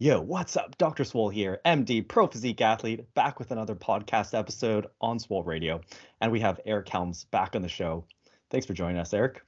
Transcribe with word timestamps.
Yo, 0.00 0.20
what's 0.20 0.56
up? 0.56 0.78
Dr. 0.78 1.02
Swole 1.02 1.28
here, 1.28 1.60
MD, 1.66 2.06
pro 2.06 2.28
physique 2.28 2.60
athlete, 2.60 3.12
back 3.14 3.40
with 3.40 3.50
another 3.50 3.74
podcast 3.74 4.32
episode 4.32 4.86
on 5.00 5.18
Swole 5.18 5.42
Radio. 5.42 5.80
And 6.20 6.30
we 6.30 6.38
have 6.38 6.60
Eric 6.64 6.88
Helms 6.88 7.24
back 7.24 7.56
on 7.56 7.62
the 7.62 7.68
show. 7.68 8.04
Thanks 8.48 8.64
for 8.64 8.74
joining 8.74 8.98
us, 8.98 9.12
Eric. 9.12 9.42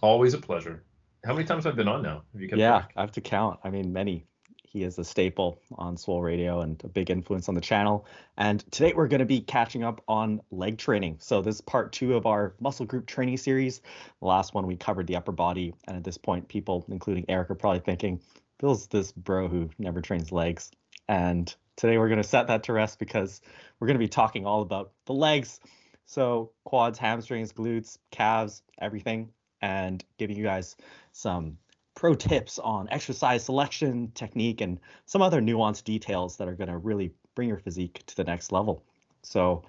Always 0.00 0.34
a 0.34 0.38
pleasure. 0.38 0.82
How 1.24 1.34
many 1.34 1.46
times 1.46 1.66
have 1.66 1.74
I 1.74 1.76
been 1.76 1.86
on 1.86 2.02
now? 2.02 2.24
Have 2.32 2.42
you 2.42 2.48
yeah, 2.56 2.80
back? 2.80 2.94
I 2.96 3.02
have 3.02 3.12
to 3.12 3.20
count. 3.20 3.60
I 3.62 3.70
mean, 3.70 3.92
many. 3.92 4.26
He 4.64 4.82
is 4.82 4.98
a 4.98 5.04
staple 5.04 5.60
on 5.76 5.96
Swole 5.96 6.20
Radio 6.20 6.62
and 6.62 6.82
a 6.82 6.88
big 6.88 7.08
influence 7.08 7.48
on 7.48 7.54
the 7.54 7.60
channel. 7.60 8.06
And 8.36 8.58
today 8.72 8.92
we're 8.92 9.06
going 9.06 9.20
to 9.20 9.24
be 9.24 9.40
catching 9.40 9.84
up 9.84 10.02
on 10.08 10.40
leg 10.50 10.78
training. 10.78 11.18
So 11.20 11.42
this 11.42 11.54
is 11.54 11.60
part 11.60 11.92
two 11.92 12.16
of 12.16 12.26
our 12.26 12.56
muscle 12.58 12.86
group 12.86 13.06
training 13.06 13.36
series. 13.36 13.82
The 14.18 14.26
last 14.26 14.52
one 14.52 14.66
we 14.66 14.74
covered 14.74 15.06
the 15.06 15.14
upper 15.14 15.30
body. 15.30 15.74
And 15.86 15.96
at 15.96 16.02
this 16.02 16.18
point, 16.18 16.48
people, 16.48 16.84
including 16.88 17.24
Eric, 17.28 17.50
are 17.50 17.54
probably 17.54 17.78
thinking, 17.78 18.20
Phil's 18.64 18.86
this 18.86 19.12
bro 19.12 19.46
who 19.46 19.68
never 19.78 20.00
trains 20.00 20.32
legs. 20.32 20.70
And 21.06 21.54
today 21.76 21.98
we're 21.98 22.08
going 22.08 22.22
to 22.22 22.26
set 22.26 22.46
that 22.46 22.62
to 22.62 22.72
rest 22.72 22.98
because 22.98 23.42
we're 23.78 23.88
going 23.88 23.96
to 23.96 24.02
be 24.02 24.08
talking 24.08 24.46
all 24.46 24.62
about 24.62 24.92
the 25.04 25.12
legs. 25.12 25.60
So, 26.06 26.50
quads, 26.64 26.98
hamstrings, 26.98 27.52
glutes, 27.52 27.98
calves, 28.10 28.62
everything, 28.80 29.32
and 29.60 30.02
giving 30.16 30.38
you 30.38 30.44
guys 30.44 30.76
some 31.12 31.58
pro 31.94 32.14
tips 32.14 32.58
on 32.58 32.88
exercise 32.90 33.44
selection, 33.44 34.12
technique, 34.14 34.62
and 34.62 34.80
some 35.04 35.20
other 35.20 35.42
nuanced 35.42 35.84
details 35.84 36.38
that 36.38 36.48
are 36.48 36.54
going 36.54 36.70
to 36.70 36.78
really 36.78 37.12
bring 37.34 37.50
your 37.50 37.58
physique 37.58 38.02
to 38.06 38.16
the 38.16 38.24
next 38.24 38.50
level. 38.50 38.82
So, 39.24 39.64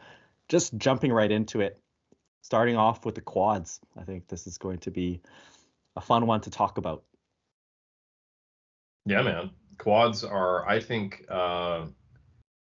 just 0.48 0.74
jumping 0.78 1.12
right 1.12 1.34
into 1.34 1.60
it, 1.60 1.82
starting 2.44 2.78
off 2.78 3.04
with 3.04 3.16
the 3.16 3.22
quads. 3.22 3.82
I 4.00 4.04
think 4.04 4.30
this 4.30 4.48
is 4.48 4.58
going 4.58 4.78
to 4.80 4.92
be 4.92 5.20
a 5.98 6.02
fun 6.02 6.28
one 6.28 6.40
to 6.40 6.50
talk 6.50 6.78
about. 6.78 7.04
Yeah, 9.06 9.22
man. 9.22 9.52
Quads 9.78 10.24
are, 10.24 10.68
I 10.68 10.80
think, 10.80 11.26
uh, 11.30 11.86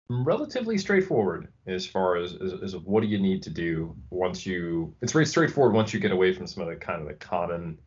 relatively 0.09 0.78
straightforward 0.78 1.48
as 1.67 1.86
far 1.86 2.17
as, 2.17 2.34
as, 2.34 2.62
as 2.62 2.77
what 2.77 3.03
do 3.03 3.08
you 3.08 3.19
need 3.19 3.42
to 3.45 3.50
do 3.50 3.95
once 4.11 4.47
you. 4.47 4.95
It's 5.03 5.12
very 5.12 5.27
straightforward 5.27 5.75
once 5.75 5.92
you 5.92 6.00
get 6.00 6.12
away 6.12 6.33
from 6.33 6.47
some 6.47 6.62
of 6.62 6.69
the 6.69 6.77
kind 6.77 7.00
of 7.00 7.08
the 7.08 7.14
common 7.14 7.78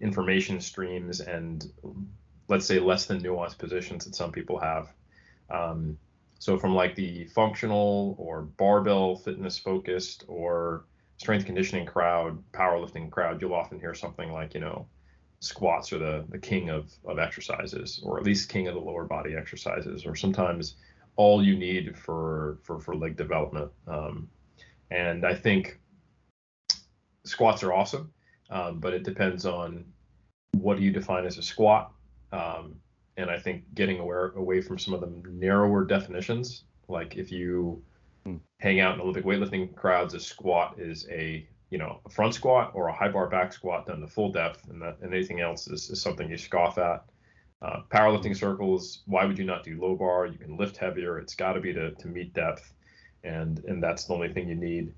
information 0.00 0.60
streams 0.60 1.20
and 1.20 1.64
let's 2.48 2.66
say 2.66 2.78
less 2.78 3.06
than 3.06 3.22
nuanced 3.22 3.58
positions 3.58 4.04
that 4.04 4.14
some 4.14 4.30
people 4.30 4.58
have. 4.58 4.92
Um, 5.50 5.98
so 6.38 6.58
from 6.58 6.74
like 6.74 6.94
the 6.94 7.24
functional 7.26 8.14
or 8.18 8.42
barbell 8.42 9.16
fitness 9.16 9.58
focused 9.58 10.24
or 10.28 10.84
strength 11.16 11.46
conditioning 11.46 11.86
crowd, 11.86 12.42
powerlifting 12.52 13.10
crowd, 13.10 13.40
you'll 13.40 13.54
often 13.54 13.80
hear 13.80 13.94
something 13.94 14.30
like, 14.32 14.54
you 14.54 14.60
know, 14.60 14.86
squats 15.46 15.92
are 15.92 15.98
the, 15.98 16.24
the 16.28 16.38
king 16.38 16.70
of, 16.70 16.92
of 17.04 17.18
exercises, 17.18 18.00
or 18.02 18.18
at 18.18 18.24
least 18.24 18.48
king 18.48 18.68
of 18.68 18.74
the 18.74 18.80
lower 18.80 19.04
body 19.04 19.34
exercises, 19.34 20.04
or 20.06 20.14
sometimes 20.14 20.76
all 21.16 21.44
you 21.44 21.56
need 21.56 21.96
for 21.98 22.58
for, 22.62 22.78
for 22.78 22.94
leg 22.94 23.16
development. 23.16 23.70
Um, 23.86 24.28
and 24.90 25.26
I 25.26 25.34
think 25.34 25.80
squats 27.24 27.62
are 27.62 27.72
awesome, 27.72 28.12
um, 28.50 28.78
but 28.80 28.94
it 28.94 29.02
depends 29.02 29.46
on 29.46 29.84
what 30.52 30.76
do 30.76 30.82
you 30.82 30.92
define 30.92 31.26
as 31.26 31.38
a 31.38 31.42
squat. 31.42 31.92
Um, 32.32 32.76
and 33.16 33.30
I 33.30 33.38
think 33.38 33.62
getting 33.74 33.98
aware, 33.98 34.28
away 34.36 34.60
from 34.60 34.78
some 34.78 34.94
of 34.94 35.00
the 35.00 35.12
narrower 35.30 35.84
definitions, 35.84 36.64
like 36.88 37.16
if 37.16 37.32
you 37.32 37.82
hmm. 38.24 38.36
hang 38.60 38.80
out 38.80 38.94
in 38.94 39.00
Olympic 39.00 39.24
weightlifting 39.24 39.74
crowds, 39.74 40.14
a 40.14 40.20
squat 40.20 40.78
is 40.78 41.06
a 41.10 41.48
you 41.70 41.78
know, 41.78 42.00
a 42.06 42.10
front 42.10 42.34
squat 42.34 42.72
or 42.74 42.88
a 42.88 42.92
high 42.92 43.08
bar 43.08 43.28
back 43.28 43.52
squat 43.52 43.86
done 43.86 44.00
to 44.00 44.06
full 44.06 44.30
depth, 44.30 44.68
and, 44.68 44.80
that, 44.80 44.98
and 45.00 45.12
anything 45.12 45.40
else 45.40 45.66
is, 45.66 45.90
is 45.90 46.00
something 46.00 46.30
you 46.30 46.38
scoff 46.38 46.78
at. 46.78 47.04
Uh, 47.62 47.80
powerlifting 47.90 48.36
circles, 48.36 49.02
why 49.06 49.24
would 49.24 49.38
you 49.38 49.44
not 49.44 49.64
do 49.64 49.80
low 49.80 49.96
bar? 49.96 50.26
You 50.26 50.38
can 50.38 50.56
lift 50.56 50.76
heavier. 50.76 51.18
It's 51.18 51.34
got 51.34 51.54
to 51.54 51.60
be 51.60 51.72
to, 51.72 51.92
to 51.92 52.08
meet 52.08 52.34
depth, 52.34 52.72
and 53.24 53.64
and 53.64 53.82
that's 53.82 54.04
the 54.04 54.14
only 54.14 54.32
thing 54.32 54.48
you 54.48 54.54
need. 54.54 54.92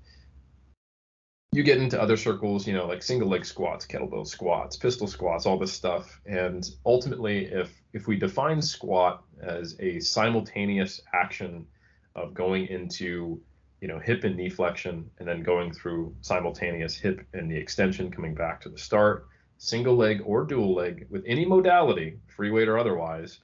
You 1.51 1.63
get 1.63 1.77
into 1.77 1.99
other 1.99 2.17
circles, 2.17 2.67
you 2.67 2.73
know, 2.73 2.85
like 2.85 3.01
single 3.01 3.29
leg 3.29 3.45
squats, 3.45 3.87
kettlebell 3.87 4.27
squats, 4.27 4.75
pistol 4.75 5.07
squats, 5.07 5.45
all 5.45 5.57
this 5.57 5.71
stuff, 5.71 6.19
and 6.25 6.69
ultimately, 6.85 7.45
if 7.45 7.73
if 7.93 8.07
we 8.07 8.17
define 8.17 8.61
squat 8.61 9.23
as 9.41 9.77
a 9.79 9.99
simultaneous 10.01 11.01
action 11.13 11.65
of 12.13 12.33
going 12.33 12.67
into 12.67 13.41
you 13.81 13.87
know, 13.87 13.99
hip 13.99 14.23
and 14.23 14.35
knee 14.35 14.49
flexion, 14.49 15.09
and 15.19 15.27
then 15.27 15.43
going 15.43 15.71
through 15.71 16.15
simultaneous 16.21 16.95
hip 16.95 17.25
and 17.33 17.49
knee 17.49 17.57
extension, 17.57 18.11
coming 18.11 18.35
back 18.35 18.61
to 18.61 18.69
the 18.69 18.77
start, 18.77 19.27
single 19.57 19.95
leg 19.95 20.21
or 20.25 20.45
dual 20.45 20.73
leg 20.73 21.07
with 21.09 21.23
any 21.25 21.45
modality, 21.45 22.17
free 22.27 22.51
weight 22.51 22.67
or 22.67 22.77
otherwise. 22.77 23.39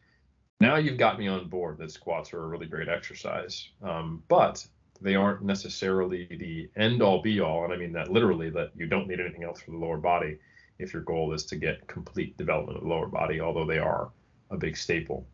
Now 0.61 0.77
you've 0.77 0.97
got 0.97 1.19
me 1.19 1.27
on 1.27 1.49
board 1.49 1.77
that 1.77 1.91
squats 1.91 2.33
are 2.33 2.43
a 2.43 2.47
really 2.47 2.65
great 2.65 2.87
exercise, 2.87 3.69
um, 3.81 4.23
but 4.27 4.65
they 5.01 5.15
aren't 5.15 5.43
necessarily 5.43 6.25
the 6.25 6.69
end 6.81 7.01
all 7.01 7.21
be 7.21 7.41
all. 7.41 7.65
And 7.65 7.73
I 7.73 7.77
mean 7.77 7.91
that 7.93 8.11
literally, 8.11 8.49
that 8.51 8.71
you 8.75 8.87
don't 8.87 9.07
need 9.07 9.19
anything 9.19 9.43
else 9.43 9.61
for 9.61 9.71
the 9.71 9.77
lower 9.77 9.97
body 9.97 10.37
if 10.79 10.93
your 10.93 11.03
goal 11.03 11.33
is 11.33 11.45
to 11.45 11.55
get 11.55 11.87
complete 11.87 12.37
development 12.37 12.77
of 12.77 12.83
the 12.83 12.89
lower 12.89 13.07
body, 13.07 13.41
although 13.41 13.65
they 13.65 13.79
are 13.79 14.09
a 14.51 14.57
big 14.57 14.77
staple. 14.77 15.27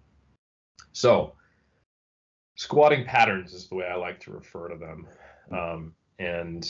So, 0.93 1.33
squatting 2.61 3.03
patterns 3.03 3.53
is 3.53 3.67
the 3.67 3.75
way 3.75 3.85
I 3.87 3.95
like 3.95 4.19
to 4.19 4.31
refer 4.31 4.69
to 4.69 4.77
them. 4.77 5.07
Um, 5.51 5.95
and 6.19 6.69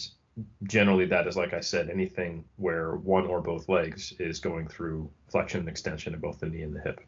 generally, 0.63 1.05
that 1.07 1.27
is, 1.27 1.35
like 1.35 1.53
I 1.53 1.59
said, 1.59 1.89
anything 1.89 2.45
where 2.55 2.95
one 2.95 3.25
or 3.25 3.41
both 3.41 3.67
legs 3.67 4.13
is 4.17 4.39
going 4.39 4.69
through 4.69 5.11
flexion 5.29 5.59
and 5.59 5.69
extension 5.69 6.13
of 6.15 6.21
both 6.21 6.39
the 6.39 6.45
knee 6.45 6.61
and 6.61 6.73
the 6.73 6.79
hip. 6.79 7.01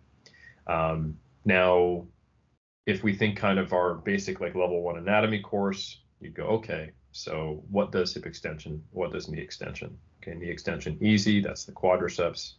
Um, 0.68 1.18
now, 1.46 2.06
if 2.86 3.04
we 3.04 3.16
think 3.16 3.38
kind 3.38 3.58
of 3.58 3.72
our 3.72 3.96
basic 3.96 4.42
like 4.42 4.54
level 4.54 4.82
one 4.82 4.98
anatomy 4.98 5.40
course, 5.40 6.02
you 6.20 6.30
go, 6.30 6.44
okay, 6.48 6.92
so 7.14 7.64
what 7.70 7.94
does 7.94 8.14
hip 8.14 8.26
extension? 8.26 8.84
What 8.92 9.14
does 9.14 9.30
knee 9.30 9.40
extension? 9.40 9.98
Okay, 10.22 10.38
knee 10.38 10.50
extension 10.50 10.98
easy, 11.00 11.40
that's 11.40 11.64
the 11.64 11.72
quadriceps 11.72 12.56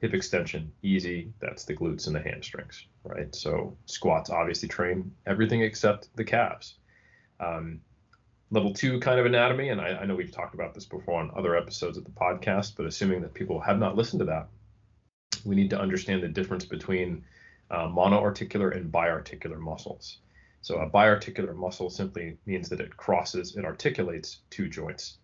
hip 0.00 0.14
extension, 0.14 0.72
easy. 0.82 1.32
That's 1.40 1.64
the 1.64 1.74
glutes 1.74 2.06
and 2.06 2.16
the 2.16 2.20
hamstrings, 2.20 2.86
right? 3.04 3.34
So 3.34 3.76
squats 3.86 4.30
obviously 4.30 4.68
train 4.68 5.12
everything 5.26 5.62
except 5.62 6.14
the 6.16 6.24
calves. 6.24 6.76
Um, 7.38 7.80
level 8.50 8.72
two 8.72 8.98
kind 9.00 9.20
of 9.20 9.26
anatomy, 9.26 9.68
and 9.68 9.80
I, 9.80 9.98
I, 10.00 10.06
know 10.06 10.14
we've 10.14 10.32
talked 10.32 10.54
about 10.54 10.74
this 10.74 10.84
before 10.84 11.20
on 11.20 11.30
other 11.36 11.56
episodes 11.56 11.96
of 11.96 12.04
the 12.04 12.10
podcast, 12.10 12.74
but 12.76 12.86
assuming 12.86 13.20
that 13.22 13.34
people 13.34 13.60
have 13.60 13.78
not 13.78 13.96
listened 13.96 14.20
to 14.20 14.26
that, 14.26 14.48
we 15.44 15.54
need 15.54 15.70
to 15.70 15.80
understand 15.80 16.22
the 16.22 16.28
difference 16.28 16.64
between 16.64 17.24
uh, 17.70 17.86
monoarticular 17.86 18.76
and 18.76 18.92
biarticular 18.92 19.58
muscles. 19.58 20.18
So 20.62 20.76
a 20.78 20.90
biarticular 20.90 21.54
muscle 21.54 21.88
simply 21.88 22.36
means 22.44 22.68
that 22.68 22.80
it 22.80 22.96
crosses, 22.96 23.56
it 23.56 23.64
articulates 23.64 24.40
two 24.50 24.68
joints. 24.68 25.18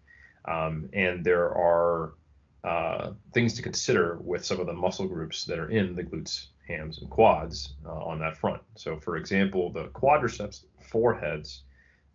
Um, 0.46 0.88
and 0.92 1.24
there 1.24 1.50
are 1.54 2.14
uh, 2.64 3.12
things 3.32 3.54
to 3.54 3.62
consider 3.62 4.18
with 4.20 4.44
some 4.44 4.60
of 4.60 4.66
the 4.66 4.72
muscle 4.72 5.06
groups 5.06 5.44
that 5.44 5.58
are 5.58 5.70
in 5.70 5.94
the 5.94 6.02
glutes, 6.02 6.48
hams, 6.66 6.98
and 6.98 7.10
quads 7.10 7.74
uh, 7.84 7.92
on 7.92 8.18
that 8.20 8.36
front. 8.36 8.60
So, 8.74 8.98
for 8.98 9.16
example, 9.16 9.70
the 9.70 9.84
quadriceps 9.88 10.64
four 10.80 11.14
heads, 11.14 11.62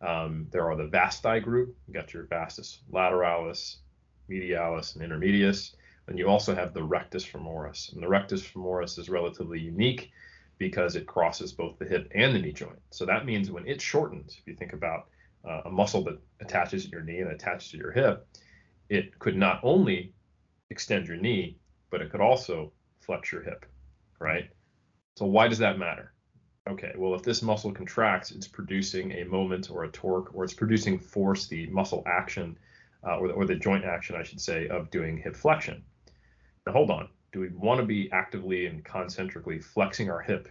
um, 0.02 0.48
there 0.52 0.70
are 0.70 0.76
the 0.76 0.88
vasti 0.88 1.40
group. 1.40 1.76
You 1.88 1.94
got 1.94 2.14
your 2.14 2.24
vastus 2.24 2.80
lateralis, 2.92 3.78
medialis, 4.30 4.96
and 4.96 5.04
intermedius. 5.04 5.76
And 6.08 6.18
you 6.18 6.28
also 6.28 6.56
have 6.56 6.74
the 6.74 6.84
rectus 6.84 7.26
femoris. 7.26 7.94
And 7.94 8.02
the 8.02 8.08
rectus 8.08 8.42
femoris 8.42 8.98
is 9.00 9.10
relatively 9.10 9.60
unique 9.60 10.12
because 10.58 10.96
it 10.96 11.08
crosses 11.08 11.54
both 11.54 11.80
the 11.80 11.86
hip 11.86 12.12
and 12.14 12.36
the 12.36 12.40
knee 12.40 12.52
joint. 12.52 12.80
So 12.90 13.06
that 13.06 13.26
means 13.26 13.50
when 13.50 13.68
it 13.68 13.82
shortens, 13.82 14.38
if 14.40 14.48
you 14.48 14.56
think 14.56 14.74
about 14.74 15.08
uh, 15.48 15.62
a 15.66 15.70
muscle 15.70 16.04
that 16.04 16.20
attaches 16.40 16.86
to 16.86 16.92
your 16.92 17.02
knee 17.02 17.20
and 17.20 17.32
attaches 17.32 17.72
to 17.72 17.78
your 17.78 17.92
hip, 17.92 18.28
it 18.90 19.18
could 19.20 19.38
not 19.38 19.60
only 19.64 20.14
extend 20.72 21.08
your 21.08 21.18
knee, 21.18 21.58
but 21.92 22.02
it 22.02 22.10
could 22.10 22.22
also 22.22 22.72
flex 23.02 23.32
your 23.32 23.44
hip, 23.44 23.66
right? 24.20 24.50
So 25.18 25.26
why 25.26 25.48
does 25.48 25.60
that 25.60 25.78
matter? 25.78 26.14
Okay, 26.70 26.94
well, 26.98 27.14
if 27.14 27.24
this 27.24 27.42
muscle 27.42 27.72
contracts, 27.72 28.32
it's 28.32 28.48
producing 28.48 29.12
a 29.12 29.26
moment 29.26 29.70
or 29.70 29.84
a 29.84 29.92
torque, 29.92 30.34
or 30.34 30.44
it's 30.44 30.54
producing 30.54 30.98
force, 30.98 31.48
the 31.48 31.68
muscle 31.68 32.04
action, 32.06 32.58
uh, 33.06 33.18
or, 33.18 33.28
the, 33.28 33.34
or 33.34 33.46
the 33.46 33.56
joint 33.56 33.84
action, 33.84 34.16
I 34.16 34.24
should 34.24 34.40
say, 34.40 34.68
of 34.68 34.92
doing 34.92 35.18
hip 35.18 35.36
flexion. 35.36 35.84
Now, 36.66 36.74
hold 36.74 36.92
on. 36.92 37.10
Do 37.34 37.40
we 37.40 37.50
want 37.50 37.80
to 37.80 37.86
be 37.86 38.12
actively 38.12 38.68
and 38.68 38.84
concentrically 38.84 39.60
flexing 39.60 40.10
our 40.10 40.22
hip 40.22 40.48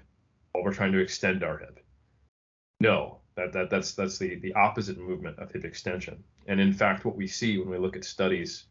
while 0.52 0.64
we're 0.64 0.72
trying 0.72 0.92
to 0.92 0.98
extend 0.98 1.44
our 1.44 1.58
hip? 1.58 1.78
No, 2.80 3.18
that, 3.36 3.52
that 3.52 3.70
that's 3.70 3.92
that's 3.92 4.18
the 4.18 4.36
the 4.36 4.54
opposite 4.54 4.98
movement 4.98 5.38
of 5.38 5.52
hip 5.52 5.64
extension. 5.64 6.24
And 6.46 6.58
in 6.58 6.72
fact, 6.72 7.04
what 7.04 7.16
we 7.16 7.26
see 7.26 7.58
when 7.58 7.68
we 7.68 7.78
look 7.78 7.96
at 7.96 8.04
studies 8.04 8.64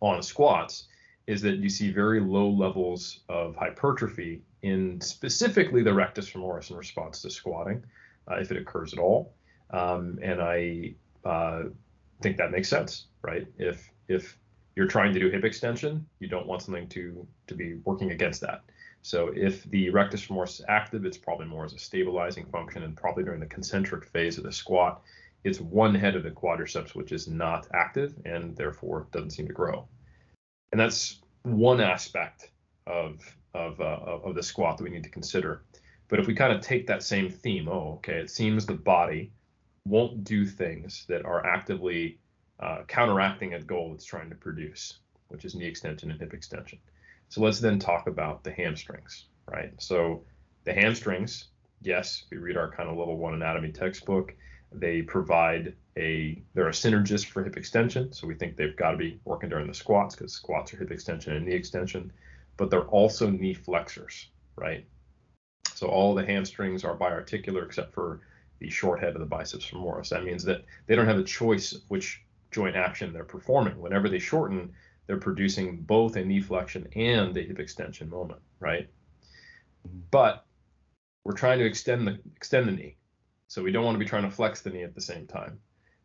on 0.00 0.22
squats 0.22 0.88
is 1.26 1.42
that 1.42 1.56
you 1.56 1.68
see 1.68 1.92
very 1.92 2.20
low 2.20 2.48
levels 2.48 3.20
of 3.28 3.54
hypertrophy 3.56 4.42
in 4.62 5.00
specifically 5.00 5.82
the 5.82 5.92
rectus 5.92 6.28
femoris 6.28 6.70
in 6.70 6.76
response 6.76 7.22
to 7.22 7.30
squatting, 7.30 7.84
uh, 8.30 8.36
if 8.36 8.50
it 8.50 8.56
occurs 8.56 8.92
at 8.92 8.98
all. 8.98 9.32
Um, 9.70 10.18
and 10.22 10.40
I 10.40 10.94
uh, 11.24 11.64
think 12.20 12.36
that 12.38 12.50
makes 12.50 12.68
sense, 12.68 13.06
right? 13.22 13.46
If 13.58 13.90
if 14.08 14.36
you're 14.74 14.88
trying 14.88 15.12
to 15.14 15.20
do 15.20 15.30
hip 15.30 15.44
extension, 15.44 16.06
you 16.18 16.28
don't 16.28 16.46
want 16.46 16.62
something 16.62 16.88
to 16.88 17.26
to 17.46 17.54
be 17.54 17.74
working 17.84 18.10
against 18.10 18.40
that. 18.40 18.62
So 19.02 19.32
if 19.34 19.64
the 19.64 19.90
rectus 19.90 20.26
femoris 20.26 20.60
is 20.60 20.64
active, 20.68 21.04
it's 21.04 21.16
probably 21.16 21.46
more 21.46 21.64
as 21.64 21.72
a 21.72 21.78
stabilizing 21.78 22.46
function 22.46 22.82
and 22.82 22.96
probably 22.96 23.24
during 23.24 23.40
the 23.40 23.46
concentric 23.46 24.04
phase 24.04 24.36
of 24.36 24.44
the 24.44 24.52
squat, 24.52 25.00
it's 25.44 25.60
one 25.60 25.94
head 25.94 26.16
of 26.16 26.22
the 26.22 26.30
quadriceps 26.30 26.94
which 26.94 27.12
is 27.12 27.28
not 27.28 27.66
active 27.74 28.14
and 28.24 28.56
therefore 28.56 29.06
doesn't 29.12 29.30
seem 29.30 29.46
to 29.46 29.52
grow. 29.52 29.86
And 30.72 30.80
that's 30.80 31.20
one 31.42 31.80
aspect 31.80 32.50
of 32.86 33.20
of, 33.52 33.80
uh, 33.80 33.98
of 34.24 34.34
the 34.36 34.42
squat 34.42 34.78
that 34.78 34.84
we 34.84 34.90
need 34.90 35.02
to 35.02 35.10
consider. 35.10 35.62
But 36.08 36.20
if 36.20 36.26
we 36.26 36.34
kind 36.34 36.52
of 36.52 36.60
take 36.60 36.86
that 36.86 37.02
same 37.02 37.28
theme, 37.28 37.68
oh, 37.68 37.94
okay, 37.94 38.18
it 38.18 38.30
seems 38.30 38.66
the 38.66 38.74
body 38.74 39.32
won't 39.86 40.24
do 40.24 40.46
things 40.46 41.04
that 41.08 41.24
are 41.24 41.44
actively 41.44 42.18
uh, 42.60 42.82
counteracting 42.86 43.54
a 43.54 43.60
goal 43.60 43.92
it's 43.94 44.04
trying 44.04 44.28
to 44.28 44.36
produce, 44.36 44.98
which 45.28 45.44
is 45.44 45.54
knee 45.54 45.66
extension 45.66 46.10
and 46.10 46.20
hip 46.20 46.34
extension. 46.34 46.78
So 47.28 47.40
let's 47.40 47.60
then 47.60 47.78
talk 47.78 48.06
about 48.06 48.44
the 48.44 48.50
hamstrings, 48.50 49.26
right? 49.46 49.72
So 49.78 50.24
the 50.64 50.72
hamstrings, 50.72 51.48
yes, 51.80 52.24
we 52.30 52.38
read 52.38 52.56
our 52.56 52.70
kind 52.70 52.88
of 52.88 52.96
level 52.96 53.16
one 53.16 53.34
anatomy 53.34 53.72
textbook. 53.72 54.34
They 54.72 55.02
provide 55.02 55.74
a 55.96 56.42
they're 56.54 56.68
a 56.68 56.72
synergist 56.72 57.26
for 57.26 57.42
hip 57.42 57.56
extension, 57.56 58.12
so 58.12 58.26
we 58.26 58.34
think 58.34 58.56
they've 58.56 58.76
got 58.76 58.92
to 58.92 58.96
be 58.96 59.20
working 59.24 59.48
during 59.48 59.66
the 59.66 59.74
squats 59.74 60.14
because 60.14 60.32
squats 60.32 60.72
are 60.72 60.78
hip 60.78 60.90
extension 60.90 61.34
and 61.34 61.46
knee 61.46 61.54
extension, 61.54 62.12
but 62.56 62.70
they're 62.70 62.88
also 62.88 63.28
knee 63.28 63.54
flexors, 63.54 64.28
right? 64.56 64.86
So 65.74 65.88
all 65.88 66.14
the 66.14 66.24
hamstrings 66.24 66.84
are 66.84 66.96
biarticular 66.96 67.64
except 67.64 67.94
for 67.94 68.20
the 68.60 68.70
short 68.70 69.00
head 69.00 69.14
of 69.14 69.20
the 69.20 69.26
biceps 69.26 69.66
femoris. 69.68 70.10
That 70.10 70.24
means 70.24 70.44
that 70.44 70.64
they 70.86 70.94
don't 70.94 71.06
have 71.06 71.18
a 71.18 71.24
choice 71.24 71.76
which 71.88 72.22
joint 72.50 72.76
action 72.76 73.12
they're 73.12 73.24
performing. 73.24 73.80
Whenever 73.80 74.08
they 74.08 74.18
shorten, 74.18 74.72
they're 75.06 75.16
producing 75.16 75.78
both 75.78 76.16
a 76.16 76.24
knee 76.24 76.40
flexion 76.40 76.86
and 76.94 77.36
a 77.36 77.42
hip 77.42 77.58
extension 77.58 78.08
moment, 78.08 78.40
right? 78.60 78.88
But 80.10 80.44
we're 81.24 81.32
trying 81.32 81.58
to 81.58 81.64
extend 81.64 82.06
the 82.06 82.20
extend 82.36 82.68
the 82.68 82.72
knee. 82.72 82.96
So 83.50 83.64
we 83.64 83.72
don't 83.72 83.84
want 83.84 83.96
to 83.96 83.98
be 83.98 84.08
trying 84.08 84.22
to 84.22 84.30
flex 84.30 84.60
the 84.60 84.70
knee 84.70 84.84
at 84.84 84.94
the 84.94 85.00
same 85.00 85.26
time. 85.26 85.58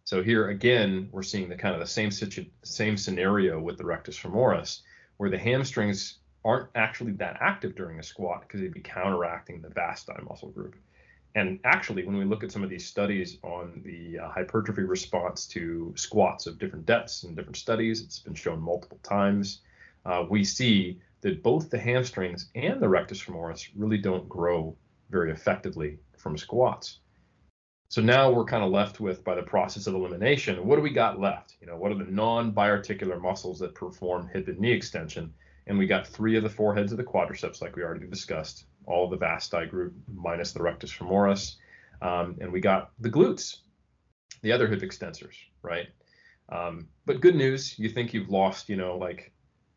So 0.03 0.23
here 0.23 0.49
again, 0.49 1.09
we're 1.11 1.21
seeing 1.21 1.47
the 1.47 1.55
kind 1.55 1.75
of 1.75 1.79
the 1.79 1.85
same 1.85 2.09
situ- 2.09 2.49
same 2.63 2.97
scenario 2.97 3.61
with 3.61 3.77
the 3.77 3.85
rectus 3.85 4.17
femoris, 4.17 4.81
where 5.17 5.29
the 5.29 5.37
hamstrings 5.37 6.17
aren't 6.43 6.69
actually 6.73 7.11
that 7.11 7.37
active 7.41 7.75
during 7.75 7.99
a 7.99 8.03
squat 8.03 8.41
because 8.41 8.61
they'd 8.61 8.73
be 8.73 8.81
counteracting 8.81 9.61
the 9.61 9.69
vasti 9.69 10.13
muscle 10.27 10.49
group. 10.49 10.75
And 11.35 11.59
actually, 11.65 12.03
when 12.03 12.17
we 12.17 12.25
look 12.25 12.43
at 12.43 12.51
some 12.51 12.63
of 12.63 12.71
these 12.71 12.87
studies 12.87 13.37
on 13.43 13.79
the 13.85 14.17
uh, 14.17 14.29
hypertrophy 14.29 14.81
response 14.81 15.45
to 15.49 15.93
squats 15.95 16.47
of 16.47 16.57
different 16.57 16.87
depths 16.87 17.25
in 17.25 17.35
different 17.35 17.57
studies, 17.57 18.01
it's 18.01 18.17
been 18.17 18.33
shown 18.33 18.59
multiple 18.59 18.99
times. 19.03 19.61
Uh, 20.03 20.25
we 20.27 20.43
see 20.43 20.99
that 21.21 21.43
both 21.43 21.69
the 21.69 21.77
hamstrings 21.77 22.49
and 22.55 22.81
the 22.81 22.89
rectus 22.89 23.21
femoris 23.21 23.69
really 23.75 23.99
don't 23.99 24.27
grow 24.27 24.75
very 25.11 25.31
effectively 25.31 25.99
from 26.17 26.39
squats. 26.39 27.01
So 27.87 28.01
now 28.01 28.31
we're 28.31 28.45
kind 28.45 28.63
of 28.63 28.71
left 28.71 28.99
with, 28.99 29.23
by 29.23 29.35
the 29.35 29.43
process 29.43 29.87
of 29.87 29.93
elimination, 29.93 30.65
what 30.65 30.75
do 30.75 30.81
we 30.81 30.89
got 30.89 31.19
left? 31.19 31.55
You 31.61 31.67
know, 31.67 31.77
what 31.77 31.91
are 31.91 31.97
the 31.97 32.11
non-biarticular 32.11 33.21
muscles 33.21 33.59
that 33.59 33.75
perform 33.75 34.27
hip 34.27 34.47
and 34.47 34.59
knee 34.59 34.71
extension? 34.71 35.33
And 35.67 35.77
we 35.77 35.87
got 35.87 36.07
three 36.07 36.35
of 36.35 36.43
the 36.43 36.49
four 36.49 36.75
heads 36.75 36.91
of 36.91 36.97
the 36.97 37.03
quadriceps, 37.03 37.61
like 37.61 37.75
we 37.75 37.83
already 37.83 38.07
discussed, 38.07 38.65
all 38.85 39.09
the 39.09 39.17
vasti 39.17 39.65
group 39.67 39.93
minus 40.13 40.51
the 40.51 40.61
rectus 40.61 40.91
femoris. 40.91 41.55
Um, 42.01 42.37
and 42.41 42.51
we 42.51 42.59
got 42.59 42.91
the 42.99 43.09
glutes, 43.09 43.57
the 44.41 44.51
other 44.51 44.67
hip 44.67 44.81
extensors, 44.81 45.35
right? 45.61 45.87
Um, 46.49 46.87
but 47.05 47.21
good 47.21 47.35
news, 47.35 47.79
you 47.79 47.89
think 47.89 48.13
you've 48.13 48.29
lost, 48.29 48.69
you 48.69 48.75
know, 48.75 48.97
like 48.97 49.31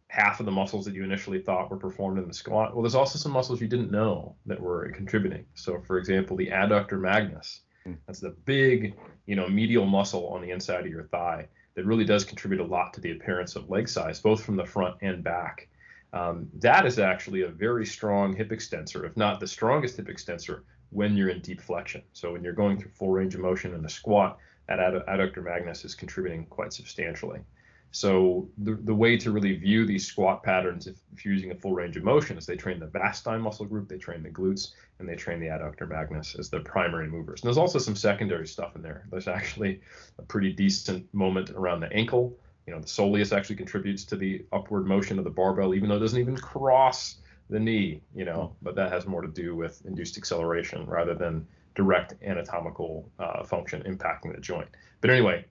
half 0.09 0.41
of 0.41 0.47
the 0.47 0.53
muscles 0.53 0.85
that 0.87 0.95
you 0.95 1.05
initially 1.05 1.41
thought 1.41 1.71
were 1.71 1.77
performed 1.77 2.19
in 2.19 2.27
the 2.27 2.35
squat. 2.35 2.75
Well, 2.75 2.83
there's 2.83 2.95
also 2.95 3.19
some 3.19 3.33
muscles 3.33 3.61
you 3.61 3.69
didn't 3.69 3.91
know 3.91 4.37
that 4.47 4.61
were 4.61 4.91
contributing. 4.93 5.45
So, 5.55 5.81
for 5.87 5.99
example, 5.99 6.37
the 6.37 6.49
adductor 6.49 6.99
magnus. 6.99 7.61
That's 8.07 8.21
the 8.21 8.31
big, 8.31 8.95
you 9.27 9.37
know, 9.37 9.49
medial 9.49 9.87
muscle 9.87 10.29
on 10.29 10.43
the 10.43 10.51
inside 10.51 10.85
of 10.85 10.91
your 10.91 11.05
thigh 11.05 11.49
that 11.75 11.87
really 11.87 12.05
does 12.05 12.25
contribute 12.25 12.61
a 12.61 12.65
lot 12.65 12.93
to 12.95 13.01
the 13.01 13.13
appearance 13.13 13.55
of 13.55 13.71
leg 13.71 13.89
size, 13.89 14.21
both 14.21 14.43
from 14.43 14.57
the 14.57 14.65
front 14.65 14.97
and 15.01 15.23
back. 15.23 15.69
Um, 16.13 16.49
that 16.55 16.87
is 16.87 16.99
actually 16.99 17.43
a 17.43 17.49
very 17.49 17.87
strong 17.87 18.35
hip 18.35 18.51
extensor, 18.51 19.05
if 19.05 19.17
not 19.17 19.41
the 19.41 19.47
strongest 19.47 19.97
hip 19.97 20.09
extensor, 20.09 20.65
when 20.91 21.17
you're 21.17 21.29
in 21.29 21.41
deep 21.41 21.61
flexion. 21.61 22.03
So 22.13 22.33
when 22.33 22.43
you're 22.43 22.55
going 22.55 22.79
through 22.79 22.91
full 22.93 23.11
range 23.11 23.35
of 23.35 23.43
motion 23.43 23.75
in 23.75 23.85
a 23.85 23.89
squat, 23.89 24.39
that 24.67 24.79
adductor 25.07 25.43
magnus 25.43 25.85
is 25.85 25.95
contributing 25.95 26.47
quite 26.47 26.73
substantially. 26.73 27.41
So 27.91 28.49
the, 28.59 28.75
the 28.75 28.95
way 28.95 29.17
to 29.17 29.31
really 29.31 29.57
view 29.57 29.87
these 29.87 30.07
squat 30.07 30.43
patterns, 30.43 30.87
if, 30.87 30.97
if, 31.15 31.25
you're 31.25 31.35
using 31.35 31.51
a 31.53 31.55
full 31.55 31.73
range 31.73 31.97
of 31.97 32.05
motion, 32.05 32.37
is 32.37 32.45
they 32.45 32.57
train 32.57 32.79
the 32.79 32.87
vasti 32.87 33.39
muscle 33.39 33.65
group, 33.65 33.89
they 33.89 33.97
train 33.97 34.23
the 34.23 34.29
glutes, 34.29 34.73
and 34.99 35.09
they 35.09 35.17
train 35.17 35.41
the 35.41 35.47
adductor 35.47 35.89
magnus 35.89 36.37
as 36.39 36.51
the 36.51 36.61
primary 36.61 37.09
movers. 37.09 37.41
And 37.41 37.49
there's 37.49 37.59
also 37.59 37.79
some 37.79 37.97
secondary 37.97 38.47
stuff 38.47 38.77
in 38.77 38.83
there. 38.83 39.07
There's 39.11 39.29
actually 39.29 39.81
a 40.19 40.23
pretty 40.23 40.53
decent 40.53 41.13
moment 41.15 41.51
around 41.51 41.81
the 41.81 41.93
ankle. 41.93 42.37
You 42.67 42.75
know, 42.75 42.81
the 42.81 42.87
soleus 42.87 43.35
actually 43.35 43.57
contributes 43.57 44.05
to 44.05 44.17
the 44.17 44.45
upward 44.53 44.87
motion 44.87 45.19
of 45.19 45.25
the 45.25 45.31
barbell, 45.31 45.75
even 45.75 45.89
though 45.89 45.97
it 45.97 46.01
doesn't 46.01 46.21
even 46.21 46.37
cross 46.37 47.17
the 47.49 47.59
knee. 47.59 48.03
You 48.15 48.27
know, 48.27 48.55
but 48.61 48.75
that 48.75 48.93
has 48.93 49.07
more 49.07 49.23
to 49.23 49.29
do 49.29 49.57
with 49.57 49.85
induced 49.87 50.19
acceleration 50.19 50.85
rather 50.85 51.15
than 51.15 51.47
direct 51.75 52.15
anatomical 52.23 53.09
uh, 53.19 53.45
function 53.45 53.83
impacting 53.85 54.35
the 54.35 54.41
joint. 54.41 54.69
But 55.01 55.11
anyway, 55.11 55.47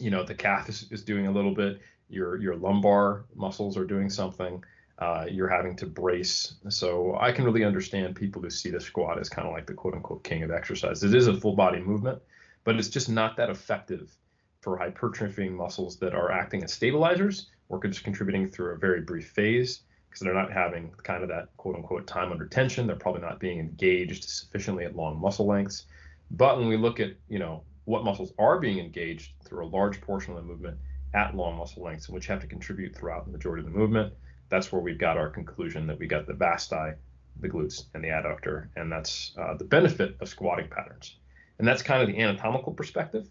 you 0.00 0.10
know 0.10 0.24
the 0.24 0.34
calf 0.34 0.68
is, 0.68 0.86
is 0.90 1.02
doing 1.02 1.26
a 1.26 1.32
little 1.32 1.54
bit. 1.54 1.80
Your 2.08 2.36
your 2.40 2.56
lumbar 2.56 3.24
muscles 3.34 3.76
are 3.76 3.84
doing 3.84 4.10
something. 4.10 4.62
Uh, 4.98 5.26
you're 5.28 5.48
having 5.48 5.74
to 5.74 5.86
brace. 5.86 6.54
So 6.68 7.16
i 7.20 7.32
can 7.32 7.44
really 7.44 7.64
understand 7.64 8.14
people 8.14 8.40
who 8.40 8.50
see 8.50 8.70
the 8.70 8.80
squat 8.80 9.18
as 9.18 9.28
kind 9.28 9.48
of 9.48 9.52
like 9.52 9.66
the 9.66 9.74
quote 9.74 9.94
unquote 9.94 10.22
king 10.22 10.44
of 10.44 10.50
exercise. 10.50 11.02
It 11.02 11.14
is 11.14 11.26
a 11.26 11.34
full 11.34 11.56
body 11.56 11.80
movement 11.80 12.22
but 12.64 12.76
it's 12.76 12.88
just 12.88 13.08
not 13.08 13.36
that 13.36 13.50
effective 13.50 14.16
for 14.60 14.78
hypertrophying 14.78 15.52
muscles 15.52 15.98
that 15.98 16.14
are 16.14 16.32
acting 16.32 16.64
as 16.64 16.72
stabilizers 16.72 17.50
or 17.68 17.82
just 17.84 18.02
contributing 18.02 18.48
through 18.48 18.72
a 18.72 18.78
very 18.78 19.02
brief 19.02 19.30
phase 19.30 19.82
because 20.08 20.20
they're 20.20 20.34
not 20.34 20.52
having 20.52 20.90
kind 21.02 21.22
of 21.22 21.28
that 21.28 21.48
quote 21.58 21.76
unquote 21.76 22.06
time 22.06 22.32
under 22.32 22.46
tension. 22.46 22.86
They're 22.86 22.96
probably 22.96 23.20
not 23.20 23.38
being 23.38 23.60
engaged 23.60 24.24
sufficiently 24.24 24.84
at 24.84 24.96
long 24.96 25.20
muscle 25.20 25.46
lengths. 25.46 25.84
But 26.30 26.58
when 26.58 26.68
we 26.68 26.76
look 26.76 26.98
at 27.00 27.10
you 27.28 27.38
know 27.38 27.62
what 27.84 28.04
muscles 28.04 28.32
are 28.38 28.58
being 28.58 28.78
engaged 28.78 29.32
through 29.44 29.64
a 29.64 29.68
large 29.68 30.00
portion 30.00 30.32
of 30.32 30.38
the 30.38 30.42
movement 30.42 30.78
at 31.14 31.36
long 31.36 31.56
muscle 31.56 31.82
lengths, 31.82 32.06
and 32.06 32.14
which 32.14 32.26
have 32.26 32.40
to 32.40 32.46
contribute 32.46 32.94
throughout 32.94 33.24
the 33.24 33.32
majority 33.32 33.64
of 33.64 33.72
the 33.72 33.78
movement. 33.78 34.12
That's 34.48 34.72
where 34.72 34.80
we've 34.80 34.98
got 34.98 35.16
our 35.16 35.30
conclusion 35.30 35.86
that 35.86 35.98
we 35.98 36.06
got 36.06 36.26
the 36.26 36.34
vasti, 36.34 36.94
the 37.40 37.48
glutes, 37.48 37.84
and 37.94 38.02
the 38.02 38.08
adductor, 38.08 38.68
and 38.76 38.90
that's 38.90 39.32
uh, 39.38 39.54
the 39.54 39.64
benefit 39.64 40.16
of 40.20 40.28
squatting 40.28 40.68
patterns. 40.68 41.16
And 41.58 41.66
that's 41.66 41.82
kind 41.82 42.02
of 42.02 42.08
the 42.08 42.20
anatomical 42.20 42.72
perspective. 42.72 43.28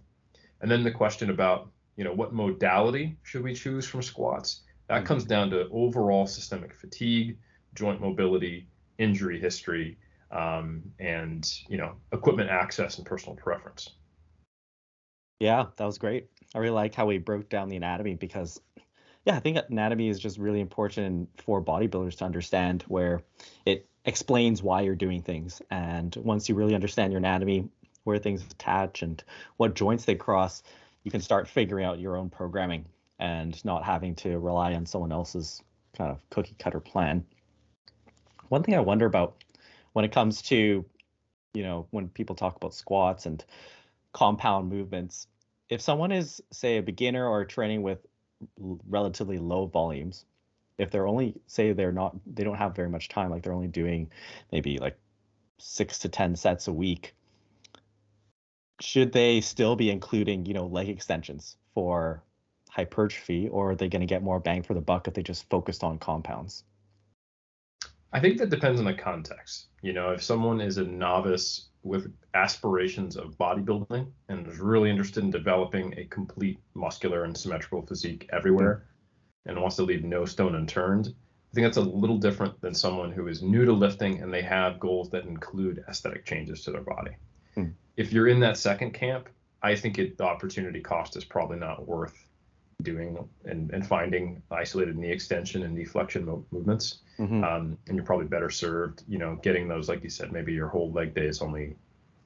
And 0.62 0.72
then 0.72 0.84
the 0.84 0.92
question 0.92 1.30
about, 1.30 1.70
you 1.98 2.04
know, 2.04 2.14
what 2.14 2.34
modality 2.34 3.18
should 3.24 3.44
we 3.44 3.54
choose 3.54 3.86
from 3.86 4.02
squats? 4.02 4.62
That 4.88 4.98
mm-hmm. 4.98 5.06
comes 5.06 5.26
down 5.26 5.50
to 5.50 5.68
overall 5.72 6.26
systemic 6.26 6.74
fatigue, 6.74 7.38
joint 7.74 8.00
mobility, 8.00 8.68
injury 8.98 9.40
history, 9.40 9.98
um, 10.32 10.84
and 11.00 11.52
you 11.68 11.78
know, 11.78 11.96
equipment 12.12 12.50
access 12.50 12.98
and 12.98 13.06
personal 13.06 13.36
preference. 13.36 13.92
Yeah, 15.40 15.66
that 15.76 15.86
was 15.86 15.98
great. 15.98 16.28
I 16.56 16.60
really 16.60 16.72
like 16.72 16.96
how 16.96 17.06
we 17.06 17.18
broke 17.18 17.50
down 17.50 17.70
the 17.70 17.76
anatomy 17.76 18.16
because, 18.16 18.62
yeah, 19.26 19.36
I 19.36 19.40
think 19.40 19.58
anatomy 19.70 20.10
is 20.10 20.20
just 20.20 20.38
really 20.38 20.60
important 20.60 21.30
for 21.42 21.62
bodybuilders 21.62 22.18
to 22.18 22.26
understand 22.26 22.84
where 22.88 23.22
it 23.66 23.88
explains 24.06 24.62
why 24.62 24.82
you're 24.82 24.96
doing 24.96 25.22
things. 25.22 25.62
And 25.72 26.16
once 26.18 26.48
you 26.48 26.56
really 26.56 26.76
understand 26.76 27.12
your 27.12 27.20
anatomy, 27.20 27.70
where 28.04 28.18
things 28.18 28.44
attach 28.44 29.02
and 29.02 29.24
what 29.58 29.76
joints 29.76 30.06
they 30.06 30.16
cross, 30.16 30.62
you 31.04 31.12
can 31.12 31.22
start 31.22 31.48
figuring 31.48 31.86
out 31.86 32.00
your 32.00 32.18
own 32.18 32.30
programming 32.30 32.86
and 33.20 33.64
not 33.64 33.84
having 33.84 34.16
to 34.16 34.40
rely 34.40 34.74
on 34.74 34.86
someone 34.86 35.12
else's 35.12 35.62
kind 35.98 36.12
of 36.12 36.20
cookie 36.30 36.56
cutter 36.60 36.80
plan. 36.80 37.26
One 38.50 38.64
thing 38.64 38.76
I 38.76 38.82
wonder 38.82 39.06
about 39.06 39.44
when 39.94 40.06
it 40.06 40.12
comes 40.12 40.42
to, 40.44 40.86
you 41.54 41.64
know, 41.64 41.88
when 41.92 42.10
people 42.10 42.36
talk 42.36 42.56
about 42.56 42.74
squats 42.74 43.26
and 43.26 43.44
compound 44.14 44.70
movements, 44.70 45.28
if 45.70 45.82
someone 45.82 46.12
is 46.12 46.42
say 46.52 46.78
a 46.78 46.84
beginner 46.84 47.28
or 47.28 47.46
training 47.46 47.82
with 47.82 48.00
relatively 48.88 49.38
low 49.38 49.66
volumes 49.66 50.26
if 50.78 50.92
they're 50.92 51.08
only 51.08 51.36
say 51.48 51.72
they're 51.74 51.92
not 51.92 52.16
they 52.26 52.44
don't 52.44 52.58
have 52.58 52.76
very 52.76 52.90
much 52.90 53.10
time 53.10 53.30
like 53.30 53.44
they're 53.44 53.54
only 53.54 53.68
doing 53.68 54.10
maybe 54.52 54.78
like 54.78 54.98
six 55.60 56.00
to 56.00 56.10
ten 56.10 56.36
sets 56.36 56.68
a 56.68 56.74
week 56.74 57.14
should 58.82 59.12
they 59.14 59.40
still 59.42 59.76
be 59.76 59.90
including 59.90 60.46
you 60.46 60.54
know 60.54 60.66
leg 60.66 60.90
extensions 60.90 61.58
for 61.74 62.24
hypertrophy 62.70 63.48
or 63.50 63.72
are 63.72 63.76
they 63.76 63.88
going 63.88 64.02
to 64.02 64.08
get 64.08 64.24
more 64.24 64.40
bang 64.40 64.64
for 64.64 64.74
the 64.74 64.82
buck 64.82 65.08
if 65.08 65.14
they 65.14 65.24
just 65.24 65.48
focused 65.50 65.84
on 65.84 65.98
compounds 65.98 66.64
i 68.14 68.20
think 68.20 68.38
that 68.38 68.50
depends 68.50 68.80
on 68.80 68.86
the 68.86 68.94
context 68.94 69.68
you 69.82 69.92
know 69.92 70.12
if 70.12 70.24
someone 70.24 70.62
is 70.62 70.78
a 70.78 70.84
novice 70.84 71.70
with 71.84 72.14
aspirations 72.34 73.18
of 73.18 73.38
bodybuilding 73.38 74.10
and 74.30 74.48
is 74.48 74.60
really 74.60 74.90
interested 74.90 75.24
in 75.24 75.30
developing 75.30 75.94
a 75.98 76.06
complete 76.06 76.58
muscular 76.74 77.26
and 77.26 77.38
symmetrical 77.38 77.86
physique 77.86 78.28
everywhere 78.32 78.86
and 79.46 79.60
wants 79.60 79.76
to 79.76 79.84
leave 79.84 80.04
no 80.04 80.26
stone 80.26 80.56
unturned, 80.56 81.08
I 81.08 81.54
think 81.54 81.66
that's 81.66 81.78
a 81.78 81.82
little 81.82 82.18
different 82.18 82.60
than 82.62 82.74
someone 82.74 83.12
who 83.12 83.28
is 83.28 83.44
new 83.44 83.66
to 83.66 83.74
lifting 83.74 84.22
and 84.22 84.34
they 84.34 84.42
have 84.42 84.80
goals 84.80 85.10
that 85.12 85.26
include 85.26 85.84
aesthetic 85.90 86.26
changes 86.26 86.64
to 86.64 86.72
their 86.72 86.82
body. 86.82 87.12
Hmm. 87.54 87.68
If 87.98 88.14
you're 88.14 88.30
in 88.30 88.40
that 88.40 88.58
second 88.58 88.92
camp, 88.94 89.30
I 89.62 89.76
think 89.76 90.00
it, 90.00 90.18
the 90.18 90.24
opportunity 90.24 90.80
cost 90.80 91.16
is 91.18 91.26
probably 91.26 91.58
not 91.60 91.88
worth 91.88 92.26
doing 92.82 93.18
and, 93.46 93.72
and 93.72 93.86
finding 93.86 94.42
isolated 94.52 94.98
knee 94.98 95.12
extension 95.12 95.64
and 95.64 95.76
knee 95.76 95.86
flexion 95.86 96.26
mo- 96.26 96.46
movements. 96.52 97.00
Mm-hmm. 97.20 97.44
Um, 97.44 97.78
and 97.88 97.96
you're 97.96 98.06
probably 98.06 98.26
better 98.26 98.50
served, 98.50 99.04
you 99.08 99.18
know, 99.18 99.36
getting 99.44 99.68
those, 99.68 99.90
like 99.90 100.04
you 100.04 100.10
said, 100.10 100.32
maybe 100.32 100.54
your 100.54 100.68
whole 100.68 100.92
leg 100.92 101.14
day 101.14 101.26
is 101.28 101.42
only 101.42 101.76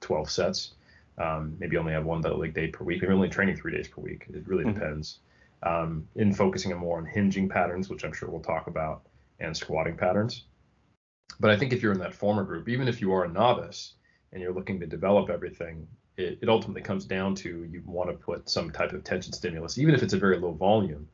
12 0.02 0.30
sets. 0.30 0.74
Um, 1.18 1.56
maybe 1.60 1.78
only 1.78 1.94
have 1.94 2.06
one 2.06 2.22
leg 2.22 2.54
day 2.54 2.68
per 2.68 2.84
week. 2.84 2.98
Maybe 2.98 3.08
you're 3.08 3.16
only 3.16 3.30
training 3.30 3.56
three 3.56 3.76
days 3.76 3.88
per 3.88 4.02
week. 4.02 4.26
It 4.34 4.48
really 4.48 4.64
mm-hmm. 4.64 4.76
depends. 4.76 5.20
Um, 5.64 6.08
in 6.16 6.34
focusing 6.34 6.76
more 6.78 7.00
on 7.00 7.06
hinging 7.06 7.50
patterns, 7.50 7.90
which 7.90 8.06
I'm 8.06 8.14
sure 8.14 8.30
we'll 8.30 8.42
talk 8.42 8.68
about, 8.68 9.02
and 9.40 9.58
squatting 9.58 9.98
patterns. 9.98 10.44
But 11.40 11.52
I 11.52 11.58
think 11.58 11.74
if 11.74 11.82
you're 11.82 11.94
in 11.94 12.00
that 12.00 12.14
former 12.14 12.44
group, 12.44 12.70
even 12.70 12.88
if 12.88 13.02
you 13.02 13.12
are 13.14 13.26
a 13.26 13.28
novice 13.28 13.94
and 14.32 14.42
you're 14.42 14.54
looking 14.54 14.80
to 14.80 14.86
develop 14.86 15.30
everything, 15.30 15.88
it, 16.18 16.40
it 16.42 16.50
ultimately 16.50 16.82
comes 16.82 17.06
down 17.06 17.36
to 17.36 17.64
you 17.72 17.82
want 17.86 18.10
to 18.10 18.16
put 18.16 18.50
some 18.50 18.72
type 18.72 18.92
of 18.92 19.04
tension 19.04 19.32
stimulus, 19.32 19.78
even 19.78 19.94
if 19.94 20.02
it's 20.02 20.14
a 20.14 20.18
very 20.18 20.38
low 20.38 20.52
volume, 20.52 21.08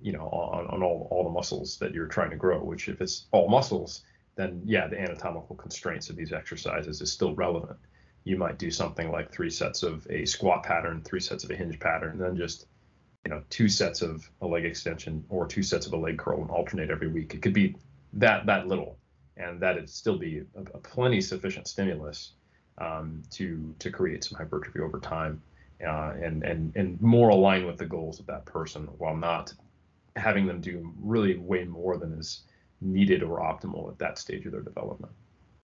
you 0.00 0.12
know, 0.12 0.28
on, 0.28 0.66
on 0.66 0.82
all, 0.82 1.08
all 1.10 1.24
the 1.24 1.30
muscles 1.30 1.78
that 1.78 1.94
you're 1.94 2.06
trying 2.06 2.30
to 2.30 2.36
grow, 2.36 2.62
which 2.62 2.88
if 2.88 3.00
it's 3.00 3.26
all 3.32 3.48
muscles, 3.48 4.02
then 4.36 4.60
yeah, 4.64 4.86
the 4.86 5.00
anatomical 5.00 5.56
constraints 5.56 6.10
of 6.10 6.16
these 6.16 6.32
exercises 6.32 7.00
is 7.00 7.10
still 7.10 7.34
relevant. 7.34 7.78
You 8.24 8.36
might 8.36 8.58
do 8.58 8.70
something 8.70 9.10
like 9.10 9.32
three 9.32 9.50
sets 9.50 9.82
of 9.82 10.06
a 10.10 10.26
squat 10.26 10.62
pattern, 10.62 11.02
three 11.02 11.20
sets 11.20 11.42
of 11.42 11.50
a 11.50 11.56
hinge 11.56 11.80
pattern, 11.80 12.18
then 12.18 12.36
just 12.36 12.66
you 13.24 13.30
know 13.30 13.42
two 13.50 13.68
sets 13.68 14.02
of 14.02 14.30
a 14.42 14.46
leg 14.46 14.64
extension 14.64 15.24
or 15.28 15.46
two 15.46 15.62
sets 15.62 15.86
of 15.86 15.94
a 15.94 15.96
leg 15.96 16.18
curl 16.18 16.42
and 16.42 16.50
alternate 16.50 16.90
every 16.90 17.08
week. 17.08 17.34
It 17.34 17.42
could 17.42 17.54
be 17.54 17.76
that 18.14 18.44
that 18.46 18.66
little, 18.66 18.98
and 19.38 19.60
that'd 19.60 19.88
still 19.88 20.18
be 20.18 20.42
a, 20.54 20.60
a 20.60 20.78
plenty 20.78 21.22
sufficient 21.22 21.66
stimulus 21.66 22.32
um, 22.78 23.22
to 23.30 23.74
to 23.78 23.90
create 23.90 24.24
some 24.24 24.38
hypertrophy 24.38 24.80
over 24.80 24.98
time, 24.98 25.42
uh, 25.86 26.12
and 26.22 26.42
and 26.42 26.74
and 26.76 27.00
more 27.00 27.30
align 27.30 27.66
with 27.66 27.78
the 27.78 27.86
goals 27.86 28.20
of 28.20 28.26
that 28.26 28.44
person, 28.44 28.88
while 28.98 29.16
not 29.16 29.52
having 30.16 30.46
them 30.46 30.60
do 30.60 30.92
really 31.00 31.36
way 31.36 31.64
more 31.64 31.96
than 31.96 32.12
is 32.18 32.42
needed 32.80 33.22
or 33.22 33.40
optimal 33.40 33.90
at 33.90 33.98
that 33.98 34.18
stage 34.18 34.46
of 34.46 34.52
their 34.52 34.62
development. 34.62 35.12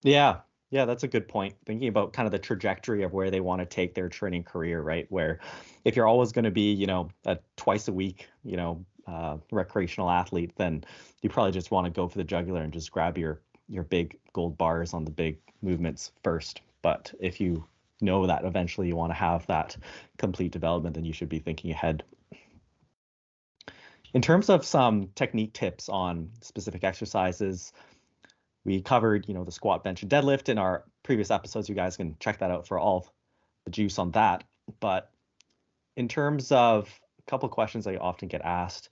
Yeah, 0.03 0.39
yeah, 0.71 0.85
that's 0.85 1.05
a 1.05 1.09
good 1.09 1.29
point. 1.29 1.55
Thinking 1.65 1.89
about 1.89 2.13
kind 2.13 2.27
of 2.27 2.33
the 2.33 2.39
trajectory 2.39 3.03
of 3.03 3.13
where 3.13 3.31
they 3.31 3.41
want 3.41 3.61
to 3.61 3.67
take 3.67 3.95
their 3.95 4.09
training 4.09 4.45
career, 4.45 4.83
right? 4.83 5.07
Where 5.11 5.41
if 5.85 5.97
you're 5.97 6.07
always 6.07 6.33
going 6.33 6.45
to 6.45 6.51
be, 6.51 6.73
you 6.73 6.87
know, 6.87 7.09
a 7.25 7.39
twice 7.57 7.89
a 7.89 7.93
week, 7.93 8.29
you 8.45 8.57
know, 8.57 8.85
uh, 9.07 9.37
recreational 9.51 10.11
athlete, 10.11 10.53
then 10.57 10.85
you 11.23 11.31
probably 11.31 11.53
just 11.53 11.71
want 11.71 11.87
to 11.87 11.91
go 11.91 12.09
for 12.09 12.19
the 12.19 12.25
jugular 12.25 12.63
and 12.63 12.73
just 12.73 12.91
grab 12.91 13.17
your 13.17 13.41
your 13.69 13.85
big 13.85 14.19
gold 14.33 14.57
bars 14.59 14.95
on 14.95 15.05
the 15.05 15.11
big 15.11 15.39
movements 15.63 16.13
first. 16.23 16.61
But 16.83 17.13
if 17.21 17.41
you 17.41 17.67
know 18.01 18.27
that 18.27 18.45
eventually 18.45 18.89
you 18.89 18.97
want 18.97 19.11
to 19.11 19.19
have 19.19 19.47
that 19.47 19.77
complete 20.19 20.53
development, 20.53 20.95
then 20.95 21.05
you 21.05 21.13
should 21.13 21.29
be 21.29 21.39
thinking 21.39 21.71
ahead. 21.71 22.05
In 24.15 24.23
terms 24.23 24.49
of 24.49 24.65
some 24.65 25.09
technique 25.15 25.53
tips 25.53 25.89
on 25.89 26.31
specific 26.41 26.85
exercises, 26.85 27.73
we 28.65 28.81
covered, 28.81 29.29
you 29.29 29.35
know, 29.35 29.45
the 29.45 29.53
squat, 29.53 29.85
bench, 29.85 30.03
and 30.03 30.11
deadlift 30.11 30.49
in 30.49 30.59
our 30.59 30.85
previous 31.03 31.31
episodes. 31.31 31.69
You 31.69 31.75
guys 31.75 31.97
can 31.97 32.17
check 32.19 32.39
that 32.39 32.51
out 32.51 32.67
for 32.67 32.79
all 32.79 33.13
the 33.65 33.71
juice 33.71 33.99
on 33.99 34.11
that. 34.13 34.45
But 34.81 35.11
in 35.97 36.09
terms 36.09 36.51
of 36.53 36.89
a 37.19 37.31
couple 37.31 37.47
of 37.47 37.53
questions 37.53 37.87
I 37.87 37.97
often 37.97 38.29
get 38.29 38.43
asked 38.43 38.91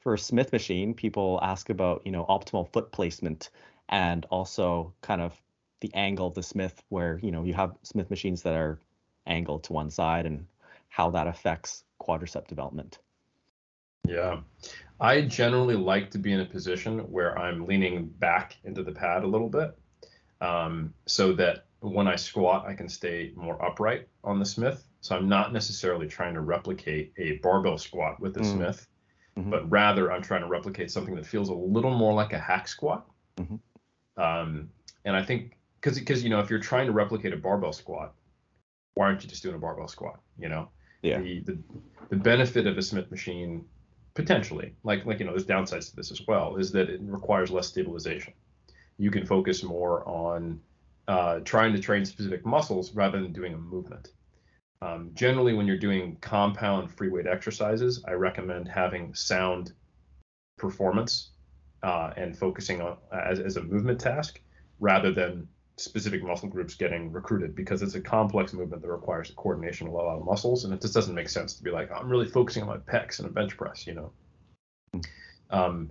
for 0.00 0.14
a 0.14 0.18
Smith 0.18 0.52
machine, 0.52 0.94
people 0.94 1.38
ask 1.42 1.68
about, 1.68 2.02
you 2.04 2.12
know, 2.12 2.24
optimal 2.24 2.72
foot 2.72 2.92
placement 2.92 3.50
and 3.88 4.24
also 4.30 4.94
kind 5.02 5.20
of 5.20 5.34
the 5.80 5.92
angle 5.94 6.26
of 6.26 6.34
the 6.34 6.42
Smith, 6.42 6.82
where 6.88 7.18
you 7.22 7.30
know 7.30 7.44
you 7.44 7.54
have 7.54 7.76
Smith 7.82 8.10
machines 8.10 8.42
that 8.42 8.54
are 8.54 8.78
angled 9.26 9.64
to 9.64 9.72
one 9.72 9.90
side, 9.90 10.26
and 10.26 10.46
how 10.88 11.10
that 11.10 11.26
affects 11.26 11.84
quadricep 12.00 12.46
development. 12.48 12.98
Yeah, 14.06 14.40
I 15.00 15.22
generally 15.22 15.76
like 15.76 16.10
to 16.12 16.18
be 16.18 16.32
in 16.32 16.40
a 16.40 16.46
position 16.46 16.98
where 17.10 17.38
I'm 17.38 17.66
leaning 17.66 18.06
back 18.06 18.56
into 18.64 18.82
the 18.82 18.92
pad 18.92 19.22
a 19.22 19.26
little 19.26 19.48
bit, 19.48 19.78
um, 20.40 20.94
so 21.06 21.32
that 21.34 21.66
when 21.80 22.06
I 22.06 22.16
squat, 22.16 22.66
I 22.66 22.74
can 22.74 22.88
stay 22.88 23.32
more 23.34 23.62
upright 23.64 24.08
on 24.22 24.38
the 24.38 24.44
Smith. 24.44 24.86
So 25.00 25.16
I'm 25.16 25.28
not 25.28 25.52
necessarily 25.52 26.06
trying 26.06 26.34
to 26.34 26.40
replicate 26.40 27.12
a 27.16 27.38
barbell 27.38 27.78
squat 27.78 28.20
with 28.20 28.34
the 28.34 28.40
mm. 28.40 28.52
Smith, 28.52 28.86
mm-hmm. 29.36 29.50
but 29.50 29.70
rather 29.70 30.12
I'm 30.12 30.22
trying 30.22 30.42
to 30.42 30.48
replicate 30.48 30.90
something 30.90 31.14
that 31.14 31.26
feels 31.26 31.48
a 31.48 31.54
little 31.54 31.94
more 31.94 32.12
like 32.12 32.34
a 32.34 32.38
hack 32.38 32.68
squat. 32.68 33.06
Mm-hmm. 33.38 34.22
Um, 34.22 34.68
and 35.06 35.16
I 35.16 35.22
think 35.22 35.56
because 35.80 35.98
because 35.98 36.22
you 36.22 36.30
know 36.30 36.40
if 36.40 36.50
you're 36.50 36.58
trying 36.58 36.86
to 36.86 36.92
replicate 36.92 37.32
a 37.32 37.36
barbell 37.36 37.72
squat, 37.72 38.14
why 38.94 39.06
aren't 39.06 39.22
you 39.22 39.28
just 39.28 39.42
doing 39.42 39.54
a 39.54 39.58
barbell 39.58 39.88
squat? 39.88 40.20
You 40.38 40.48
know, 40.48 40.68
yeah. 41.02 41.20
The 41.20 41.40
the, 41.40 41.58
the 42.10 42.16
benefit 42.16 42.66
of 42.66 42.76
a 42.76 42.82
Smith 42.82 43.10
machine 43.10 43.64
potentially, 44.14 44.74
like 44.84 45.06
like 45.06 45.18
you 45.18 45.24
know, 45.24 45.32
there's 45.32 45.46
downsides 45.46 45.90
to 45.90 45.96
this 45.96 46.10
as 46.10 46.26
well, 46.26 46.56
is 46.56 46.72
that 46.72 46.90
it 46.90 47.00
requires 47.02 47.50
less 47.50 47.68
stabilization. 47.68 48.32
You 48.98 49.10
can 49.10 49.24
focus 49.24 49.62
more 49.62 50.06
on 50.06 50.60
uh, 51.08 51.40
trying 51.40 51.72
to 51.72 51.80
train 51.80 52.04
specific 52.04 52.44
muscles 52.44 52.94
rather 52.94 53.20
than 53.20 53.32
doing 53.32 53.54
a 53.54 53.58
movement. 53.58 54.08
Um, 54.82 55.10
generally, 55.14 55.54
when 55.54 55.66
you're 55.66 55.78
doing 55.78 56.16
compound 56.20 56.90
free 56.90 57.08
weight 57.08 57.26
exercises, 57.26 58.02
I 58.06 58.12
recommend 58.12 58.68
having 58.68 59.14
sound 59.14 59.72
performance 60.56 61.30
uh, 61.82 62.12
and 62.16 62.36
focusing 62.36 62.80
on 62.80 62.96
as, 63.12 63.40
as 63.40 63.56
a 63.56 63.62
movement 63.62 64.00
task 64.00 64.40
rather 64.78 65.12
than 65.12 65.48
specific 65.80 66.22
muscle 66.22 66.48
groups 66.48 66.74
getting 66.74 67.10
recruited 67.10 67.54
because 67.54 67.82
it's 67.82 67.94
a 67.94 68.00
complex 68.00 68.52
movement 68.52 68.82
that 68.82 68.88
requires 68.88 69.32
coordination 69.36 69.86
of 69.86 69.92
a 69.92 69.96
lot 69.96 70.16
of 70.16 70.24
muscles, 70.24 70.64
and 70.64 70.74
it 70.74 70.80
just 70.80 70.94
doesn't 70.94 71.14
make 71.14 71.28
sense 71.28 71.54
to 71.54 71.62
be 71.62 71.70
like 71.70 71.90
I'm 71.90 72.08
really 72.08 72.28
focusing 72.28 72.62
on 72.62 72.68
my 72.68 72.76
pecs 72.76 73.18
and 73.18 73.28
a 73.28 73.32
bench 73.32 73.56
press, 73.56 73.86
you 73.86 73.94
know. 73.94 75.02
Um, 75.50 75.90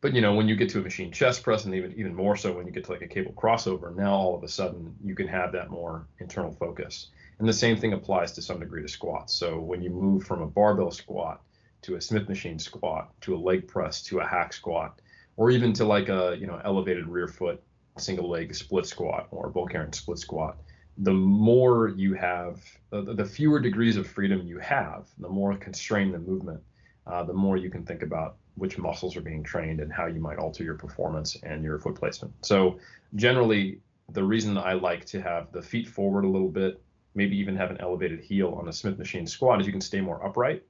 but 0.00 0.14
you 0.14 0.20
know 0.20 0.34
when 0.34 0.48
you 0.48 0.56
get 0.56 0.70
to 0.70 0.78
a 0.78 0.82
machine 0.82 1.12
chest 1.12 1.42
press, 1.42 1.64
and 1.64 1.74
even 1.74 1.92
even 1.96 2.14
more 2.14 2.36
so 2.36 2.52
when 2.52 2.66
you 2.66 2.72
get 2.72 2.84
to 2.84 2.92
like 2.92 3.02
a 3.02 3.08
cable 3.08 3.32
crossover, 3.32 3.94
now 3.94 4.14
all 4.14 4.36
of 4.36 4.42
a 4.42 4.48
sudden 4.48 4.94
you 5.02 5.14
can 5.14 5.28
have 5.28 5.52
that 5.52 5.70
more 5.70 6.06
internal 6.18 6.52
focus. 6.52 7.08
And 7.38 7.48
the 7.48 7.52
same 7.52 7.76
thing 7.76 7.94
applies 7.94 8.32
to 8.32 8.42
some 8.42 8.60
degree 8.60 8.82
to 8.82 8.88
squats. 8.88 9.34
So 9.34 9.58
when 9.58 9.82
you 9.82 9.90
move 9.90 10.24
from 10.24 10.42
a 10.42 10.46
barbell 10.46 10.90
squat 10.90 11.40
to 11.82 11.96
a 11.96 12.00
Smith 12.00 12.28
machine 12.28 12.58
squat 12.58 13.10
to 13.22 13.34
a 13.34 13.38
leg 13.38 13.66
press 13.66 14.02
to 14.04 14.20
a 14.20 14.26
hack 14.26 14.52
squat, 14.52 15.00
or 15.36 15.50
even 15.50 15.72
to 15.74 15.84
like 15.84 16.08
a 16.08 16.36
you 16.38 16.46
know 16.46 16.60
elevated 16.64 17.06
rear 17.06 17.28
foot 17.28 17.62
single 17.98 18.28
leg 18.28 18.54
split 18.54 18.86
squat 18.86 19.28
or 19.30 19.50
Bulgarian 19.50 19.92
split 19.92 20.18
squat, 20.18 20.56
the 20.98 21.12
more 21.12 21.88
you 21.88 22.14
have, 22.14 22.62
the, 22.90 23.14
the 23.14 23.24
fewer 23.24 23.58
degrees 23.58 23.96
of 23.96 24.06
freedom 24.06 24.46
you 24.46 24.58
have, 24.58 25.08
the 25.18 25.28
more 25.28 25.56
constrained 25.56 26.12
the 26.12 26.18
movement, 26.18 26.60
uh, 27.06 27.22
the 27.24 27.32
more 27.32 27.56
you 27.56 27.70
can 27.70 27.84
think 27.84 28.02
about 28.02 28.36
which 28.56 28.78
muscles 28.78 29.16
are 29.16 29.22
being 29.22 29.42
trained 29.42 29.80
and 29.80 29.92
how 29.92 30.06
you 30.06 30.20
might 30.20 30.38
alter 30.38 30.62
your 30.62 30.74
performance 30.74 31.36
and 31.42 31.64
your 31.64 31.78
foot 31.78 31.94
placement. 31.94 32.32
So 32.42 32.78
generally, 33.16 33.80
the 34.12 34.22
reason 34.22 34.58
I 34.58 34.74
like 34.74 35.04
to 35.06 35.22
have 35.22 35.50
the 35.52 35.62
feet 35.62 35.88
forward 35.88 36.24
a 36.24 36.28
little 36.28 36.48
bit, 36.48 36.82
maybe 37.14 37.36
even 37.36 37.56
have 37.56 37.70
an 37.70 37.80
elevated 37.80 38.20
heel 38.20 38.56
on 38.60 38.68
a 38.68 38.72
Smith 38.72 38.98
machine 38.98 39.26
squat 39.26 39.60
is 39.60 39.66
you 39.66 39.72
can 39.72 39.80
stay 39.80 40.00
more 40.00 40.24
upright. 40.24 40.62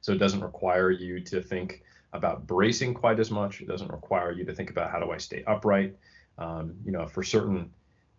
So 0.00 0.12
it 0.12 0.18
doesn't 0.18 0.40
require 0.40 0.90
you 0.90 1.20
to 1.20 1.42
think 1.42 1.82
about 2.12 2.46
bracing 2.46 2.94
quite 2.94 3.20
as 3.20 3.30
much. 3.30 3.60
It 3.60 3.68
doesn't 3.68 3.90
require 3.90 4.32
you 4.32 4.44
to 4.44 4.54
think 4.54 4.70
about 4.70 4.90
how 4.90 5.00
do 5.00 5.10
I 5.10 5.18
stay 5.18 5.44
upright. 5.46 5.96
Um, 6.38 6.74
you 6.84 6.92
know, 6.92 7.06
for 7.06 7.22
certain 7.22 7.70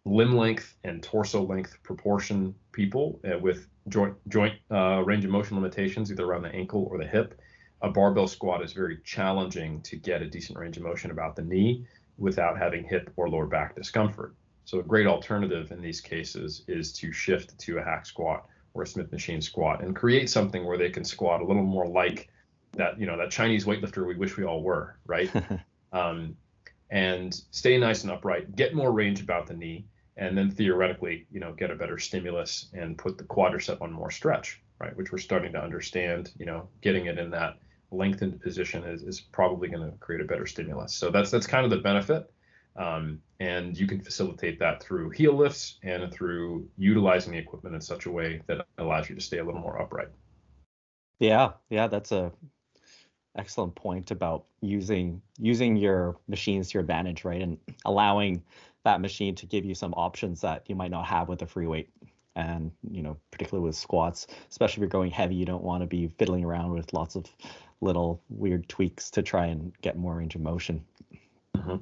limb 0.05 0.35
length 0.35 0.75
and 0.83 1.01
torso 1.01 1.43
length 1.43 1.81
proportion 1.83 2.55
people 2.71 3.19
uh, 3.29 3.37
with 3.39 3.67
joint 3.89 4.15
joint 4.29 4.55
uh, 4.71 5.01
range 5.03 5.25
of 5.25 5.31
motion 5.31 5.57
limitations, 5.57 6.11
either 6.11 6.25
around 6.25 6.43
the 6.43 6.53
ankle 6.53 6.87
or 6.89 6.97
the 6.97 7.07
hip, 7.07 7.39
a 7.81 7.89
barbell 7.89 8.27
squat 8.27 8.63
is 8.63 8.73
very 8.73 8.99
challenging 9.03 9.81
to 9.81 9.95
get 9.95 10.21
a 10.21 10.27
decent 10.27 10.57
range 10.57 10.77
of 10.77 10.83
motion 10.83 11.11
about 11.11 11.35
the 11.35 11.41
knee 11.41 11.85
without 12.17 12.57
having 12.57 12.83
hip 12.83 13.11
or 13.17 13.29
lower 13.29 13.45
back 13.45 13.75
discomfort. 13.75 14.33
So 14.65 14.79
a 14.79 14.83
great 14.83 15.05
alternative 15.05 15.71
in 15.71 15.81
these 15.81 16.01
cases 16.01 16.63
is 16.67 16.91
to 16.93 17.11
shift 17.11 17.57
to 17.59 17.77
a 17.77 17.83
hack 17.83 18.05
squat 18.05 18.47
or 18.73 18.83
a 18.83 18.87
Smith 18.87 19.11
machine 19.11 19.41
squat 19.41 19.83
and 19.83 19.95
create 19.95 20.29
something 20.29 20.65
where 20.65 20.77
they 20.77 20.89
can 20.89 21.03
squat 21.03 21.41
a 21.41 21.45
little 21.45 21.63
more 21.63 21.87
like 21.87 22.29
that, 22.73 22.99
you 22.99 23.05
know, 23.05 23.17
that 23.17 23.31
Chinese 23.31 23.65
weightlifter 23.65 24.05
we 24.05 24.15
wish 24.15 24.37
we 24.37 24.43
all 24.43 24.61
were, 24.63 24.97
right? 25.05 25.29
um, 25.93 26.35
and 26.89 27.33
stay 27.51 27.77
nice 27.77 28.03
and 28.03 28.11
upright, 28.11 28.55
get 28.55 28.75
more 28.75 28.91
range 28.91 29.21
about 29.21 29.47
the 29.47 29.53
knee, 29.53 29.85
and 30.17 30.37
then 30.37 30.49
theoretically, 30.49 31.25
you 31.31 31.39
know, 31.39 31.53
get 31.53 31.71
a 31.71 31.75
better 31.75 31.97
stimulus 31.97 32.69
and 32.73 32.97
put 32.97 33.17
the 33.17 33.23
quadricep 33.23 33.81
on 33.81 33.91
more 33.91 34.11
stretch, 34.11 34.61
right? 34.79 34.95
Which 34.95 35.11
we're 35.11 35.17
starting 35.17 35.51
to 35.53 35.61
understand, 35.61 36.31
you 36.37 36.45
know, 36.45 36.69
getting 36.81 37.07
it 37.07 37.17
in 37.17 37.29
that 37.31 37.57
lengthened 37.91 38.41
position 38.41 38.83
is, 38.83 39.03
is 39.03 39.19
probably 39.19 39.67
going 39.67 39.89
to 39.89 39.97
create 39.97 40.21
a 40.21 40.25
better 40.25 40.45
stimulus. 40.45 40.93
So 40.93 41.11
that's 41.11 41.31
that's 41.31 41.47
kind 41.47 41.65
of 41.65 41.71
the 41.71 41.77
benefit. 41.77 42.31
Um, 42.77 43.21
and 43.39 43.77
you 43.77 43.87
can 43.87 44.01
facilitate 44.01 44.59
that 44.59 44.83
through 44.83 45.11
heel 45.11 45.33
lifts 45.33 45.79
and 45.83 46.11
through 46.11 46.67
utilizing 46.77 47.31
the 47.31 47.39
equipment 47.39 47.75
in 47.75 47.81
such 47.81 48.05
a 48.05 48.11
way 48.11 48.41
that 48.47 48.65
allows 48.77 49.09
you 49.09 49.15
to 49.15 49.21
stay 49.21 49.37
a 49.37 49.43
little 49.43 49.61
more 49.61 49.81
upright. 49.81 50.09
Yeah, 51.19 51.53
yeah, 51.69 51.87
that's 51.87 52.11
a 52.11 52.33
excellent 53.35 53.75
point 53.75 54.11
about 54.11 54.45
using 54.61 55.21
using 55.39 55.75
your 55.75 56.17
machines 56.27 56.69
to 56.69 56.75
your 56.75 56.81
advantage, 56.81 57.25
right? 57.25 57.41
And 57.41 57.57
allowing 57.85 58.43
that 58.83 59.01
machine 59.01 59.35
to 59.35 59.45
give 59.45 59.65
you 59.65 59.75
some 59.75 59.93
options 59.93 60.41
that 60.41 60.63
you 60.67 60.75
might 60.75 60.91
not 60.91 61.05
have 61.05 61.27
with 61.27 61.41
a 61.41 61.47
free 61.47 61.67
weight. 61.67 61.89
And 62.35 62.71
you 62.89 63.01
know, 63.01 63.17
particularly 63.31 63.65
with 63.65 63.75
squats, 63.75 64.27
especially 64.49 64.75
if 64.75 64.79
you're 64.79 64.89
going 64.89 65.11
heavy, 65.11 65.35
you 65.35 65.45
don't 65.45 65.63
want 65.63 65.81
to 65.81 65.87
be 65.87 66.07
fiddling 66.07 66.43
around 66.43 66.71
with 66.71 66.93
lots 66.93 67.15
of 67.15 67.25
little 67.81 68.21
weird 68.29 68.67
tweaks 68.67 69.11
to 69.11 69.21
try 69.21 69.47
and 69.47 69.73
get 69.81 69.97
more 69.97 70.15
range 70.15 70.35
of 70.35 70.41
motion. 70.41 70.83
Mm-hmm. 71.55 71.77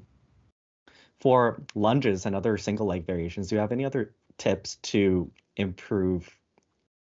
For 1.19 1.61
lunges 1.73 2.25
and 2.25 2.35
other 2.35 2.57
single 2.57 2.85
leg 2.85 3.05
variations, 3.05 3.47
do 3.47 3.55
you 3.55 3.61
have 3.61 3.71
any 3.71 3.85
other 3.85 4.13
tips 4.37 4.75
to 4.83 5.31
improve, 5.55 6.29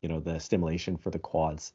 you 0.03 0.09
know, 0.09 0.21
the 0.21 0.39
stimulation 0.39 0.97
for 0.97 1.11
the 1.11 1.19
quads? 1.19 1.73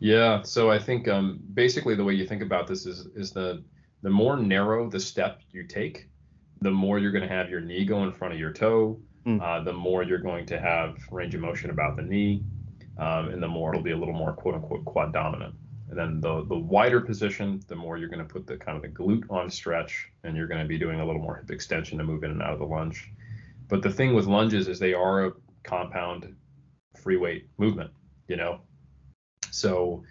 Yeah, 0.00 0.42
so 0.42 0.70
I 0.70 0.78
think 0.78 1.08
um, 1.08 1.40
basically 1.54 1.94
the 1.94 2.04
way 2.04 2.14
you 2.14 2.26
think 2.26 2.42
about 2.42 2.66
this 2.66 2.86
is 2.86 3.06
is 3.14 3.32
the 3.32 3.62
the 4.02 4.10
more 4.10 4.36
narrow 4.36 4.88
the 4.88 5.00
step 5.00 5.40
you 5.50 5.64
take, 5.66 6.08
the 6.60 6.70
more 6.70 6.98
you're 6.98 7.12
going 7.12 7.26
to 7.26 7.34
have 7.34 7.50
your 7.50 7.60
knee 7.60 7.84
go 7.84 8.04
in 8.04 8.12
front 8.12 8.32
of 8.32 8.40
your 8.40 8.52
toe, 8.52 9.00
mm. 9.26 9.40
uh, 9.42 9.62
the 9.64 9.72
more 9.72 10.02
you're 10.04 10.18
going 10.18 10.46
to 10.46 10.60
have 10.60 10.96
range 11.10 11.34
of 11.34 11.40
motion 11.40 11.70
about 11.70 11.96
the 11.96 12.02
knee, 12.02 12.42
um, 12.98 13.28
and 13.28 13.42
the 13.42 13.48
more 13.48 13.70
it'll 13.70 13.82
be 13.82 13.90
a 13.90 13.96
little 13.96 14.14
more 14.14 14.32
quote 14.32 14.54
unquote 14.54 14.84
quad 14.84 15.12
dominant. 15.12 15.54
And 15.90 15.98
then 15.98 16.20
the 16.20 16.44
the 16.44 16.58
wider 16.58 17.00
position, 17.00 17.60
the 17.66 17.76
more 17.76 17.96
you're 17.96 18.10
going 18.10 18.26
to 18.26 18.32
put 18.32 18.46
the 18.46 18.56
kind 18.56 18.76
of 18.76 18.82
the 18.82 18.88
glute 18.88 19.24
on 19.30 19.50
stretch, 19.50 20.08
and 20.22 20.36
you're 20.36 20.46
going 20.46 20.62
to 20.62 20.68
be 20.68 20.78
doing 20.78 21.00
a 21.00 21.06
little 21.06 21.22
more 21.22 21.36
hip 21.36 21.50
extension 21.50 21.98
to 21.98 22.04
move 22.04 22.24
in 22.24 22.30
and 22.30 22.42
out 22.42 22.52
of 22.52 22.58
the 22.58 22.66
lunge. 22.66 23.10
But 23.68 23.82
the 23.82 23.90
thing 23.90 24.14
with 24.14 24.26
lunges 24.26 24.68
is 24.68 24.78
they 24.78 24.94
are 24.94 25.26
a 25.26 25.32
compound 25.64 26.34
free 27.02 27.16
weight 27.16 27.48
movement. 27.58 27.90
You 28.28 28.36
know, 28.36 28.60
so 29.50 30.04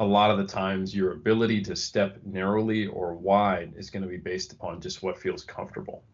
a 0.00 0.04
lot 0.04 0.30
of 0.30 0.38
the 0.38 0.46
times 0.46 0.94
your 0.94 1.12
ability 1.12 1.60
to 1.62 1.74
step 1.74 2.18
narrowly 2.24 2.86
or 2.86 3.14
wide 3.14 3.74
is 3.76 3.90
going 3.90 4.02
to 4.02 4.08
be 4.08 4.16
based 4.16 4.52
upon 4.52 4.80
just 4.80 5.02
what 5.02 5.18
feels 5.18 5.42
comfortable. 5.42 6.04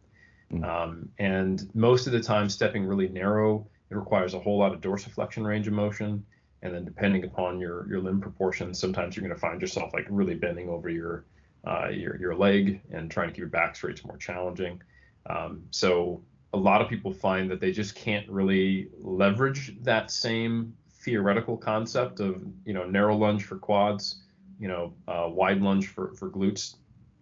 Mm. 0.52 0.64
Um, 0.64 1.08
and 1.18 1.70
most 1.74 2.06
of 2.06 2.12
the 2.12 2.22
time, 2.22 2.48
stepping 2.48 2.84
really 2.86 3.08
narrow, 3.08 3.66
it 3.90 3.96
requires 3.96 4.34
a 4.34 4.40
whole 4.40 4.58
lot 4.58 4.72
of 4.72 4.80
dorsiflexion 4.80 5.44
range 5.46 5.66
of 5.66 5.74
motion. 5.74 6.24
And 6.62 6.74
then 6.74 6.84
depending 6.84 7.24
upon 7.24 7.60
your 7.60 7.86
your 7.88 8.00
limb 8.00 8.20
proportions, 8.20 8.78
sometimes 8.78 9.16
you're 9.16 9.26
going 9.26 9.34
to 9.34 9.40
find 9.40 9.60
yourself 9.60 9.92
like 9.92 10.06
really 10.08 10.34
bending 10.34 10.70
over 10.70 10.88
your 10.88 11.26
uh, 11.66 11.88
your 11.88 12.18
your 12.18 12.34
leg 12.34 12.80
and 12.90 13.10
trying 13.10 13.28
to 13.28 13.32
keep 13.32 13.38
your 13.38 13.48
back 13.48 13.76
straight 13.76 13.98
is 13.98 14.04
more 14.04 14.16
challenging. 14.16 14.80
Um, 15.28 15.64
so 15.70 16.22
a 16.54 16.56
lot 16.56 16.80
of 16.80 16.88
people 16.88 17.12
find 17.12 17.50
that 17.50 17.60
they 17.60 17.72
just 17.72 17.94
can't 17.94 18.28
really 18.28 18.88
leverage 18.98 19.76
that 19.82 20.10
same 20.10 20.74
theoretical 21.04 21.56
concept 21.56 22.20
of 22.20 22.42
you 22.64 22.72
know 22.72 22.84
narrow 22.84 23.16
lunge 23.16 23.44
for 23.44 23.56
quads, 23.56 24.22
you 24.58 24.68
know 24.68 24.94
uh, 25.06 25.28
wide 25.28 25.60
lunge 25.60 25.88
for 25.88 26.14
for 26.14 26.30
glutes. 26.30 26.76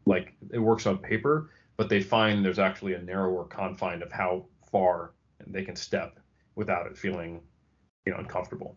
Like 0.06 0.34
it 0.52 0.58
works 0.58 0.86
on 0.86 0.98
paper, 0.98 1.50
but 1.76 1.88
they 1.88 2.00
find 2.00 2.44
there's 2.44 2.58
actually 2.58 2.94
a 2.94 3.02
narrower 3.02 3.44
confine 3.44 4.02
of 4.02 4.10
how 4.10 4.46
far 4.70 5.12
they 5.46 5.62
can 5.62 5.76
step 5.76 6.18
without 6.54 6.86
it 6.86 6.96
feeling 6.96 7.40
you 8.06 8.12
know 8.12 8.18
uncomfortable. 8.18 8.76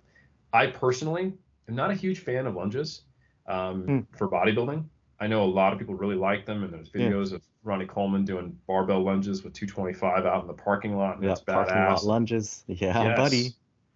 I 0.53 0.67
personally 0.67 1.33
am 1.67 1.75
not 1.75 1.91
a 1.91 1.95
huge 1.95 2.19
fan 2.19 2.47
of 2.47 2.55
lunges 2.55 3.01
um, 3.47 3.83
mm. 3.83 4.05
for 4.17 4.29
bodybuilding. 4.29 4.85
I 5.19 5.27
know 5.27 5.43
a 5.43 5.45
lot 5.45 5.71
of 5.71 5.79
people 5.79 5.95
really 5.95 6.15
like 6.15 6.45
them, 6.45 6.63
and 6.63 6.73
there's 6.73 6.89
videos 6.89 7.29
yeah. 7.29 7.37
of 7.37 7.43
Ronnie 7.63 7.85
Coleman 7.85 8.25
doing 8.25 8.57
barbell 8.67 9.03
lunges 9.03 9.43
with 9.43 9.53
225 9.53 10.25
out 10.25 10.41
in 10.41 10.47
the 10.47 10.53
parking 10.53 10.97
lot, 10.97 11.15
and 11.15 11.23
yeah, 11.23 11.29
that's 11.29 11.41
badass. 11.41 11.67
Parking 11.67 11.75
lot 11.77 12.03
lunges, 12.03 12.63
yeah, 12.67 13.03
yes. 13.03 13.17
buddy. 13.17 13.53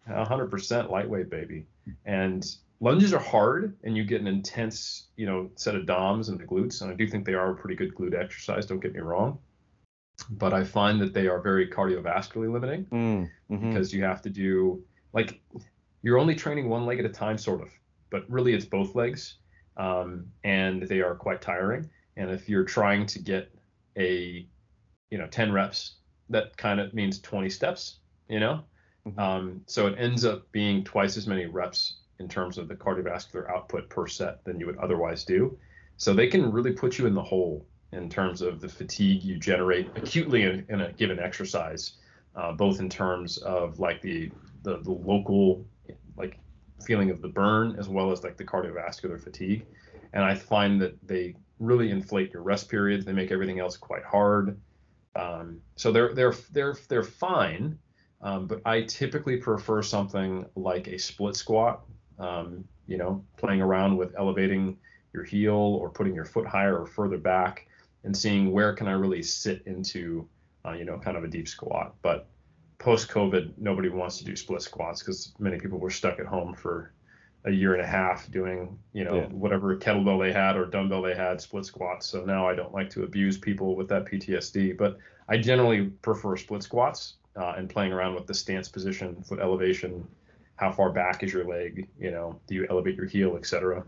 100% 0.10 0.90
lightweight, 0.90 1.30
baby. 1.30 1.66
And 2.06 2.46
lunges 2.80 3.14
are 3.14 3.20
hard, 3.20 3.78
and 3.84 3.96
you 3.96 4.04
get 4.04 4.22
an 4.22 4.28
intense, 4.28 5.08
you 5.16 5.26
know, 5.26 5.50
set 5.56 5.76
of 5.76 5.86
DOMS 5.86 6.30
and 6.30 6.40
the 6.40 6.46
glutes. 6.46 6.82
And 6.82 6.92
I 6.92 6.96
do 6.96 7.08
think 7.08 7.26
they 7.26 7.34
are 7.34 7.52
a 7.52 7.56
pretty 7.56 7.76
good 7.76 7.96
glute 7.96 8.20
exercise. 8.20 8.66
Don't 8.66 8.80
get 8.80 8.94
me 8.94 9.00
wrong. 9.00 9.40
But 10.30 10.54
I 10.54 10.64
find 10.64 11.00
that 11.02 11.14
they 11.14 11.28
are 11.28 11.40
very 11.40 11.68
cardiovascularly 11.68 12.52
limiting 12.52 12.86
mm, 12.86 13.30
mm-hmm. 13.50 13.70
because 13.70 13.94
you 13.94 14.04
have 14.04 14.22
to 14.24 14.30
do 14.30 14.84
like 15.14 15.42
you're 16.02 16.18
only 16.18 16.36
training 16.36 16.70
one 16.70 16.86
leg 16.86 17.00
at 17.00 17.06
a 17.06 17.10
time, 17.10 17.38
sort 17.38 17.62
of, 17.62 17.70
but 18.10 18.30
really 18.30 18.54
it's 18.54 18.66
both 18.66 18.96
legs, 18.96 19.36
um, 19.78 20.26
and 20.44 20.84
they 20.84 21.02
are 21.02 21.16
quite 21.16 21.42
tiring. 21.42 21.90
And 22.18 22.32
if 22.32 22.50
you're 22.50 22.66
trying 22.66 23.06
to 23.08 23.20
get 23.20 23.52
a, 23.98 24.48
you 25.10 25.18
know, 25.18 25.28
10 25.28 25.52
reps, 25.52 25.96
that 26.30 26.56
kind 26.58 26.80
of 26.80 26.94
means 26.94 27.20
20 27.20 27.50
steps, 27.50 28.00
you 28.28 28.40
know. 28.40 28.64
Mm-hmm. 29.08 29.20
Um, 29.20 29.62
so 29.66 29.88
it 29.88 29.96
ends 29.98 30.26
up 30.26 30.52
being 30.52 30.84
twice 30.84 31.18
as 31.18 31.28
many 31.28 31.46
reps 31.46 31.96
in 32.20 32.28
terms 32.28 32.58
of 32.58 32.68
the 32.68 32.76
cardiovascular 32.76 33.50
output 33.50 33.90
per 33.90 34.08
set 34.08 34.44
than 34.44 34.60
you 34.60 34.66
would 34.66 34.78
otherwise 34.78 35.24
do. 35.24 35.58
So 35.98 36.14
they 36.14 36.28
can 36.28 36.52
really 36.52 36.74
put 36.74 36.98
you 36.98 37.08
in 37.08 37.14
the 37.14 37.24
hole 37.24 37.66
in 37.92 38.10
terms 38.10 38.42
of 38.42 38.62
the 38.62 38.70
fatigue 38.70 39.24
you 39.24 39.38
generate 39.38 39.90
acutely 39.96 40.44
in, 40.44 40.66
in 40.70 40.82
a 40.82 40.92
given 40.94 41.20
exercise, 41.20 41.94
uh, 42.36 42.52
both 42.52 42.80
in 42.80 42.90
terms 42.90 43.38
of 43.38 43.80
like 43.80 44.02
the, 44.02 44.32
the 44.64 44.78
the 44.78 44.92
local 44.92 45.66
like 46.16 46.38
feeling 46.86 47.10
of 47.10 47.22
the 47.22 47.28
burn 47.28 47.76
as 47.80 47.90
well 47.90 48.12
as 48.12 48.24
like 48.24 48.38
the 48.38 48.46
cardiovascular 48.46 49.22
fatigue. 49.22 49.66
And 50.14 50.24
I 50.24 50.36
find 50.36 50.82
that 50.82 50.96
they 51.08 51.36
really 51.60 51.92
inflate 51.92 52.32
your 52.32 52.42
rest 52.42 52.70
periods. 52.70 53.06
They 53.06 53.14
make 53.14 53.32
everything 53.32 53.60
else 53.60 53.78
quite 53.78 54.04
hard. 54.04 54.60
Um, 55.16 55.62
so 55.76 55.92
they're 55.92 56.14
they're 56.14 56.36
they're 56.52 56.78
they're 56.88 57.04
fine 57.04 57.80
um, 58.22 58.48
but 58.48 58.62
I 58.66 58.82
typically 58.82 59.38
prefer 59.38 59.82
something 59.82 60.46
like 60.56 60.88
a 60.88 60.98
split 60.98 61.36
squat, 61.36 61.86
um, 62.18 62.66
you 62.88 62.98
know, 62.98 63.24
playing 63.38 63.62
around 63.62 63.98
with 63.98 64.14
elevating 64.18 64.78
your 65.14 65.24
heel 65.24 65.56
or 65.56 65.90
putting 65.90 66.14
your 66.14 66.26
foot 66.26 66.46
higher 66.46 66.78
or 66.78 66.86
further 66.86 67.18
back 67.18 67.68
and 68.04 68.16
seeing 68.16 68.52
where 68.52 68.74
can 68.74 68.88
I 68.88 68.92
really 68.92 69.24
sit 69.24 69.64
into, 69.66 70.28
uh, 70.66 70.74
you 70.74 70.86
know, 70.86 70.98
kind 70.98 71.18
of 71.18 71.24
a 71.24 71.28
deep 71.28 71.48
squat. 71.48 71.96
But 72.02 72.28
post 72.78 73.10
COVID, 73.10 73.54
nobody 73.58 73.90
wants 73.90 74.18
to 74.20 74.26
do 74.26 74.36
split 74.36 74.62
squats 74.62 75.02
because 75.02 75.34
many 75.40 75.58
people 75.58 75.80
were 75.80 75.90
stuck 75.90 76.20
at 76.20 76.26
home 76.26 76.54
for 76.54 76.94
a 77.46 77.52
year 77.52 77.74
and 77.74 77.82
a 77.82 77.88
half 77.88 78.30
doing, 78.32 78.78
you 78.92 79.06
know, 79.06 79.16
yeah. 79.16 79.28
whatever 79.28 79.78
kettlebell 79.78 80.20
they 80.22 80.34
had 80.34 80.58
or 80.58 80.66
dumbbell 80.66 81.02
they 81.02 81.16
had, 81.16 81.40
split 81.40 81.66
squats. 81.66 82.06
So 82.08 82.26
now 82.26 82.48
I 82.48 82.54
don't 82.54 82.74
like 82.74 82.90
to 82.92 83.04
abuse 83.04 83.38
people 83.38 83.78
with 83.78 83.88
that 83.90 84.06
PTSD, 84.06 84.78
but 84.78 84.98
I 85.30 85.38
generally 85.38 85.86
prefer 86.02 86.36
split 86.36 86.64
squats 86.64 87.16
uh, 87.40 87.54
and 87.58 87.70
playing 87.70 87.94
around 87.94 88.16
with 88.16 88.28
the 88.28 88.34
stance 88.34 88.68
position, 88.68 89.24
foot 89.24 89.40
elevation, 89.40 90.06
how 90.58 90.72
far 90.72 90.92
back 90.92 91.24
is 91.24 91.32
your 91.32 91.48
leg, 91.48 91.88
you 91.98 92.12
know, 92.12 92.40
do 92.48 92.56
you 92.56 92.68
elevate 92.70 92.96
your 92.96 93.06
heel, 93.06 93.38
etc. 93.38 93.84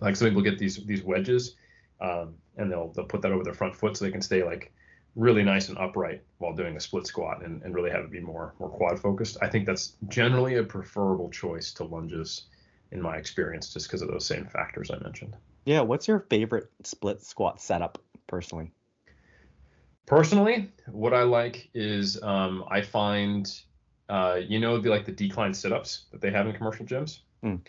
Like 0.00 0.16
some 0.16 0.28
people 0.28 0.42
get 0.42 0.58
these 0.58 0.84
these 0.84 1.04
wedges, 1.04 1.54
um, 2.00 2.34
and 2.56 2.70
they'll 2.70 2.92
they'll 2.92 3.04
put 3.04 3.22
that 3.22 3.30
over 3.30 3.44
their 3.44 3.54
front 3.54 3.76
foot 3.76 3.96
so 3.96 4.04
they 4.04 4.10
can 4.10 4.20
stay 4.20 4.42
like 4.42 4.72
really 5.14 5.44
nice 5.44 5.68
and 5.68 5.78
upright 5.78 6.22
while 6.38 6.52
doing 6.52 6.76
a 6.76 6.80
split 6.80 7.06
squat 7.06 7.42
and, 7.42 7.62
and 7.62 7.74
really 7.74 7.90
have 7.90 8.04
it 8.04 8.10
be 8.10 8.20
more 8.20 8.54
more 8.58 8.68
quad 8.68 8.98
focused. 8.98 9.38
I 9.40 9.48
think 9.48 9.64
that's 9.64 9.94
generally 10.08 10.56
a 10.56 10.64
preferable 10.64 11.30
choice 11.30 11.72
to 11.74 11.84
lunges 11.84 12.46
in 12.90 13.00
my 13.00 13.16
experience, 13.16 13.72
just 13.72 13.86
because 13.86 14.02
of 14.02 14.08
those 14.08 14.26
same 14.26 14.46
factors 14.46 14.90
I 14.90 14.98
mentioned. 14.98 15.36
Yeah, 15.64 15.82
what's 15.82 16.08
your 16.08 16.20
favorite 16.20 16.70
split 16.82 17.22
squat 17.22 17.60
setup 17.60 17.98
personally? 18.26 18.72
Personally, 20.06 20.70
what 20.86 21.12
I 21.12 21.22
like 21.22 21.68
is 21.74 22.22
um, 22.22 22.64
I 22.70 22.80
find, 22.80 23.52
uh, 24.08 24.40
you 24.46 24.60
know, 24.60 24.78
the 24.78 24.88
like 24.88 25.04
the 25.04 25.12
decline 25.12 25.52
sit-ups 25.52 26.06
that 26.12 26.20
they 26.20 26.30
have 26.30 26.46
in 26.46 26.54
commercial 26.54 26.86
gyms, 26.86 27.20
mm. 27.44 27.60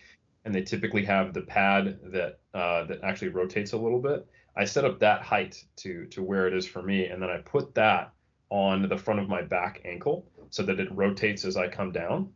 and 0.46 0.54
they 0.54 0.62
typically 0.62 1.04
have 1.04 1.34
the 1.34 1.42
pad 1.42 1.98
that 2.12 2.40
uh, 2.54 2.84
that 2.86 3.00
actually 3.04 3.30
rotates 3.30 3.74
a 3.74 3.78
little 3.78 4.00
bit. 4.00 4.28
I 4.56 4.66
set 4.66 4.86
up 4.86 5.00
that 5.00 5.24
height 5.24 5.64
to 5.78 6.06
to 6.08 6.22
where 6.22 6.48
it 6.48 6.54
is 6.54 6.68
for 6.68 6.84
me, 6.84 7.08
and 7.08 7.22
then 7.22 7.32
I 7.32 7.38
put 7.38 7.74
that 7.74 8.14
on 8.50 8.88
the 8.88 8.98
front 8.98 9.20
of 9.20 9.28
my 9.28 9.42
back 9.42 9.82
ankle 9.84 10.26
so 10.52 10.64
that 10.64 10.80
it 10.80 10.92
rotates 10.92 11.44
as 11.44 11.58
I 11.58 11.68
come 11.68 11.92
down, 11.92 12.30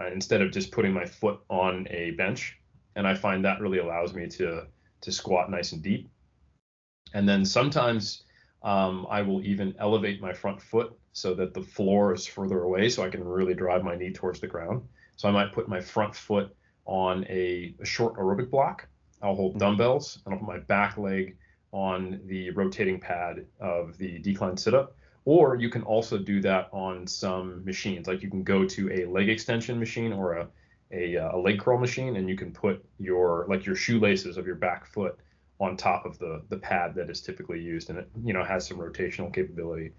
uh, 0.00 0.06
instead 0.06 0.40
of 0.40 0.50
just 0.50 0.72
putting 0.72 0.92
my 0.92 1.04
foot 1.04 1.40
on 1.50 1.86
a 1.90 2.12
bench. 2.12 2.58
And 2.96 3.06
I 3.06 3.14
find 3.14 3.44
that 3.44 3.60
really 3.60 3.78
allows 3.78 4.14
me 4.14 4.28
to 4.28 4.66
to 5.02 5.12
squat 5.12 5.50
nice 5.50 5.72
and 5.72 5.82
deep. 5.82 6.08
And 7.12 7.28
then 7.28 7.44
sometimes 7.44 8.24
um, 8.66 9.06
I 9.08 9.22
will 9.22 9.40
even 9.42 9.76
elevate 9.78 10.20
my 10.20 10.32
front 10.32 10.60
foot 10.60 10.92
so 11.12 11.34
that 11.34 11.54
the 11.54 11.62
floor 11.62 12.12
is 12.12 12.26
further 12.26 12.64
away 12.64 12.88
so 12.88 13.04
I 13.04 13.08
can 13.08 13.22
really 13.22 13.54
drive 13.54 13.84
my 13.84 13.94
knee 13.94 14.12
towards 14.12 14.40
the 14.40 14.48
ground. 14.48 14.82
So 15.14 15.28
I 15.28 15.30
might 15.30 15.52
put 15.52 15.68
my 15.68 15.80
front 15.80 16.16
foot 16.16 16.54
on 16.84 17.24
a, 17.28 17.76
a 17.80 17.86
short 17.86 18.16
aerobic 18.16 18.50
block. 18.50 18.88
I'll 19.22 19.36
hold 19.36 19.52
mm-hmm. 19.52 19.60
dumbbells 19.60 20.18
and 20.26 20.34
I'll 20.34 20.40
put 20.40 20.48
my 20.48 20.58
back 20.58 20.98
leg 20.98 21.36
on 21.70 22.20
the 22.26 22.50
rotating 22.50 22.98
pad 22.98 23.46
of 23.60 23.96
the 23.98 24.18
decline 24.18 24.56
sit 24.56 24.74
up. 24.74 24.96
Or 25.24 25.54
you 25.54 25.70
can 25.70 25.82
also 25.82 26.18
do 26.18 26.40
that 26.40 26.68
on 26.72 27.06
some 27.06 27.64
machines. 27.64 28.08
Like 28.08 28.20
you 28.20 28.30
can 28.30 28.42
go 28.42 28.64
to 28.64 28.92
a 28.92 29.04
leg 29.06 29.28
extension 29.28 29.78
machine 29.78 30.12
or 30.12 30.34
a, 30.34 30.48
a, 30.90 31.14
a 31.14 31.38
leg 31.38 31.60
curl 31.60 31.78
machine 31.78 32.16
and 32.16 32.28
you 32.28 32.36
can 32.36 32.50
put 32.50 32.84
your 32.98 33.46
like 33.48 33.64
your 33.64 33.76
shoelaces 33.76 34.36
of 34.36 34.44
your 34.44 34.56
back 34.56 34.86
foot 34.86 35.20
on 35.60 35.76
top 35.76 36.04
of 36.04 36.18
the 36.18 36.42
the 36.48 36.56
pad 36.56 36.94
that 36.94 37.10
is 37.10 37.20
typically 37.20 37.60
used, 37.60 37.90
and 37.90 37.98
it 37.98 38.08
you 38.24 38.32
know 38.32 38.44
has 38.44 38.66
some 38.66 38.78
rotational 38.78 39.32
capability, 39.32 39.92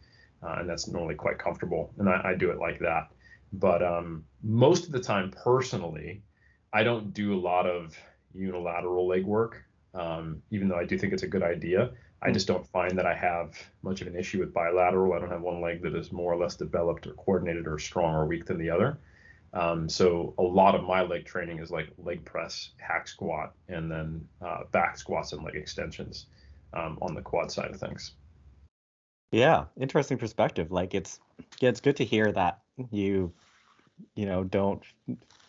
uh, 0.43 0.57
and 0.59 0.69
that's 0.69 0.87
normally 0.87 1.15
quite 1.15 1.37
comfortable. 1.39 1.93
And 1.97 2.09
I, 2.09 2.31
I 2.31 2.35
do 2.35 2.51
it 2.51 2.59
like 2.59 2.79
that. 2.79 3.09
But 3.53 3.81
um, 3.81 4.25
most 4.43 4.85
of 4.85 4.91
the 4.91 4.99
time, 4.99 5.31
personally, 5.31 6.21
I 6.73 6.83
don't 6.83 7.13
do 7.13 7.33
a 7.33 7.39
lot 7.39 7.65
of 7.65 7.97
unilateral 8.33 9.07
leg 9.07 9.25
work, 9.25 9.63
um, 9.93 10.41
even 10.51 10.67
though 10.67 10.77
I 10.77 10.85
do 10.85 10.97
think 10.97 11.13
it's 11.13 11.23
a 11.23 11.27
good 11.27 11.43
idea. 11.43 11.91
I 12.21 12.31
just 12.31 12.47
don't 12.47 12.65
find 12.67 12.97
that 12.97 13.05
I 13.05 13.13
have 13.13 13.53
much 13.83 14.01
of 14.01 14.07
an 14.07 14.15
issue 14.15 14.39
with 14.39 14.53
bilateral. 14.53 15.13
I 15.13 15.19
don't 15.19 15.29
have 15.29 15.41
one 15.41 15.61
leg 15.61 15.81
that 15.83 15.95
is 15.95 16.11
more 16.11 16.33
or 16.33 16.37
less 16.37 16.55
developed 16.55 17.05
or 17.07 17.13
coordinated 17.13 17.67
or 17.67 17.77
strong 17.77 18.13
or 18.15 18.25
weak 18.25 18.45
than 18.45 18.57
the 18.57 18.69
other. 18.69 18.99
Um, 19.53 19.89
so 19.89 20.33
a 20.37 20.43
lot 20.43 20.75
of 20.75 20.83
my 20.83 21.01
leg 21.01 21.25
training 21.25 21.59
is 21.59 21.71
like 21.71 21.89
leg 21.97 22.25
press, 22.25 22.71
hack 22.77 23.07
squat, 23.07 23.53
and 23.67 23.89
then 23.89 24.27
uh, 24.41 24.63
back 24.71 24.97
squats 24.97 25.33
and 25.33 25.43
leg 25.43 25.55
extensions 25.55 26.27
um, 26.73 26.97
on 27.01 27.15
the 27.15 27.21
quad 27.21 27.51
side 27.51 27.71
of 27.71 27.79
things. 27.79 28.13
Yeah, 29.31 29.65
interesting 29.79 30.17
perspective. 30.17 30.71
Like 30.71 30.93
it's 30.93 31.19
yeah, 31.59 31.69
it's 31.69 31.81
good 31.81 31.97
to 31.97 32.05
hear 32.05 32.31
that 32.31 32.59
you 32.91 33.33
you 34.15 34.25
know 34.25 34.43
don't 34.43 34.81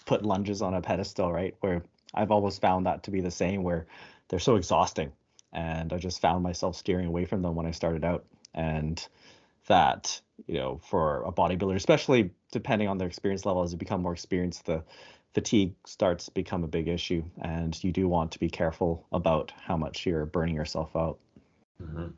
put 0.06 0.24
lunges 0.24 0.62
on 0.62 0.74
a 0.74 0.80
pedestal, 0.80 1.32
right? 1.32 1.54
Where 1.60 1.82
I've 2.14 2.30
always 2.30 2.58
found 2.58 2.86
that 2.86 3.02
to 3.04 3.10
be 3.10 3.20
the 3.20 3.30
same, 3.30 3.62
where 3.62 3.86
they're 4.28 4.38
so 4.38 4.56
exhausting, 4.56 5.12
and 5.52 5.92
I 5.92 5.98
just 5.98 6.20
found 6.20 6.42
myself 6.42 6.76
steering 6.76 7.06
away 7.06 7.24
from 7.24 7.42
them 7.42 7.54
when 7.54 7.66
I 7.66 7.72
started 7.72 8.04
out, 8.04 8.24
and 8.54 9.06
that 9.66 10.20
you 10.46 10.58
know 10.58 10.80
for 10.88 11.22
a 11.24 11.32
bodybuilder, 11.32 11.76
especially 11.76 12.30
depending 12.52 12.88
on 12.88 12.98
their 12.98 13.08
experience 13.08 13.44
level, 13.44 13.62
as 13.62 13.72
you 13.72 13.78
become 13.78 14.02
more 14.02 14.12
experienced, 14.12 14.66
the 14.66 14.82
fatigue 15.34 15.74
starts 15.86 16.26
to 16.26 16.30
become 16.32 16.64
a 16.64 16.68
big 16.68 16.88
issue, 16.88 17.22
and 17.42 17.82
you 17.82 17.92
do 17.92 18.08
want 18.08 18.32
to 18.32 18.38
be 18.38 18.48
careful 18.48 19.06
about 19.12 19.52
how 19.60 19.76
much 19.76 20.06
you're 20.06 20.26
burning 20.26 20.54
yourself 20.54 20.94
out. 20.96 21.18
Mm-hmm 21.82 22.08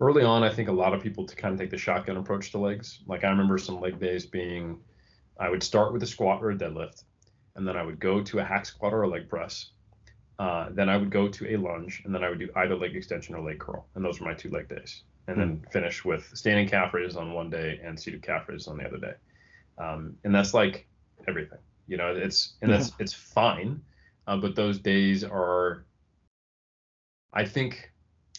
early 0.00 0.24
on, 0.24 0.42
I 0.42 0.50
think 0.50 0.68
a 0.68 0.72
lot 0.72 0.94
of 0.94 1.02
people 1.02 1.26
to 1.26 1.36
kind 1.36 1.52
of 1.52 1.60
take 1.60 1.70
the 1.70 1.78
shotgun 1.78 2.16
approach 2.16 2.50
to 2.52 2.58
legs. 2.58 3.00
Like 3.06 3.24
I 3.24 3.30
remember 3.30 3.58
some 3.58 3.80
leg 3.80 4.00
days 4.00 4.26
being, 4.26 4.80
I 5.38 5.48
would 5.48 5.62
start 5.62 5.92
with 5.92 6.02
a 6.02 6.06
squat 6.06 6.42
or 6.42 6.50
a 6.50 6.56
deadlift, 6.56 7.04
and 7.54 7.66
then 7.66 7.76
I 7.76 7.82
would 7.82 8.00
go 8.00 8.22
to 8.22 8.38
a 8.38 8.44
hack 8.44 8.66
squat 8.66 8.92
or 8.92 9.02
a 9.02 9.08
leg 9.08 9.28
press. 9.28 9.70
Uh, 10.38 10.70
then 10.70 10.88
I 10.88 10.96
would 10.96 11.10
go 11.10 11.28
to 11.28 11.54
a 11.54 11.58
lunge, 11.58 12.02
and 12.04 12.14
then 12.14 12.24
I 12.24 12.30
would 12.30 12.38
do 12.38 12.48
either 12.56 12.74
leg 12.74 12.96
extension 12.96 13.34
or 13.34 13.42
leg 13.42 13.58
curl, 13.58 13.86
and 13.94 14.04
those 14.04 14.20
were 14.20 14.26
my 14.26 14.34
two 14.34 14.48
leg 14.48 14.68
days. 14.68 15.02
And 15.28 15.38
then 15.38 15.56
hmm. 15.56 15.70
finish 15.70 16.04
with 16.04 16.30
standing 16.34 16.68
calf 16.68 16.92
raises 16.92 17.16
on 17.16 17.32
one 17.32 17.50
day 17.50 17.80
and 17.84 17.98
seated 17.98 18.22
calf 18.22 18.48
raises 18.48 18.68
on 18.68 18.78
the 18.78 18.84
other 18.84 18.98
day. 18.98 19.14
Um, 19.78 20.16
and 20.24 20.34
that's 20.34 20.54
like 20.54 20.86
everything, 21.28 21.58
you 21.86 21.96
know. 21.96 22.14
It's 22.14 22.54
and 22.62 22.70
that's 22.70 22.92
it's 22.98 23.12
fine, 23.12 23.80
uh, 24.26 24.36
but 24.36 24.54
those 24.54 24.78
days 24.78 25.24
are, 25.24 25.84
I 27.32 27.44
think, 27.44 27.90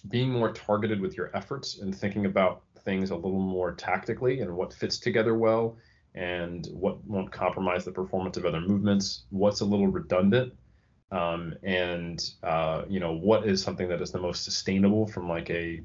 being 0.09 0.31
more 0.31 0.51
targeted 0.51 1.01
with 1.01 1.17
your 1.17 1.35
efforts 1.35 1.79
and 1.79 1.95
thinking 1.95 2.25
about 2.25 2.63
things 2.83 3.11
a 3.11 3.15
little 3.15 3.39
more 3.39 3.73
tactically 3.73 4.41
and 4.41 4.55
what 4.55 4.73
fits 4.73 4.97
together 4.97 5.35
well 5.35 5.77
and 6.15 6.67
what 6.73 7.03
won't 7.05 7.31
compromise 7.31 7.85
the 7.85 7.91
performance 7.91 8.37
of 8.37 8.45
other 8.45 8.61
movements, 8.61 9.23
what's 9.29 9.61
a 9.61 9.65
little 9.65 9.87
redundant, 9.87 10.53
um, 11.11 11.53
and 11.63 12.31
uh, 12.43 12.83
you 12.89 12.99
know 12.99 13.13
what 13.13 13.47
is 13.47 13.61
something 13.61 13.87
that 13.89 14.01
is 14.01 14.11
the 14.11 14.19
most 14.19 14.43
sustainable 14.43 15.07
from 15.07 15.27
like 15.27 15.49
a 15.49 15.81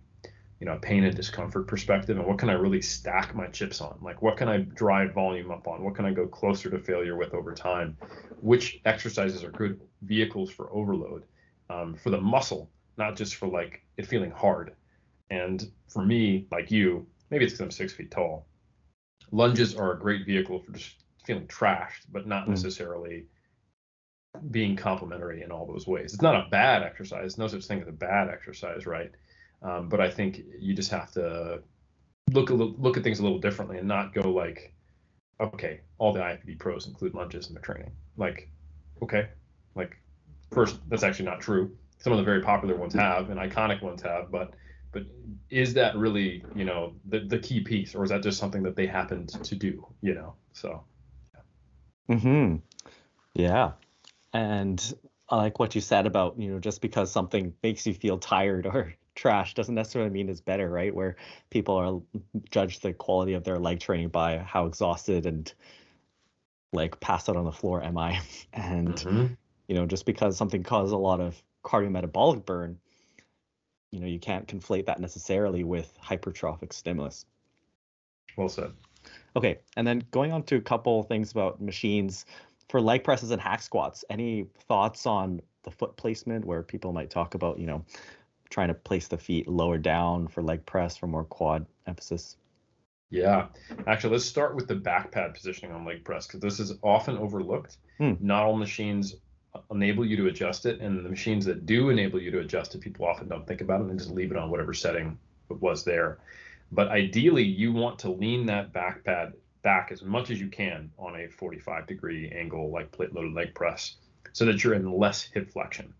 you 0.60 0.66
know 0.66 0.78
pain 0.80 1.04
and 1.04 1.14
discomfort 1.14 1.66
perspective, 1.66 2.16
and 2.16 2.26
what 2.26 2.38
can 2.38 2.50
I 2.50 2.54
really 2.54 2.82
stack 2.82 3.34
my 3.34 3.46
chips 3.48 3.80
on? 3.80 3.98
Like 4.02 4.22
what 4.22 4.36
can 4.36 4.48
I 4.48 4.58
drive 4.58 5.12
volume 5.14 5.50
up 5.50 5.66
on? 5.68 5.82
What 5.82 5.94
can 5.94 6.04
I 6.04 6.12
go 6.12 6.26
closer 6.26 6.70
to 6.70 6.78
failure 6.78 7.16
with 7.16 7.34
over 7.34 7.52
time? 7.52 7.96
Which 8.40 8.80
exercises 8.84 9.44
are 9.44 9.50
good 9.50 9.80
vehicles 10.02 10.50
for 10.50 10.72
overload 10.72 11.24
um, 11.68 11.94
for 11.94 12.10
the 12.10 12.20
muscle? 12.20 12.70
not 12.96 13.16
just 13.16 13.36
for 13.36 13.48
like 13.48 13.82
it 13.96 14.06
feeling 14.06 14.30
hard. 14.30 14.74
And 15.30 15.70
for 15.88 16.04
me, 16.04 16.46
like 16.50 16.70
you, 16.70 17.06
maybe 17.30 17.44
it's 17.44 17.54
because 17.54 17.64
I'm 17.64 17.70
six 17.70 17.92
feet 17.92 18.10
tall. 18.10 18.46
Lunges 19.32 19.74
are 19.74 19.92
a 19.92 19.98
great 19.98 20.24
vehicle 20.24 20.60
for 20.60 20.72
just 20.72 20.94
feeling 21.24 21.46
trashed, 21.46 22.06
but 22.10 22.26
not 22.26 22.46
mm. 22.46 22.50
necessarily 22.50 23.26
being 24.50 24.76
complementary 24.76 25.42
in 25.42 25.50
all 25.50 25.66
those 25.66 25.86
ways. 25.86 26.12
It's 26.12 26.22
not 26.22 26.36
a 26.36 26.48
bad 26.50 26.82
exercise. 26.82 27.38
No 27.38 27.48
such 27.48 27.64
thing 27.64 27.80
as 27.80 27.88
a 27.88 27.92
bad 27.92 28.28
exercise, 28.28 28.86
right? 28.86 29.10
Um, 29.62 29.88
but 29.88 30.00
I 30.00 30.10
think 30.10 30.42
you 30.58 30.74
just 30.74 30.90
have 30.90 31.10
to 31.12 31.62
look 32.32 32.50
look 32.50 32.96
at 32.96 33.02
things 33.02 33.18
a 33.18 33.22
little 33.22 33.38
differently 33.38 33.78
and 33.78 33.88
not 33.88 34.14
go 34.14 34.30
like, 34.30 34.74
okay, 35.40 35.80
all 35.98 36.12
the 36.12 36.20
IFBB 36.20 36.58
pros 36.58 36.86
include 36.86 37.14
lunges 37.14 37.48
in 37.48 37.54
their 37.54 37.62
training. 37.62 37.92
Like, 38.16 38.48
okay, 39.02 39.28
like 39.74 39.96
first, 40.50 40.78
that's 40.88 41.02
actually 41.02 41.26
not 41.26 41.40
true 41.40 41.76
some 41.98 42.12
of 42.12 42.18
the 42.18 42.24
very 42.24 42.40
popular 42.40 42.76
ones 42.76 42.94
have 42.94 43.30
and 43.30 43.40
iconic 43.40 43.82
ones 43.82 44.02
have, 44.02 44.30
but 44.30 44.52
but 44.92 45.02
is 45.50 45.74
that 45.74 45.96
really 45.96 46.44
you 46.54 46.64
know 46.64 46.94
the 47.06 47.20
the 47.20 47.38
key 47.38 47.60
piece, 47.60 47.94
or 47.94 48.04
is 48.04 48.10
that 48.10 48.22
just 48.22 48.38
something 48.38 48.62
that 48.62 48.76
they 48.76 48.86
happened 48.86 49.28
to 49.28 49.54
do? 49.54 49.86
You 50.00 50.14
know, 50.14 50.34
so. 50.52 50.84
Hmm. 52.08 52.56
Yeah, 53.34 53.72
and 54.32 54.94
I 55.28 55.36
like 55.36 55.58
what 55.58 55.74
you 55.74 55.80
said 55.80 56.06
about 56.06 56.38
you 56.38 56.52
know 56.52 56.58
just 56.58 56.80
because 56.80 57.10
something 57.10 57.52
makes 57.62 57.86
you 57.86 57.94
feel 57.94 58.18
tired 58.18 58.66
or 58.72 58.94
trash 59.16 59.54
doesn't 59.54 59.74
necessarily 59.74 60.10
mean 60.10 60.28
it's 60.28 60.40
better, 60.40 60.70
right? 60.70 60.94
Where 60.94 61.16
people 61.50 61.74
are 61.74 62.20
judge 62.50 62.80
the 62.80 62.92
quality 62.92 63.32
of 63.32 63.42
their 63.42 63.58
leg 63.58 63.80
training 63.80 64.10
by 64.10 64.38
how 64.38 64.66
exhausted 64.66 65.26
and 65.26 65.52
like 66.72 67.00
passed 67.00 67.28
out 67.28 67.36
on 67.36 67.44
the 67.44 67.52
floor 67.52 67.82
am 67.82 67.98
I, 67.98 68.20
and 68.52 68.94
mm-hmm. 68.94 69.26
you 69.66 69.74
know 69.74 69.86
just 69.86 70.06
because 70.06 70.36
something 70.36 70.62
causes 70.62 70.92
a 70.92 70.96
lot 70.96 71.20
of 71.20 71.42
cardiometabolic 71.64 72.44
burn, 72.44 72.78
you 73.90 74.00
know, 74.00 74.06
you 74.06 74.20
can't 74.20 74.46
conflate 74.46 74.86
that 74.86 75.00
necessarily 75.00 75.64
with 75.64 75.92
hypertrophic 76.00 76.72
stimulus. 76.72 77.26
Well 78.36 78.48
said. 78.48 78.72
Okay, 79.34 79.58
and 79.76 79.86
then 79.86 80.04
going 80.10 80.32
on 80.32 80.42
to 80.44 80.56
a 80.56 80.60
couple 80.60 81.02
things 81.02 81.32
about 81.32 81.60
machines 81.60 82.26
for 82.68 82.80
leg 82.80 83.04
presses 83.04 83.30
and 83.30 83.40
hack 83.40 83.62
squats. 83.62 84.04
Any 84.10 84.46
thoughts 84.68 85.06
on 85.06 85.40
the 85.62 85.70
foot 85.70 85.96
placement 85.96 86.44
where 86.44 86.62
people 86.62 86.92
might 86.92 87.10
talk 87.10 87.34
about, 87.34 87.58
you 87.58 87.66
know, 87.66 87.84
trying 88.50 88.68
to 88.68 88.74
place 88.74 89.08
the 89.08 89.18
feet 89.18 89.48
lower 89.48 89.78
down 89.78 90.28
for 90.28 90.42
leg 90.42 90.64
press 90.66 90.96
for 90.96 91.06
more 91.06 91.24
quad 91.24 91.66
emphasis? 91.86 92.36
Yeah, 93.10 93.46
actually, 93.86 94.12
let's 94.12 94.24
start 94.24 94.56
with 94.56 94.66
the 94.66 94.74
back 94.74 95.12
pad 95.12 95.34
positioning 95.34 95.74
on 95.74 95.84
leg 95.84 96.04
press 96.04 96.26
because 96.26 96.40
this 96.40 96.58
is 96.58 96.78
often 96.82 97.16
overlooked. 97.16 97.76
Hmm. 97.98 98.14
Not 98.20 98.44
all 98.44 98.56
machines 98.56 99.14
enable 99.70 100.04
you 100.04 100.16
to 100.16 100.26
adjust 100.26 100.66
it, 100.66 100.80
and 100.80 101.04
the 101.04 101.08
machines 101.08 101.44
that 101.46 101.66
do 101.66 101.88
enable 101.88 102.20
you 102.20 102.30
to 102.32 102.40
adjust 102.40 102.74
it, 102.74 102.80
people 102.80 103.06
often 103.06 103.28
don't 103.28 103.46
think 103.46 103.60
about 103.60 103.80
it 103.80 103.88
and 103.88 103.98
just 103.98 104.10
leave 104.10 104.30
it 104.30 104.36
on 104.36 104.50
whatever 104.50 104.74
setting 104.74 105.18
it 105.50 105.60
was 105.60 105.84
there. 105.84 106.18
But 106.72 106.88
ideally, 106.88 107.44
you 107.44 107.72
want 107.72 108.00
to 108.00 108.10
lean 108.10 108.46
that 108.46 108.72
back 108.72 109.04
pad 109.04 109.34
back 109.62 109.90
as 109.90 110.02
much 110.02 110.30
as 110.30 110.40
you 110.40 110.48
can 110.48 110.90
on 110.98 111.18
a 111.18 111.28
45 111.28 111.86
degree 111.86 112.30
angle, 112.30 112.70
like 112.70 112.92
plate 112.92 113.12
loaded 113.12 113.34
leg 113.34 113.54
press, 113.54 113.96
so 114.32 114.44
that 114.44 114.62
you're 114.62 114.74
in 114.74 114.92
less 114.92 115.22
hip 115.22 115.50
flexion. 115.50 115.92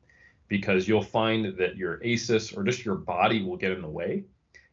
Because 0.49 0.87
you'll 0.87 1.03
find 1.03 1.57
that 1.59 1.77
your 1.77 2.01
ASIS 2.05 2.53
or 2.53 2.63
just 2.63 2.85
your 2.85 2.95
body 2.95 3.43
will 3.43 3.57
get 3.57 3.73
in 3.73 3.83
the 3.83 3.89
way. 3.89 4.25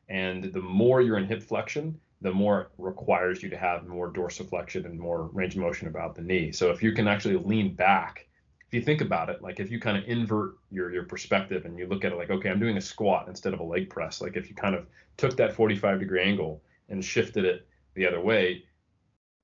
And 0.10 0.46
the 0.54 0.62
more 0.62 1.02
you're 1.02 1.18
in 1.18 1.26
hip 1.26 1.42
flexion, 1.42 2.00
the 2.22 2.32
more 2.32 2.62
it 2.62 2.68
requires 2.78 3.42
you 3.42 3.50
to 3.50 3.58
have 3.58 3.88
more 3.88 4.12
dorsiflexion 4.12 4.86
and 4.86 5.00
more 5.00 5.30
range 5.34 5.56
of 5.56 5.62
motion 5.62 5.88
about 5.88 6.16
the 6.16 6.22
knee. 6.22 6.52
So 6.52 6.72
if 6.72 6.84
you 6.84 6.92
can 6.92 7.08
actually 7.08 7.38
lean 7.38 7.74
back 7.74 8.28
if 8.74 8.78
you 8.78 8.82
think 8.84 9.02
about 9.02 9.30
it, 9.30 9.44
like 9.44 9.60
if 9.60 9.70
you 9.70 9.80
kind 9.80 9.98
of 9.98 10.04
invert 10.06 10.56
your 10.72 10.92
your 10.92 11.04
perspective 11.04 11.66
and 11.66 11.78
you 11.78 11.86
look 11.86 12.04
at 12.04 12.12
it 12.12 12.18
like, 12.18 12.32
okay, 12.32 12.50
I'm 12.50 12.60
doing 12.60 12.76
a 12.76 12.82
squat 12.82 13.28
instead 13.28 13.54
of 13.54 13.60
a 13.60 13.64
leg 13.64 13.88
press. 13.88 14.20
Like 14.20 14.36
if 14.36 14.50
you 14.50 14.56
kind 14.56 14.74
of 14.74 14.88
took 15.16 15.38
that 15.38 15.54
45 15.54 16.00
degree 16.00 16.24
angle 16.24 16.64
and 16.90 17.06
shifted 17.06 17.46
it 17.46 17.68
the 17.94 18.08
other 18.08 18.20
way, 18.20 18.64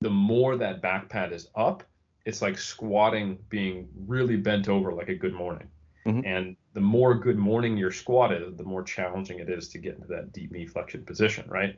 the 0.02 0.10
more 0.10 0.56
that 0.58 0.82
back 0.82 1.10
pad 1.10 1.32
is 1.32 1.48
up, 1.56 1.84
it's 2.26 2.42
like 2.42 2.58
squatting 2.58 3.38
being 3.50 3.88
really 4.08 4.36
bent 4.36 4.68
over 4.68 4.94
like 4.94 5.10
a 5.10 5.16
good 5.16 5.36
morning. 5.36 5.68
Mm-hmm. 6.06 6.26
And 6.26 6.56
the 6.74 6.82
more 6.82 7.16
good 7.16 7.38
morning 7.38 7.78
your 7.78 7.92
squat 7.92 8.32
is, 8.32 8.56
the 8.56 8.64
more 8.64 8.84
challenging 8.84 9.40
it 9.40 9.50
is 9.50 9.70
to 9.70 9.78
get 9.78 9.96
into 9.96 10.08
that 10.08 10.32
deep 10.34 10.52
knee 10.52 10.66
flexion 10.66 11.06
position, 11.06 11.48
right? 11.50 11.78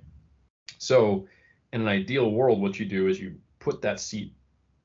So 0.78 1.28
in 1.74 1.82
an 1.82 1.88
ideal 1.88 2.32
world, 2.32 2.62
what 2.62 2.80
you 2.80 2.86
do 2.86 3.08
is 3.08 3.20
you 3.20 3.36
put 3.60 3.82
that 3.82 4.00
seat 4.00 4.34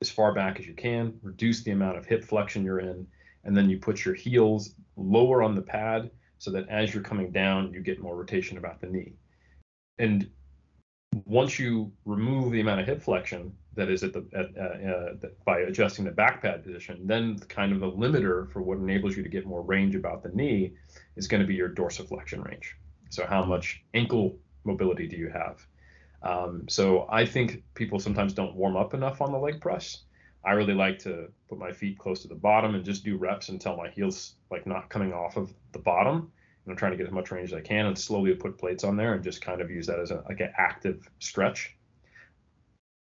as 0.01 0.11
far 0.11 0.33
back 0.33 0.59
as 0.59 0.67
you 0.67 0.75
can, 0.75 1.19
reduce 1.23 1.63
the 1.63 1.71
amount 1.71 1.97
of 1.99 2.07
hip 2.07 2.25
flexion 2.25 2.65
you're 2.65 2.81
in, 2.81 3.07
and 3.45 3.57
then 3.57 3.71
you 3.71 3.79
put 3.79 4.05
your 4.05 4.15
heels 4.15 4.75
lower 4.97 5.43
on 5.43 5.55
the 5.55 5.63
pad 5.63 6.11
so 6.39 6.51
that 6.51 6.69
as 6.69 6.93
you're 6.93 7.03
coming 7.03 7.31
down, 7.31 7.73
you 7.73 7.81
get 7.81 8.01
more 8.01 8.17
rotation 8.17 8.59
about 8.59 8.81
the 8.81 8.87
knee. 8.87 9.13
And 9.99 10.29
once 11.25 11.59
you 11.59 11.93
remove 12.05 12.53
the 12.53 12.61
amount 12.61 12.81
of 12.81 12.87
hip 12.87 13.03
flexion 13.03 13.53
that 13.75 13.91
is 13.91 14.03
at 14.03 14.13
the 14.13 14.25
at, 14.33 14.57
uh, 14.57 15.27
uh, 15.27 15.31
by 15.45 15.61
adjusting 15.61 16.05
the 16.05 16.11
back 16.11 16.43
pad 16.43 16.65
position, 16.65 17.07
then 17.07 17.39
kind 17.49 17.73
of 17.73 17.81
the 17.81 17.91
limiter 17.91 18.51
for 18.53 18.63
what 18.63 18.79
enables 18.79 19.17
you 19.17 19.23
to 19.23 19.29
get 19.29 19.47
more 19.47 19.63
range 19.63 19.95
about 19.95 20.23
the 20.23 20.29
knee 20.31 20.73
is 21.17 21.27
going 21.29 21.41
to 21.41 21.47
be 21.47 21.55
your 21.55 21.69
dorsiflexion 21.69 22.45
range. 22.49 22.77
So 23.11 23.27
how 23.27 23.45
much 23.45 23.83
ankle 23.95 24.39
mobility 24.65 25.07
do 25.07 25.17
you 25.17 25.29
have? 25.31 25.67
Um, 26.23 26.65
so 26.69 27.07
I 27.11 27.27
think 27.27 27.63
people 27.75 27.99
sometimes 27.99 28.33
don't 28.33 28.55
warm 28.55 28.77
up 28.77 28.95
enough 28.95 29.21
on 29.21 29.33
the 29.33 29.39
leg 29.39 29.61
press. 29.61 30.03
I 30.45 30.53
really 30.53 30.75
like 30.75 30.99
to 31.01 31.29
put 31.49 31.59
my 31.59 31.73
feet 31.73 31.99
close 31.99 32.23
to 32.23 32.29
the 32.29 32.35
bottom 32.35 32.75
and 32.75 32.85
just 32.85 33.05
do 33.05 33.17
reps 33.17 33.49
until 33.49 33.77
my 33.77 33.91
heels 33.91 34.35
like 34.51 34.67
not 34.67 34.89
coming 34.89 35.13
off 35.13 35.37
of 35.37 35.53
the 35.73 35.79
bottom. 35.79 36.33
I'm 36.69 36.77
trying 36.77 36.93
to 36.93 36.99
get 36.99 37.07
as 37.07 37.13
much 37.13 37.31
range 37.31 37.53
as 37.53 37.59
I 37.59 37.61
can 37.61 37.87
and 37.87 37.99
slowly 37.99 38.35
put 38.35 38.59
plates 38.59 38.85
on 38.85 38.97
there 38.97 39.15
and 39.15 39.23
just 39.23 39.41
kind 39.41 39.61
of 39.61 39.71
use 39.71 39.87
that 39.87 40.01
as 40.01 40.11
a, 40.11 40.25
like 40.29 40.41
an 40.41 40.53
active 40.57 41.09
stretch. 41.19 41.77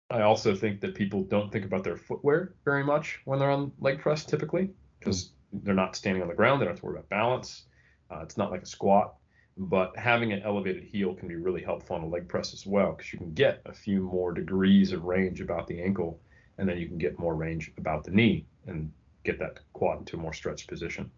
I 0.08 0.22
also 0.22 0.54
think 0.54 0.80
that 0.82 0.94
people 0.94 1.24
don't 1.24 1.50
think 1.50 1.64
about 1.64 1.82
their 1.82 1.96
footwear 1.96 2.54
very 2.64 2.84
much 2.84 3.20
when 3.24 3.38
they're 3.38 3.50
on 3.50 3.72
leg 3.80 4.00
press 4.00 4.24
typically 4.24 4.70
because 4.98 5.30
they're 5.52 5.74
not 5.74 5.96
standing 5.96 6.22
on 6.22 6.28
the 6.28 6.34
ground. 6.34 6.60
They 6.60 6.66
don't 6.66 6.74
have 6.74 6.80
to 6.80 6.86
worry 6.86 6.96
about 6.96 7.08
balance. 7.08 7.64
Uh, 8.10 8.20
it's 8.22 8.36
not 8.36 8.52
like 8.52 8.62
a 8.62 8.66
squat, 8.66 9.14
but 9.56 9.96
having 9.96 10.32
an 10.32 10.42
elevated 10.42 10.84
heel 10.84 11.14
can 11.14 11.28
be 11.28 11.36
really 11.36 11.62
helpful 11.62 11.96
on 11.96 12.02
a 12.02 12.06
leg 12.06 12.28
press 12.28 12.52
as 12.52 12.66
well 12.66 12.92
because 12.92 13.12
you 13.12 13.18
can 13.18 13.32
get 13.32 13.62
a 13.66 13.72
few 13.72 14.00
more 14.00 14.32
degrees 14.32 14.92
of 14.92 15.04
range 15.04 15.40
about 15.40 15.66
the 15.66 15.82
ankle, 15.82 16.20
and 16.58 16.68
then 16.68 16.78
you 16.78 16.86
can 16.86 16.98
get 16.98 17.18
more 17.18 17.34
range 17.34 17.72
about 17.78 18.04
the 18.04 18.10
knee 18.10 18.46
and 18.66 18.92
get 19.24 19.38
that 19.38 19.58
quad 19.72 19.98
into 19.98 20.16
a 20.16 20.20
more 20.20 20.32
stretched 20.32 20.68
position. 20.68 21.10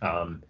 Um, 0.00 0.42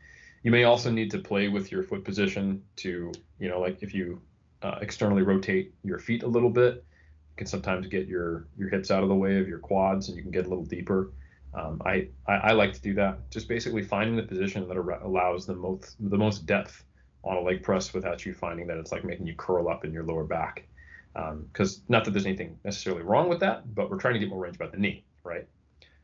you 0.43 0.51
may 0.51 0.65
also 0.65 0.91
need 0.91 1.11
to 1.13 1.19
play 1.19 1.49
with 1.49 1.71
your 1.71 1.83
foot 1.83 2.05
position 2.05 2.63
to, 2.77 3.13
you 3.39 3.49
know, 3.49 3.61
like 3.61 3.83
if 3.83 3.95
you 3.95 4.21
uh, 4.63 4.79
externally 4.81 5.23
rotate 5.23 5.75
your 5.85 5.99
feet 5.99 6.23
a 6.23 6.27
little 6.27 6.51
bit, 6.51 6.75
you 6.75 7.37
can 7.37 7.47
sometimes 7.47 7.87
get 7.87 8.07
your 8.07 8.47
your 8.59 8.69
hips 8.69 8.91
out 8.91 9.03
of 9.03 9.09
the 9.09 9.15
way 9.15 9.39
of 9.39 9.49
your 9.49 9.59
quads, 9.59 10.09
and 10.09 10.17
you 10.17 10.23
can 10.23 10.33
get 10.33 10.47
a 10.47 10.49
little 10.49 10.65
deeper. 10.65 11.13
Um, 11.55 11.83
I, 11.85 12.09
I, 12.27 12.35
I 12.35 12.53
like 12.53 12.73
to 12.73 12.81
do 12.81 12.95
that. 12.95 13.31
Just 13.31 13.47
basically 13.49 13.83
finding 13.83 14.17
the 14.17 14.23
position 14.23 14.67
that 14.69 14.77
allows 14.77 15.47
the 15.47 15.55
most 15.55 15.97
the 16.01 16.19
most 16.19 16.47
depth 16.47 16.85
on 17.25 17.37
a 17.37 17.41
leg 17.41 17.63
press 17.63 17.95
without 17.95 18.27
you 18.27 18.35
finding 18.35 18.67
that 18.67 18.79
it's 18.79 18.91
like 18.91 19.05
making 19.05 19.27
you 19.27 19.35
curl 19.37 19.69
up 19.69 19.85
in 19.85 19.93
your 19.93 20.05
lower 20.05 20.25
back. 20.25 20.67
Because 21.15 21.77
um, 21.77 21.83
not 21.89 22.05
that 22.05 22.13
there's 22.13 22.27
anything 22.27 22.59
necessarily 22.65 23.03
wrong 23.03 23.29
with 23.29 23.41
that, 23.41 23.75
but 23.75 23.91
we're 23.91 23.99
trying 23.99 24.15
to 24.15 24.21
get 24.21 24.29
more 24.29 24.41
range 24.41 24.57
about 24.57 24.73
the 24.73 24.79
knee, 24.79 25.05
right? 25.25 25.47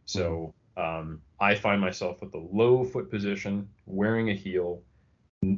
So 0.04 0.54
um, 0.78 1.20
I 1.40 1.54
find 1.54 1.80
myself 1.80 2.20
with 2.20 2.32
the 2.32 2.38
low 2.38 2.84
foot 2.84 3.10
position, 3.10 3.68
wearing 3.86 4.30
a 4.30 4.34
heel, 4.34 4.82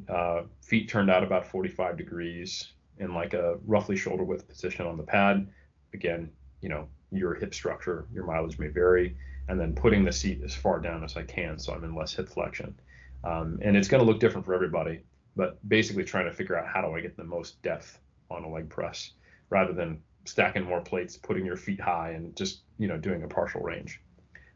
uh, 0.09 0.43
feet 0.63 0.89
turned 0.89 1.11
out 1.11 1.23
about 1.23 1.47
45 1.47 1.97
degrees, 1.97 2.73
in 3.01 3.15
like 3.15 3.35
a 3.35 3.57
roughly 3.67 3.97
shoulder 3.97 4.25
width 4.25 4.47
position 4.49 4.87
on 4.87 4.97
the 4.97 5.03
pad. 5.03 5.49
Again, 5.95 6.31
you 6.61 6.69
know, 6.69 6.89
your 7.11 7.35
hip 7.35 7.55
structure, 7.55 8.07
your 8.13 8.25
mileage 8.25 8.59
may 8.59 8.69
vary, 8.69 9.17
and 9.49 9.59
then 9.59 9.75
putting 9.75 10.05
the 10.05 10.13
seat 10.13 10.43
as 10.45 10.55
far 10.55 10.79
down 10.79 11.03
as 11.03 11.17
I 11.17 11.23
can 11.23 11.59
so 11.59 11.73
I'm 11.73 11.83
in 11.83 11.95
less 11.95 12.15
hip 12.15 12.29
flexion. 12.29 12.79
Um, 13.25 13.59
and 13.63 13.77
it's 13.77 13.89
going 13.89 14.05
to 14.05 14.11
look 14.11 14.21
different 14.21 14.47
for 14.47 14.55
everybody, 14.55 15.01
but 15.35 15.59
basically 15.69 16.05
trying 16.05 16.27
to 16.27 16.33
figure 16.33 16.57
out 16.57 16.67
how 16.67 16.83
do 16.83 16.95
I 16.95 17.01
get 17.01 17.17
the 17.17 17.25
most 17.25 17.61
depth 17.63 17.99
on 18.31 18.45
a 18.45 18.49
leg 18.49 18.69
press 18.69 19.13
rather 19.49 19.73
than 19.73 20.01
stacking 20.25 20.63
more 20.63 20.81
plates, 20.81 21.17
putting 21.17 21.45
your 21.45 21.57
feet 21.57 21.81
high, 21.81 22.11
and 22.11 22.37
just 22.37 22.61
you 22.79 22.87
know 22.87 22.97
doing 22.97 23.23
a 23.23 23.29
partial 23.29 23.61
range. 23.63 24.01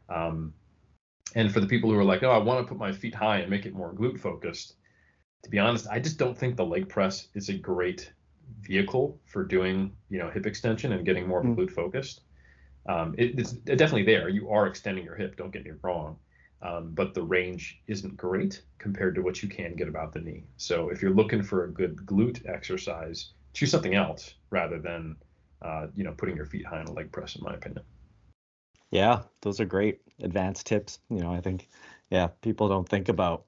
Um, 0.09 0.53
and 1.35 1.51
for 1.51 1.59
the 1.59 1.67
people 1.67 1.89
who 1.91 1.97
are 1.97 2.03
like, 2.03 2.23
oh, 2.23 2.31
I 2.31 2.37
want 2.37 2.65
to 2.65 2.69
put 2.69 2.77
my 2.77 2.91
feet 2.91 3.15
high 3.15 3.37
and 3.37 3.49
make 3.49 3.65
it 3.65 3.73
more 3.73 3.93
glute 3.93 4.19
focused, 4.19 4.75
to 5.43 5.49
be 5.49 5.59
honest, 5.59 5.87
I 5.91 5.99
just 5.99 6.17
don't 6.17 6.37
think 6.37 6.55
the 6.55 6.65
leg 6.65 6.89
press 6.89 7.27
is 7.35 7.49
a 7.49 7.53
great 7.53 8.11
vehicle 8.61 9.19
for 9.25 9.43
doing 9.43 9.91
you 10.09 10.19
know 10.19 10.29
hip 10.29 10.45
extension 10.45 10.91
and 10.91 11.05
getting 11.05 11.27
more 11.27 11.43
mm. 11.43 11.55
glute 11.55 11.71
focused. 11.71 12.21
Um, 12.87 13.15
it, 13.17 13.39
it's 13.39 13.53
definitely 13.53 14.03
there. 14.03 14.29
You 14.29 14.49
are 14.49 14.67
extending 14.67 15.03
your 15.03 15.15
hip. 15.15 15.35
Don't 15.37 15.51
get 15.51 15.65
me 15.65 15.71
wrong. 15.81 16.17
Um, 16.61 16.91
but 16.93 17.13
the 17.13 17.21
range 17.21 17.79
isn't 17.87 18.17
great 18.17 18.61
compared 18.79 19.13
to 19.15 19.21
what 19.21 19.43
you 19.43 19.49
can 19.49 19.75
get 19.75 19.87
about 19.87 20.13
the 20.13 20.19
knee. 20.19 20.45
So 20.57 20.89
if 20.89 21.01
you're 21.01 21.13
looking 21.13 21.43
for 21.43 21.65
a 21.65 21.71
good 21.71 21.95
glute 21.97 22.47
exercise, 22.47 23.33
choose 23.53 23.69
something 23.69 23.93
else 23.93 24.35
rather 24.49 24.79
than 24.79 25.15
uh, 25.61 25.87
you 25.95 26.03
know 26.03 26.13
putting 26.17 26.35
your 26.35 26.45
feet 26.45 26.65
high 26.65 26.79
on 26.79 26.87
a 26.87 26.91
leg 26.91 27.11
press, 27.11 27.35
in 27.35 27.43
my 27.43 27.53
opinion. 27.53 27.83
Yeah, 28.95 29.23
those 29.41 29.59
are 29.59 29.65
great 29.65 29.99
advanced 30.21 30.67
tips. 30.67 30.99
You 31.09 31.19
know, 31.19 31.29
I 31.33 31.41
think 31.41 31.67
yeah, 32.09 32.27
people 32.27 32.69
don't 32.69 32.87
think 32.87 33.09
about 33.09 33.43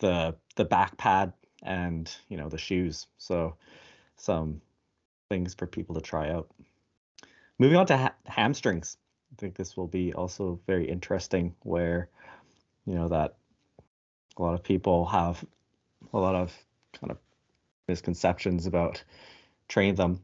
the 0.00 0.34
the 0.56 0.64
back 0.64 0.96
pad 0.96 1.34
and 1.62 2.10
you 2.28 2.38
know 2.38 2.48
the 2.48 2.56
shoes. 2.56 3.06
So 3.18 3.54
some 4.16 4.62
things 5.30 5.54
for 5.54 5.66
people 5.66 5.94
to 5.96 6.00
try 6.00 6.30
out. 6.30 6.50
Moving 7.58 7.76
on 7.76 7.86
to 7.88 7.96
ha- 7.98 8.14
hamstrings. 8.24 8.96
I 9.32 9.36
think 9.36 9.56
this 9.56 9.76
will 9.76 9.86
be 9.88 10.14
also 10.14 10.58
very 10.66 10.88
interesting 10.88 11.54
where 11.64 12.08
you 12.86 12.94
know 12.94 13.08
that 13.08 13.36
a 14.38 14.42
lot 14.42 14.54
of 14.54 14.62
people 14.62 15.04
have 15.04 15.44
a 16.12 16.18
lot 16.18 16.34
of 16.34 16.56
kind 16.94 17.10
of 17.10 17.18
misconceptions 17.88 18.66
about 18.66 19.04
training 19.68 19.96
them. 19.96 20.22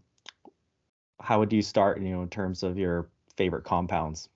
How 1.20 1.40
would 1.40 1.52
you 1.52 1.60
start, 1.62 2.00
you 2.00 2.10
know, 2.10 2.22
in 2.22 2.30
terms 2.30 2.62
of 2.62 2.78
your 2.78 3.08
favorite 3.36 3.64
compounds? 3.64 4.28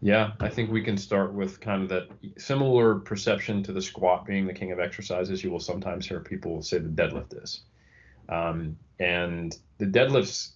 Yeah, 0.00 0.32
I 0.40 0.48
think 0.48 0.70
we 0.70 0.82
can 0.82 0.96
start 0.96 1.32
with 1.32 1.60
kind 1.60 1.82
of 1.82 1.88
that 1.88 2.08
similar 2.38 2.96
perception 2.96 3.62
to 3.64 3.72
the 3.72 3.82
squat 3.82 4.26
being 4.26 4.46
the 4.46 4.52
king 4.52 4.72
of 4.72 4.78
exercises. 4.78 5.42
You 5.42 5.50
will 5.50 5.60
sometimes 5.60 6.06
hear 6.06 6.20
people 6.20 6.62
say 6.62 6.78
the 6.78 6.88
deadlift 6.88 7.42
is. 7.42 7.62
Um, 8.28 8.76
and 8.98 9.56
the 9.78 9.86
deadlifts 9.86 10.52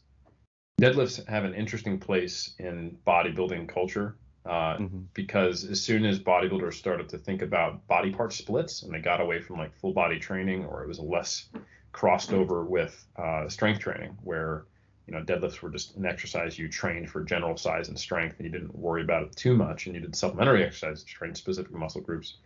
deadlifts 0.81 1.27
have 1.29 1.45
an 1.45 1.55
interesting 1.55 1.99
place 1.99 2.55
in 2.59 2.97
bodybuilding 3.07 3.69
culture 3.69 4.17
uh, 4.47 4.77
mm-hmm. 4.77 5.01
because 5.13 5.65
as 5.65 5.81
soon 5.81 6.07
as 6.07 6.19
bodybuilders 6.19 6.75
started 6.75 7.09
to 7.11 7.19
think 7.19 7.43
about 7.43 7.87
body 7.87 8.11
part 8.11 8.33
splits 8.33 8.83
and 8.83 8.93
they 8.93 8.99
got 8.99 9.21
away 9.21 9.41
from 9.41 9.59
like 9.59 9.75
full 9.75 9.93
body 9.93 10.19
training 10.19 10.65
or 10.65 10.83
it 10.83 10.89
was 10.89 10.99
less 10.99 11.49
crossed 11.93 12.33
over 12.33 12.65
with 12.65 13.07
uh, 13.17 13.49
strength 13.49 13.81
training 13.81 14.17
where 14.23 14.65
you 15.11 15.17
know 15.17 15.25
deadlifts 15.25 15.61
were 15.61 15.71
just 15.71 15.97
an 15.97 16.07
exercise 16.07 16.59
you 16.59 16.69
trained 16.69 17.11
for 17.11 17.25
general 17.25 17.57
size 17.57 17.89
and 17.89 17.99
strength 17.99 18.37
and 18.39 18.47
you 18.47 18.53
didn't 18.53 18.77
worry 18.79 19.03
about 19.03 19.25
it 19.25 19.35
too 19.35 19.57
much 19.57 19.87
and 19.87 19.95
you 19.95 20.01
did 20.01 20.15
supplementary 20.15 20.63
exercises 20.63 21.03
to 21.03 21.13
train 21.13 21.35
specific 21.35 21.73
muscle 21.73 22.01
groups. 22.01 22.37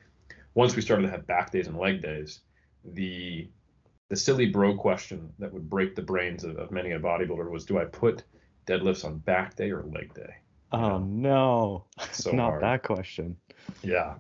Once 0.55 0.75
we 0.75 0.81
started 0.81 1.03
to 1.03 1.11
have 1.11 1.27
back 1.27 1.51
days 1.51 1.67
and 1.67 1.77
leg 1.77 2.01
days 2.01 2.41
the 2.85 3.47
the 4.09 4.17
silly 4.17 4.47
bro 4.47 4.77
question 4.77 5.33
that 5.39 5.53
would 5.53 5.69
break 5.69 5.95
the 5.95 6.03
brains 6.03 6.45
of, 6.45 6.57
of 6.57 6.71
many 6.71 6.93
a 6.93 6.99
bodybuilder 6.99 7.51
was 7.51 7.65
do 7.67 7.79
i 7.79 7.85
put 7.85 8.23
deadlifts 8.67 9.05
on 9.05 9.19
back 9.19 9.57
day 9.57 9.71
or 9.71 9.83
leg 9.83 10.13
day? 10.15 10.35
Oh 10.73 10.99
no. 10.99 11.85
So 12.13 12.31
not 12.31 12.51
hard. 12.51 12.63
that 12.63 12.83
question. 12.83 13.37
Yeah. 13.83 14.15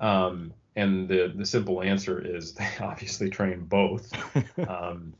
Um, 0.00 0.52
and 0.74 1.08
the 1.08 1.32
the 1.34 1.46
simple 1.46 1.80
answer 1.80 2.20
is 2.20 2.52
they 2.54 2.68
obviously 2.80 3.30
train 3.30 3.64
both. 3.64 4.12
Um, 4.68 5.14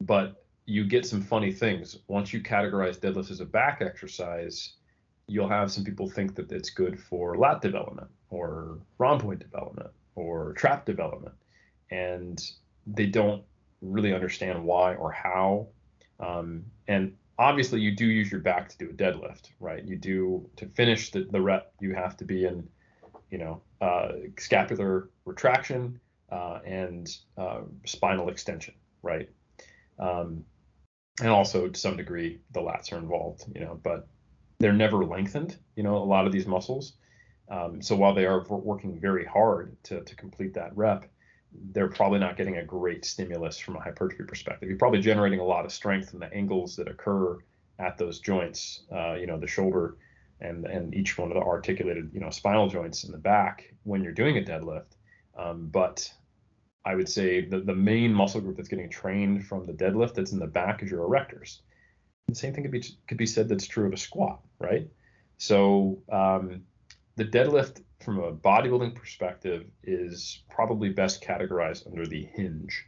but 0.00 0.39
you 0.70 0.84
get 0.84 1.04
some 1.04 1.20
funny 1.20 1.52
things. 1.52 1.98
Once 2.06 2.32
you 2.32 2.40
categorize 2.40 2.96
deadlifts 2.96 3.32
as 3.32 3.40
a 3.40 3.44
back 3.44 3.82
exercise, 3.82 4.74
you'll 5.26 5.48
have 5.48 5.72
some 5.72 5.82
people 5.82 6.08
think 6.08 6.36
that 6.36 6.52
it's 6.52 6.70
good 6.70 6.98
for 7.00 7.36
lat 7.36 7.60
development 7.60 8.08
or 8.30 8.78
rhomboid 8.98 9.40
development 9.40 9.90
or 10.14 10.52
trap 10.52 10.86
development. 10.86 11.34
And 11.90 12.40
they 12.86 13.06
don't 13.06 13.42
really 13.82 14.14
understand 14.14 14.62
why 14.62 14.94
or 14.94 15.10
how. 15.10 15.66
Um, 16.20 16.64
and 16.86 17.16
obviously, 17.36 17.80
you 17.80 17.96
do 17.96 18.06
use 18.06 18.30
your 18.30 18.40
back 18.40 18.68
to 18.68 18.78
do 18.78 18.90
a 18.90 18.92
deadlift, 18.92 19.50
right? 19.58 19.84
You 19.84 19.96
do 19.96 20.48
to 20.54 20.66
finish 20.66 21.10
the, 21.10 21.24
the 21.32 21.40
rep, 21.40 21.72
you 21.80 21.94
have 21.94 22.16
to 22.18 22.24
be 22.24 22.44
in, 22.44 22.68
you 23.32 23.38
know, 23.38 23.60
uh, 23.80 24.12
scapular 24.38 25.10
retraction 25.24 25.98
uh, 26.30 26.60
and 26.64 27.08
uh, 27.36 27.62
spinal 27.86 28.28
extension, 28.28 28.74
right? 29.02 29.28
Um, 29.98 30.44
and 31.20 31.30
also 31.30 31.68
to 31.68 31.78
some 31.78 31.96
degree 31.96 32.40
the 32.52 32.60
lats 32.60 32.92
are 32.92 32.98
involved, 32.98 33.44
you 33.54 33.60
know, 33.60 33.78
but 33.82 34.08
they're 34.58 34.72
never 34.72 35.04
lengthened, 35.04 35.56
you 35.76 35.82
know, 35.82 35.96
a 35.96 36.04
lot 36.04 36.26
of 36.26 36.32
these 36.32 36.46
muscles. 36.46 36.94
Um, 37.50 37.82
so 37.82 37.96
while 37.96 38.14
they 38.14 38.26
are 38.26 38.46
working 38.48 39.00
very 39.00 39.24
hard 39.24 39.76
to, 39.84 40.02
to 40.02 40.14
complete 40.14 40.54
that 40.54 40.76
rep, 40.76 41.10
they're 41.72 41.88
probably 41.88 42.20
not 42.20 42.36
getting 42.36 42.58
a 42.58 42.64
great 42.64 43.04
stimulus 43.04 43.58
from 43.58 43.76
a 43.76 43.80
hypertrophy 43.80 44.24
perspective. 44.24 44.68
You're 44.68 44.78
probably 44.78 45.00
generating 45.00 45.40
a 45.40 45.44
lot 45.44 45.64
of 45.64 45.72
strength 45.72 46.14
in 46.14 46.20
the 46.20 46.32
angles 46.32 46.76
that 46.76 46.88
occur 46.88 47.38
at 47.78 47.98
those 47.98 48.20
joints, 48.20 48.82
uh, 48.94 49.14
you 49.14 49.26
know, 49.26 49.38
the 49.38 49.48
shoulder 49.48 49.96
and 50.40 50.64
and 50.66 50.94
each 50.94 51.18
one 51.18 51.30
of 51.30 51.34
the 51.34 51.42
articulated, 51.42 52.10
you 52.14 52.20
know, 52.20 52.30
spinal 52.30 52.68
joints 52.68 53.04
in 53.04 53.12
the 53.12 53.18
back 53.18 53.74
when 53.82 54.02
you're 54.02 54.12
doing 54.12 54.38
a 54.38 54.42
deadlift. 54.42 54.96
Um, 55.36 55.68
but 55.68 56.12
I 56.84 56.94
would 56.94 57.08
say 57.08 57.44
the, 57.44 57.60
the 57.60 57.74
main 57.74 58.12
muscle 58.12 58.40
group 58.40 58.56
that's 58.56 58.68
getting 58.68 58.88
trained 58.88 59.46
from 59.46 59.66
the 59.66 59.72
deadlift 59.72 60.14
that's 60.14 60.32
in 60.32 60.38
the 60.38 60.46
back 60.46 60.82
is 60.82 60.90
your 60.90 61.06
erectors. 61.06 61.58
The 62.28 62.34
same 62.34 62.54
thing 62.54 62.64
could 62.64 62.72
be 62.72 62.84
could 63.06 63.18
be 63.18 63.26
said 63.26 63.48
that's 63.48 63.66
true 63.66 63.86
of 63.86 63.92
a 63.92 63.96
squat, 63.96 64.40
right? 64.58 64.88
So 65.38 66.02
um, 66.10 66.62
the 67.16 67.24
deadlift 67.24 67.82
from 68.00 68.18
a 68.18 68.32
bodybuilding 68.32 68.94
perspective 68.94 69.66
is 69.82 70.42
probably 70.48 70.88
best 70.90 71.22
categorized 71.22 71.86
under 71.86 72.06
the 72.06 72.24
hinge. 72.24 72.86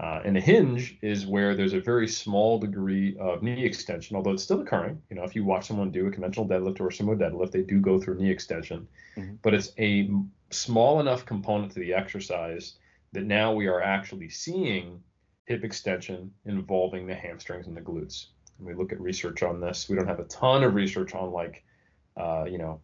Uh, 0.00 0.20
and 0.24 0.36
a 0.36 0.40
hinge 0.40 0.96
is 1.02 1.26
where 1.26 1.56
there's 1.56 1.72
a 1.72 1.80
very 1.80 2.06
small 2.06 2.58
degree 2.58 3.16
of 3.18 3.42
knee 3.42 3.64
extension, 3.64 4.14
although 4.16 4.30
it's 4.30 4.44
still 4.44 4.60
occurring. 4.60 5.02
You 5.10 5.16
know, 5.16 5.24
if 5.24 5.34
you 5.34 5.44
watch 5.44 5.66
someone 5.66 5.90
do 5.90 6.06
a 6.06 6.10
conventional 6.10 6.46
deadlift 6.46 6.80
or 6.80 6.86
a 6.86 6.92
sumo 6.92 7.18
deadlift, 7.18 7.50
they 7.50 7.62
do 7.62 7.80
go 7.80 8.00
through 8.00 8.16
knee 8.16 8.30
extension, 8.30 8.86
mm-hmm. 9.16 9.34
but 9.42 9.54
it's 9.54 9.72
a 9.78 10.08
small 10.50 11.00
enough 11.00 11.26
component 11.26 11.72
to 11.72 11.80
the 11.80 11.94
exercise 11.94 12.74
that 13.12 13.24
now 13.24 13.52
we 13.52 13.66
are 13.66 13.82
actually 13.82 14.28
seeing 14.28 15.02
hip 15.46 15.64
extension 15.64 16.30
involving 16.44 17.06
the 17.06 17.14
hamstrings 17.14 17.66
and 17.66 17.76
the 17.76 17.80
glutes. 17.80 18.26
And 18.58 18.66
we 18.66 18.74
look 18.74 18.92
at 18.92 19.00
research 19.00 19.42
on 19.42 19.60
this. 19.60 19.88
We 19.88 19.96
don't 19.96 20.08
have 20.08 20.20
a 20.20 20.24
ton 20.24 20.64
of 20.64 20.74
research 20.74 21.14
on 21.14 21.32
like, 21.32 21.64
uh, 22.16 22.44
you 22.44 22.58
know, 22.58 22.80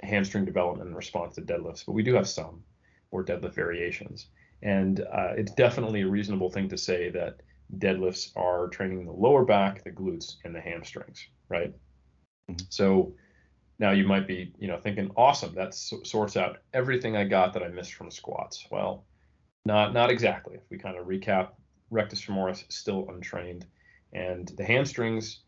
hamstring 0.00 0.44
development 0.44 0.88
in 0.88 0.96
response 0.96 1.34
to 1.36 1.42
deadlifts, 1.42 1.84
but 1.86 1.92
we 1.92 2.02
do 2.02 2.14
have 2.14 2.28
some 2.28 2.62
or 3.10 3.24
deadlift 3.24 3.54
variations. 3.54 4.26
And 4.62 5.00
uh, 5.00 5.34
it's 5.36 5.52
definitely 5.52 6.02
a 6.02 6.08
reasonable 6.08 6.50
thing 6.50 6.68
to 6.70 6.78
say 6.78 7.10
that 7.10 7.40
deadlifts 7.78 8.32
are 8.36 8.68
training 8.68 9.04
the 9.06 9.12
lower 9.12 9.44
back, 9.44 9.84
the 9.84 9.90
glutes, 9.90 10.36
and 10.44 10.54
the 10.54 10.60
hamstrings, 10.60 11.24
right? 11.48 11.72
Mm-hmm. 12.50 12.64
So 12.68 13.14
Now 13.78 13.92
you 13.92 14.06
might 14.06 14.26
be, 14.26 14.52
you 14.58 14.66
know, 14.66 14.78
thinking, 14.78 15.10
awesome, 15.16 15.54
that 15.54 15.74
sorts 15.74 16.36
out 16.36 16.58
everything 16.72 17.16
I 17.16 17.24
got 17.24 17.52
that 17.54 17.62
I 17.62 17.68
missed 17.68 17.94
from 17.94 18.10
squats. 18.10 18.66
Well, 18.70 19.04
not 19.64 19.92
not 19.92 20.10
exactly. 20.10 20.56
If 20.56 20.62
we 20.70 20.78
kind 20.78 20.96
of 20.96 21.06
recap, 21.06 21.50
rectus 21.90 22.24
femoris 22.24 22.64
still 22.70 23.08
untrained, 23.08 23.66
and 24.12 24.48
the 24.56 24.64
hamstrings, 24.64 25.40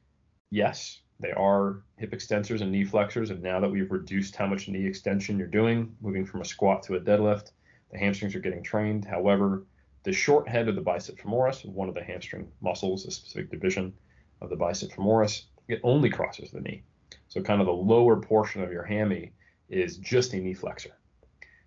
yes, 0.51 1.01
they 1.21 1.33
are 1.33 1.83
hip 1.97 2.13
extensors 2.13 2.63
and 2.63 2.73
knee 2.73 2.85
flexors. 2.85 3.31
And 3.31 3.43
now 3.43 3.61
that 3.61 3.71
we've 3.71 3.91
reduced 3.91 4.37
how 4.37 4.47
much 4.47 4.69
knee 4.69 4.87
extension 4.87 5.39
you're 5.39 5.49
doing, 5.49 5.95
moving 6.01 6.25
from 6.25 6.41
a 6.41 6.45
squat 6.45 6.83
to 6.85 6.97
a 6.97 7.01
deadlift, 7.01 7.53
the 7.93 7.99
hamstrings 7.99 8.35
are 8.35 8.41
getting 8.41 8.63
trained. 8.63 9.05
However, 9.05 9.67
the 10.03 10.13
short 10.13 10.49
head 10.49 10.69
of 10.69 10.77
the 10.77 10.81
bicep 10.81 11.19
femoris, 11.19 11.65
one 11.67 11.89
of 11.89 11.95
the 11.95 12.03
hamstring 12.03 12.51
muscles, 12.61 13.05
a 13.05 13.11
specific 13.11 13.51
division 13.51 13.93
of 14.41 14.49
the 14.49 14.57
bicep 14.57 14.91
femoris, 14.93 15.45
it 15.69 15.81
only 15.83 16.09
crosses 16.09 16.51
the 16.51 16.61
knee. 16.61 16.83
So 17.29 17.43
kind 17.43 17.61
of 17.61 17.67
the 17.67 17.73
lower 17.73 18.17
portion 18.21 18.63
of 18.63 18.73
your 18.73 18.85
hammy 18.85 19.33
is 19.69 19.99
just 19.99 20.33
a 20.33 20.39
knee 20.39 20.55
flexor. 20.55 20.97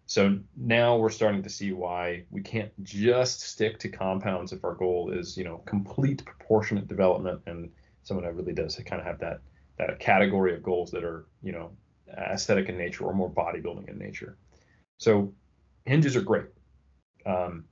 So 0.05 0.37
now 0.57 0.97
we're 0.97 1.09
starting 1.09 1.43
to 1.43 1.49
see 1.49 1.71
why 1.71 2.25
we 2.29 2.41
can't 2.41 2.71
just 2.83 3.41
stick 3.41 3.79
to 3.79 3.89
compounds 3.89 4.51
if 4.51 4.63
our 4.63 4.75
goal 4.75 5.11
is, 5.11 5.37
you 5.37 5.43
know, 5.43 5.59
complete 5.65 6.23
proportionate 6.25 6.87
development 6.87 7.41
and 7.45 7.71
someone 8.03 8.25
that 8.25 8.35
really 8.35 8.53
does 8.53 8.75
kind 8.85 8.99
of 8.99 9.07
have 9.07 9.19
that 9.19 9.41
that 9.77 9.99
category 9.99 10.53
of 10.53 10.61
goals 10.61 10.91
that 10.91 11.03
are, 11.03 11.25
you 11.41 11.51
know, 11.51 11.71
aesthetic 12.15 12.69
in 12.69 12.77
nature 12.77 13.05
or 13.05 13.13
more 13.13 13.29
bodybuilding 13.29 13.89
in 13.89 13.97
nature. 13.97 14.37
So 14.97 15.33
hinges 15.85 16.15
are 16.15 16.21
great. 16.21 16.45
Um, 17.25 17.65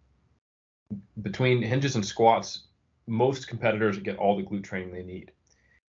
between 1.21 1.61
hinges 1.61 1.95
and 1.95 2.05
squats, 2.05 2.63
most 3.07 3.47
competitors 3.47 3.97
get 3.99 4.17
all 4.17 4.35
the 4.35 4.43
glute 4.43 4.63
training 4.63 4.91
they 4.91 5.03
need. 5.03 5.31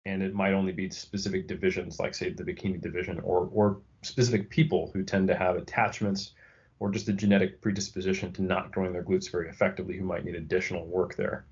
And 0.05 0.23
it 0.23 0.33
might 0.33 0.53
only 0.53 0.71
be 0.71 0.89
specific 0.89 1.47
divisions, 1.47 1.99
like 1.99 2.15
say 2.15 2.29
the 2.31 2.43
bikini 2.43 2.81
division, 2.81 3.19
or 3.19 3.49
or 3.51 3.81
specific 4.01 4.49
people 4.49 4.91
who 4.93 5.03
tend 5.03 5.27
to 5.27 5.35
have 5.35 5.55
attachments 5.55 6.31
or 6.79 6.89
just 6.89 7.09
a 7.09 7.13
genetic 7.13 7.61
predisposition 7.61 8.31
to 8.33 8.41
not 8.41 8.71
growing 8.71 8.93
their 8.93 9.03
glutes 9.03 9.29
very 9.29 9.49
effectively, 9.49 9.97
who 9.97 10.05
might 10.05 10.23
need 10.23 10.35
additional 10.35 10.85
work 10.85 11.15
there. 11.15 11.45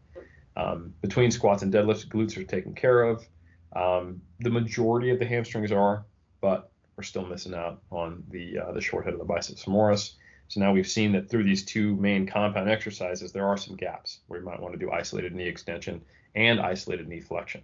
Um, 0.56 0.94
between 1.02 1.30
squats 1.32 1.62
and 1.62 1.74
deadlifts, 1.74 2.08
glutes 2.08 2.38
are 2.38 2.44
taken 2.44 2.74
care 2.74 3.04
of. 3.04 3.28
Um, 3.76 4.22
the 4.40 4.50
majority 4.50 5.12
of 5.12 5.20
the 5.20 5.26
hamstrings 5.26 5.72
are, 5.72 6.06
but 6.42 6.72
we're 6.96 7.04
still 7.04 7.26
missing 7.26 7.54
out 7.54 7.82
on 7.92 8.24
the 8.30 8.58
uh, 8.60 8.72
the 8.72 8.82
short 8.82 9.06
head 9.06 9.14
of 9.14 9.20
the 9.20 9.26
biceps 9.26 9.64
femoris. 9.64 10.14
So 10.48 10.62
now 10.62 10.72
we've 10.72 10.88
seen 10.88 11.12
that 11.12 11.30
through 11.30 11.44
these 11.44 11.66
two 11.66 11.96
main 11.98 12.26
compound 12.26 12.70
exercises, 12.70 13.34
there 13.34 13.46
are 13.46 13.58
some 13.58 13.76
gaps 13.76 14.20
where 14.28 14.40
you 14.40 14.46
might 14.46 14.62
want 14.62 14.74
to 14.74 14.80
do 14.80 14.92
isolated 14.92 15.36
knee 15.36 15.48
extension 15.48 16.02
and 16.36 16.62
isolated 16.62 17.08
knee 17.08 17.20
flexion. 17.20 17.62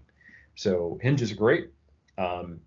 So 0.56 1.00
hinges 1.02 1.32
are 1.32 1.36
great. 1.36 1.70
Um, 2.18 2.60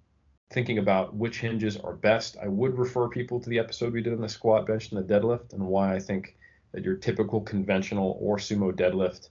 thinking 0.51 0.79
about 0.79 1.15
which 1.15 1.41
hinges 1.41 1.77
are 1.77 1.95
best, 1.95 2.37
I 2.43 2.49
would 2.49 2.79
refer 2.79 3.09
people 3.09 3.41
to 3.41 3.49
the 3.49 3.59
episode 3.59 3.93
we 3.93 4.03
did 4.03 4.13
on 4.13 4.21
the 4.21 4.29
squat, 4.29 4.67
bench, 4.67 4.93
and 4.93 5.03
the 5.03 5.15
deadlift, 5.15 5.53
and 5.53 5.67
why 5.67 5.95
I 5.95 5.99
think 5.99 6.37
that 6.73 6.85
your 6.85 6.97
typical 6.97 7.41
conventional 7.41 8.19
or 8.21 8.37
sumo 8.37 8.73
deadlift 8.73 9.31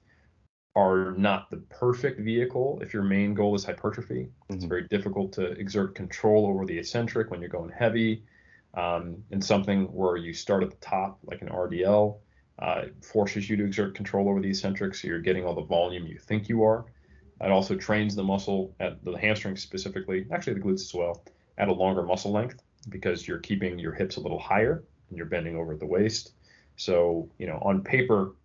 are 0.76 1.13
not 1.13 1.50
the 1.50 1.58
perfect 1.58 2.20
vehicle 2.20 2.80
if 2.82 2.94
your 2.94 3.04
main 3.04 3.34
goal 3.34 3.56
is 3.56 3.63
hypertrophy. 3.63 4.24
Mm-hmm. 4.24 4.56
It's 4.56 4.65
very 4.65 4.88
difficult 4.88 5.32
to 5.34 5.52
exert 5.52 5.96
control 5.96 6.46
over 6.48 6.65
the 6.65 6.78
eccentric 6.78 7.32
when 7.32 7.39
you're 7.39 7.50
going 7.50 7.72
heavy 7.72 8.24
um, 8.74 9.24
and 9.32 9.44
something 9.44 9.86
where 9.86 10.18
you 10.18 10.34
start 10.34 10.63
at 10.63 10.72
the 10.72 10.78
top, 10.78 11.20
like 11.24 11.41
an 11.41 11.48
RDL, 11.48 12.18
uh, 12.60 12.82
forces 13.02 13.50
you 13.50 13.56
to 13.58 13.65
exert 13.65 13.96
control 13.96 14.30
over 14.30 14.41
the 14.41 14.50
eccentric, 14.50 14.96
so 14.96 15.08
you're 15.08 15.20
getting 15.20 15.46
all 15.46 15.56
the 15.56 15.62
volume 15.62 16.06
you 16.06 16.18
think 16.18 16.50
you 16.50 16.63
are. 16.63 16.86
It 17.41 17.52
also 17.52 17.76
trains 17.76 18.15
the 18.15 18.24
muscle 18.24 18.74
at 18.80 19.04
the 19.04 19.13
hamstrings 19.13 19.62
specifically, 19.62 20.26
actually 20.32 20.54
the 20.54 20.62
glutes 20.62 20.82
as 20.82 20.93
well, 20.93 21.24
at 21.58 21.67
a 21.67 21.74
longer 21.74 22.04
muscle 22.04 22.32
length 22.32 22.62
because 22.89 23.28
you're 23.28 23.39
keeping 23.39 23.78
your 23.78 23.93
hips 23.93 24.17
a 24.17 24.21
little 24.21 24.39
higher 24.39 24.84
and 25.10 25.17
you're 25.17 25.28
bending 25.28 25.58
over 25.58 25.74
at 25.74 25.80
the 25.80 25.86
waist. 25.86 26.34
So, 26.78 27.30
you 27.38 27.48
know, 27.48 27.60
on 27.62 27.84
paper, 27.84 28.36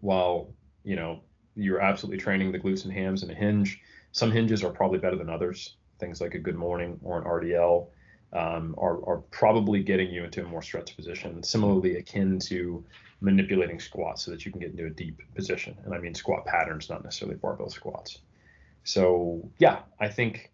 while, 0.00 0.52
you 0.84 0.96
know, 0.96 1.20
you're 1.54 1.80
absolutely 1.80 2.18
training 2.18 2.52
the 2.52 2.58
glutes 2.58 2.84
and 2.84 2.92
hams 2.92 3.22
and 3.22 3.32
a 3.32 3.34
hinge, 3.34 3.80
some 4.12 4.30
hinges 4.30 4.62
are 4.62 4.70
probably 4.70 4.98
better 4.98 5.16
than 5.16 5.28
others. 5.28 5.76
Things 5.98 6.20
like 6.20 6.34
a 6.34 6.38
good 6.38 6.54
morning 6.54 6.98
or 7.02 7.18
an 7.18 7.24
RDL 7.24 7.88
um, 8.32 8.74
are, 8.78 9.04
are 9.08 9.18
probably 9.30 9.82
getting 9.82 10.10
you 10.10 10.24
into 10.24 10.44
a 10.44 10.48
more 10.48 10.62
stretched 10.62 10.96
position, 10.96 11.42
similarly 11.42 11.96
akin 11.96 12.38
to 12.40 12.84
manipulating 13.20 13.80
squats 13.80 14.22
so 14.22 14.30
that 14.30 14.46
you 14.46 14.52
can 14.52 14.60
get 14.60 14.70
into 14.70 14.86
a 14.86 14.90
deep 14.90 15.20
position. 15.34 15.76
And 15.84 15.94
I 15.94 15.98
mean 15.98 16.14
squat 16.14 16.44
patterns, 16.46 16.88
not 16.88 17.02
necessarily 17.02 17.36
barbell 17.36 17.70
squats. 17.70 18.18
So 18.84 19.50
yeah, 19.58 19.80
I 20.00 20.08
think 20.08 20.52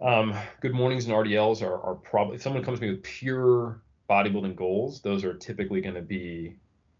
um, 0.00 0.34
good 0.60 0.74
mornings 0.74 1.06
and 1.06 1.14
RDLs 1.14 1.62
are, 1.62 1.80
are 1.80 1.94
probably 1.94 2.36
if 2.36 2.42
someone 2.42 2.64
comes 2.64 2.78
to 2.78 2.86
me 2.86 2.92
with 2.92 3.02
pure 3.02 3.82
bodybuilding 4.08 4.56
goals, 4.56 5.02
those 5.02 5.24
are 5.24 5.34
typically 5.34 5.80
going 5.80 5.94
to 5.94 6.02
be 6.02 6.56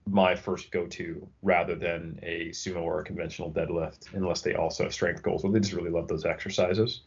my 0.07 0.35
first 0.35 0.71
go-to 0.71 1.29
rather 1.43 1.75
than 1.75 2.19
a 2.23 2.49
sumo 2.49 2.83
or 2.83 3.01
a 3.01 3.05
conventional 3.05 3.53
deadlift, 3.53 4.15
unless 4.15 4.41
they 4.41 4.55
also 4.55 4.85
have 4.85 4.93
strength 4.93 5.23
goals 5.23 5.45
or 5.45 5.53
they 5.53 5.61
just 5.61 5.75
really 5.75 5.91
love 5.91 6.09
those 6.09 6.25
exercises. 6.25 7.03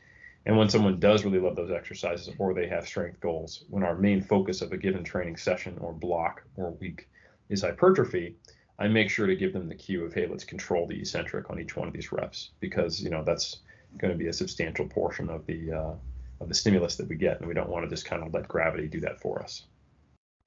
And 0.45 0.57
when 0.57 0.69
someone 0.69 0.99
does 0.99 1.23
really 1.23 1.39
love 1.39 1.55
those 1.55 1.71
exercises 1.71 2.29
or 2.39 2.53
they 2.53 2.67
have 2.67 2.87
strength 2.87 3.19
goals, 3.19 3.65
when 3.69 3.83
our 3.83 3.95
main 3.95 4.21
focus 4.21 4.61
of 4.61 4.71
a 4.71 4.77
given 4.77 5.03
training 5.03 5.37
session 5.37 5.77
or 5.79 5.93
block 5.93 6.43
or 6.57 6.71
week 6.71 7.07
is 7.51 7.61
hypertrophy, 7.61 8.35
I 8.79 8.87
make 8.87 9.09
sure 9.09 9.27
to 9.27 9.35
give 9.35 9.53
them 9.53 9.67
the 9.67 9.75
cue 9.75 10.03
of, 10.03 10.13
hey, 10.13 10.27
let's 10.27 10.43
control 10.43 10.87
the 10.87 10.99
eccentric 10.99 11.49
on 11.49 11.59
each 11.59 11.75
one 11.75 11.87
of 11.87 11.93
these 11.93 12.11
reps 12.11 12.51
because 12.59 13.01
you 13.01 13.09
know 13.09 13.23
that's 13.23 13.57
going 13.97 14.11
to 14.11 14.17
be 14.17 14.27
a 14.27 14.33
substantial 14.33 14.87
portion 14.87 15.29
of 15.29 15.45
the 15.45 15.71
uh, 15.71 15.93
of 16.39 16.47
the 16.47 16.55
stimulus 16.55 16.95
that 16.95 17.07
we 17.07 17.15
get, 17.15 17.39
and 17.39 17.47
we 17.47 17.53
don't 17.53 17.69
want 17.69 17.83
to 17.85 17.89
just 17.89 18.05
kind 18.05 18.23
of 18.23 18.33
let 18.33 18.47
gravity 18.47 18.87
do 18.87 18.99
that 19.01 19.21
for 19.21 19.41
us. 19.41 19.65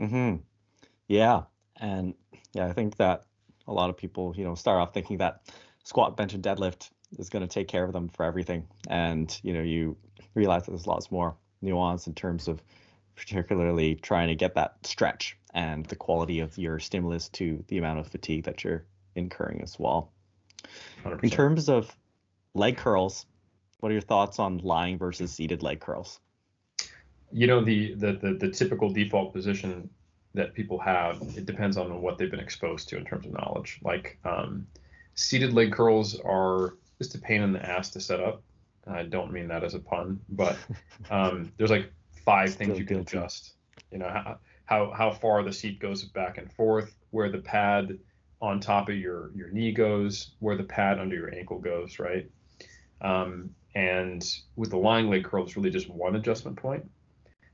Hmm. 0.00 0.36
Yeah, 1.06 1.42
and 1.80 2.14
yeah, 2.54 2.66
I 2.66 2.72
think 2.72 2.96
that 2.96 3.24
a 3.68 3.72
lot 3.72 3.90
of 3.90 3.96
people, 3.96 4.34
you 4.36 4.44
know, 4.44 4.54
start 4.54 4.80
off 4.80 4.92
thinking 4.92 5.18
that 5.18 5.42
squat, 5.84 6.16
bench, 6.16 6.34
and 6.34 6.42
deadlift 6.42 6.90
is 7.18 7.28
going 7.28 7.46
to 7.46 7.52
take 7.52 7.68
care 7.68 7.84
of 7.84 7.92
them 7.92 8.08
for 8.08 8.24
everything. 8.24 8.66
And 8.88 9.38
you 9.42 9.52
know, 9.52 9.62
you 9.62 9.96
realize 10.34 10.64
that 10.64 10.72
there's 10.72 10.86
lots 10.86 11.10
more 11.12 11.36
nuance 11.62 12.06
in 12.06 12.14
terms 12.14 12.48
of 12.48 12.62
particularly 13.16 13.94
trying 13.96 14.28
to 14.28 14.34
get 14.34 14.54
that 14.54 14.76
stretch 14.82 15.36
and 15.52 15.86
the 15.86 15.96
quality 15.96 16.40
of 16.40 16.58
your 16.58 16.78
stimulus 16.78 17.28
to 17.28 17.64
the 17.68 17.78
amount 17.78 18.00
of 18.00 18.08
fatigue 18.08 18.44
that 18.44 18.64
you're 18.64 18.84
incurring 19.14 19.60
as 19.62 19.78
well. 19.78 20.10
100%. 21.04 21.22
In 21.22 21.30
terms 21.30 21.68
of 21.68 21.94
leg 22.54 22.76
curls, 22.76 23.26
what 23.80 23.90
are 23.90 23.92
your 23.92 24.02
thoughts 24.02 24.38
on 24.38 24.58
lying 24.58 24.98
versus 24.98 25.32
seated 25.32 25.62
leg 25.62 25.80
curls? 25.80 26.20
You 27.32 27.46
know, 27.46 27.62
the 27.64 27.94
the 27.94 28.12
the, 28.12 28.34
the 28.34 28.50
typical 28.50 28.90
default 28.90 29.32
position 29.32 29.90
that 30.34 30.54
people 30.54 30.78
have, 30.80 31.22
it 31.36 31.46
depends 31.46 31.76
on 31.76 32.02
what 32.02 32.18
they've 32.18 32.30
been 32.30 32.40
exposed 32.40 32.88
to 32.88 32.96
in 32.96 33.04
terms 33.04 33.26
of 33.26 33.32
knowledge. 33.32 33.78
Like 33.82 34.18
um, 34.24 34.66
seated 35.14 35.52
leg 35.52 35.72
curls 35.72 36.18
are 36.20 36.74
just 36.98 37.14
a 37.14 37.18
pain 37.18 37.42
in 37.42 37.52
the 37.52 37.64
ass 37.64 37.90
to 37.90 38.00
set 38.00 38.20
up. 38.20 38.42
I 38.86 39.04
don't 39.04 39.32
mean 39.32 39.48
that 39.48 39.64
as 39.64 39.74
a 39.74 39.78
pun, 39.78 40.20
but 40.28 40.56
um, 41.10 41.52
there's 41.56 41.70
like 41.70 41.92
five 42.24 42.54
things 42.54 42.78
you 42.78 42.84
can 42.84 42.98
guilty. 42.98 43.18
adjust. 43.18 43.54
You 43.90 43.98
know 43.98 44.08
how, 44.08 44.38
how 44.64 44.92
how 44.92 45.10
far 45.12 45.42
the 45.42 45.52
seat 45.52 45.80
goes 45.80 46.04
back 46.04 46.38
and 46.38 46.52
forth, 46.52 46.94
where 47.10 47.30
the 47.30 47.38
pad 47.38 47.98
on 48.40 48.60
top 48.60 48.88
of 48.88 48.96
your 48.96 49.30
your 49.34 49.50
knee 49.50 49.72
goes, 49.72 50.32
where 50.40 50.56
the 50.56 50.64
pad 50.64 50.98
under 50.98 51.16
your 51.16 51.34
ankle 51.34 51.58
goes, 51.58 51.98
right? 51.98 52.30
Um, 53.00 53.50
and 53.74 54.24
with 54.56 54.70
the 54.70 54.78
lying 54.78 55.10
leg 55.10 55.24
curl, 55.24 55.44
it's 55.44 55.56
really 55.56 55.70
just 55.70 55.90
one 55.90 56.16
adjustment 56.16 56.56
point. 56.56 56.88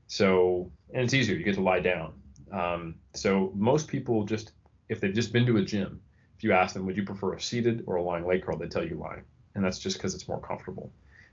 So 0.07 0.71
and 0.93 1.03
it's 1.03 1.13
easier. 1.13 1.35
You 1.35 1.43
get 1.43 1.55
to 1.55 1.61
lie 1.61 1.79
down. 1.79 2.13
Um, 2.51 2.95
so 3.13 3.51
most 3.55 3.87
people 3.87 4.25
just 4.25 4.51
if 4.89 4.99
they've 4.99 5.13
just 5.13 5.31
been 5.31 5.45
to 5.45 5.57
a 5.57 5.63
gym, 5.63 6.01
if 6.37 6.43
you 6.43 6.51
ask 6.51 6.73
them, 6.73 6.85
would 6.85 6.97
you 6.97 7.03
prefer 7.03 7.33
a 7.33 7.41
seated 7.41 7.83
or 7.87 7.95
a 7.95 8.03
lying 8.03 8.25
leg 8.25 8.43
curl, 8.43 8.57
they 8.57 8.67
tell 8.67 8.85
you 8.85 8.95
lying 8.95 9.23
and 9.55 9.63
that's 9.63 9.79
just 9.79 9.97
because 9.97 10.15
it's 10.15 10.27
more 10.27 10.39
comfortable 10.39 10.91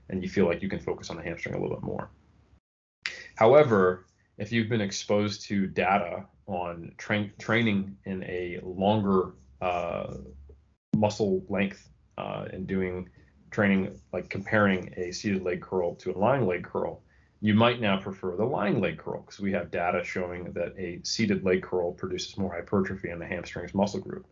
and 0.09 0.23
you 0.23 0.29
feel 0.29 0.45
like 0.45 0.61
you 0.61 0.69
can 0.69 0.79
focus 0.79 1.09
on 1.09 1.17
the 1.17 1.23
hamstring 1.23 1.55
a 1.55 1.59
little 1.59 1.75
bit 1.75 1.83
more. 1.83 2.09
However, 3.39 4.05
if 4.37 4.51
you've 4.51 4.67
been 4.67 4.81
exposed 4.81 5.43
to 5.43 5.65
data 5.65 6.25
on 6.45 6.91
tra- 6.97 7.31
training 7.39 7.95
in 8.03 8.21
a 8.25 8.59
longer 8.61 9.31
uh, 9.61 10.15
muscle 10.93 11.45
length 11.47 11.87
uh, 12.17 12.47
and 12.51 12.67
doing 12.67 13.07
training 13.49 13.97
like 14.11 14.29
comparing 14.29 14.93
a 14.97 15.13
seated 15.13 15.41
leg 15.41 15.61
curl 15.61 15.95
to 15.95 16.11
a 16.11 16.17
lying 16.17 16.47
leg 16.47 16.65
curl, 16.65 17.01
you 17.39 17.53
might 17.53 17.79
now 17.79 17.97
prefer 17.97 18.35
the 18.35 18.43
lying 18.43 18.81
leg 18.81 18.97
curl 18.97 19.21
because 19.21 19.39
we 19.39 19.53
have 19.53 19.71
data 19.71 20.03
showing 20.03 20.51
that 20.51 20.73
a 20.77 20.99
seated 21.03 21.45
leg 21.45 21.63
curl 21.63 21.93
produces 21.93 22.37
more 22.37 22.53
hypertrophy 22.53 23.09
in 23.09 23.19
the 23.19 23.25
hamstrings 23.25 23.73
muscle 23.73 24.01
group. 24.01 24.27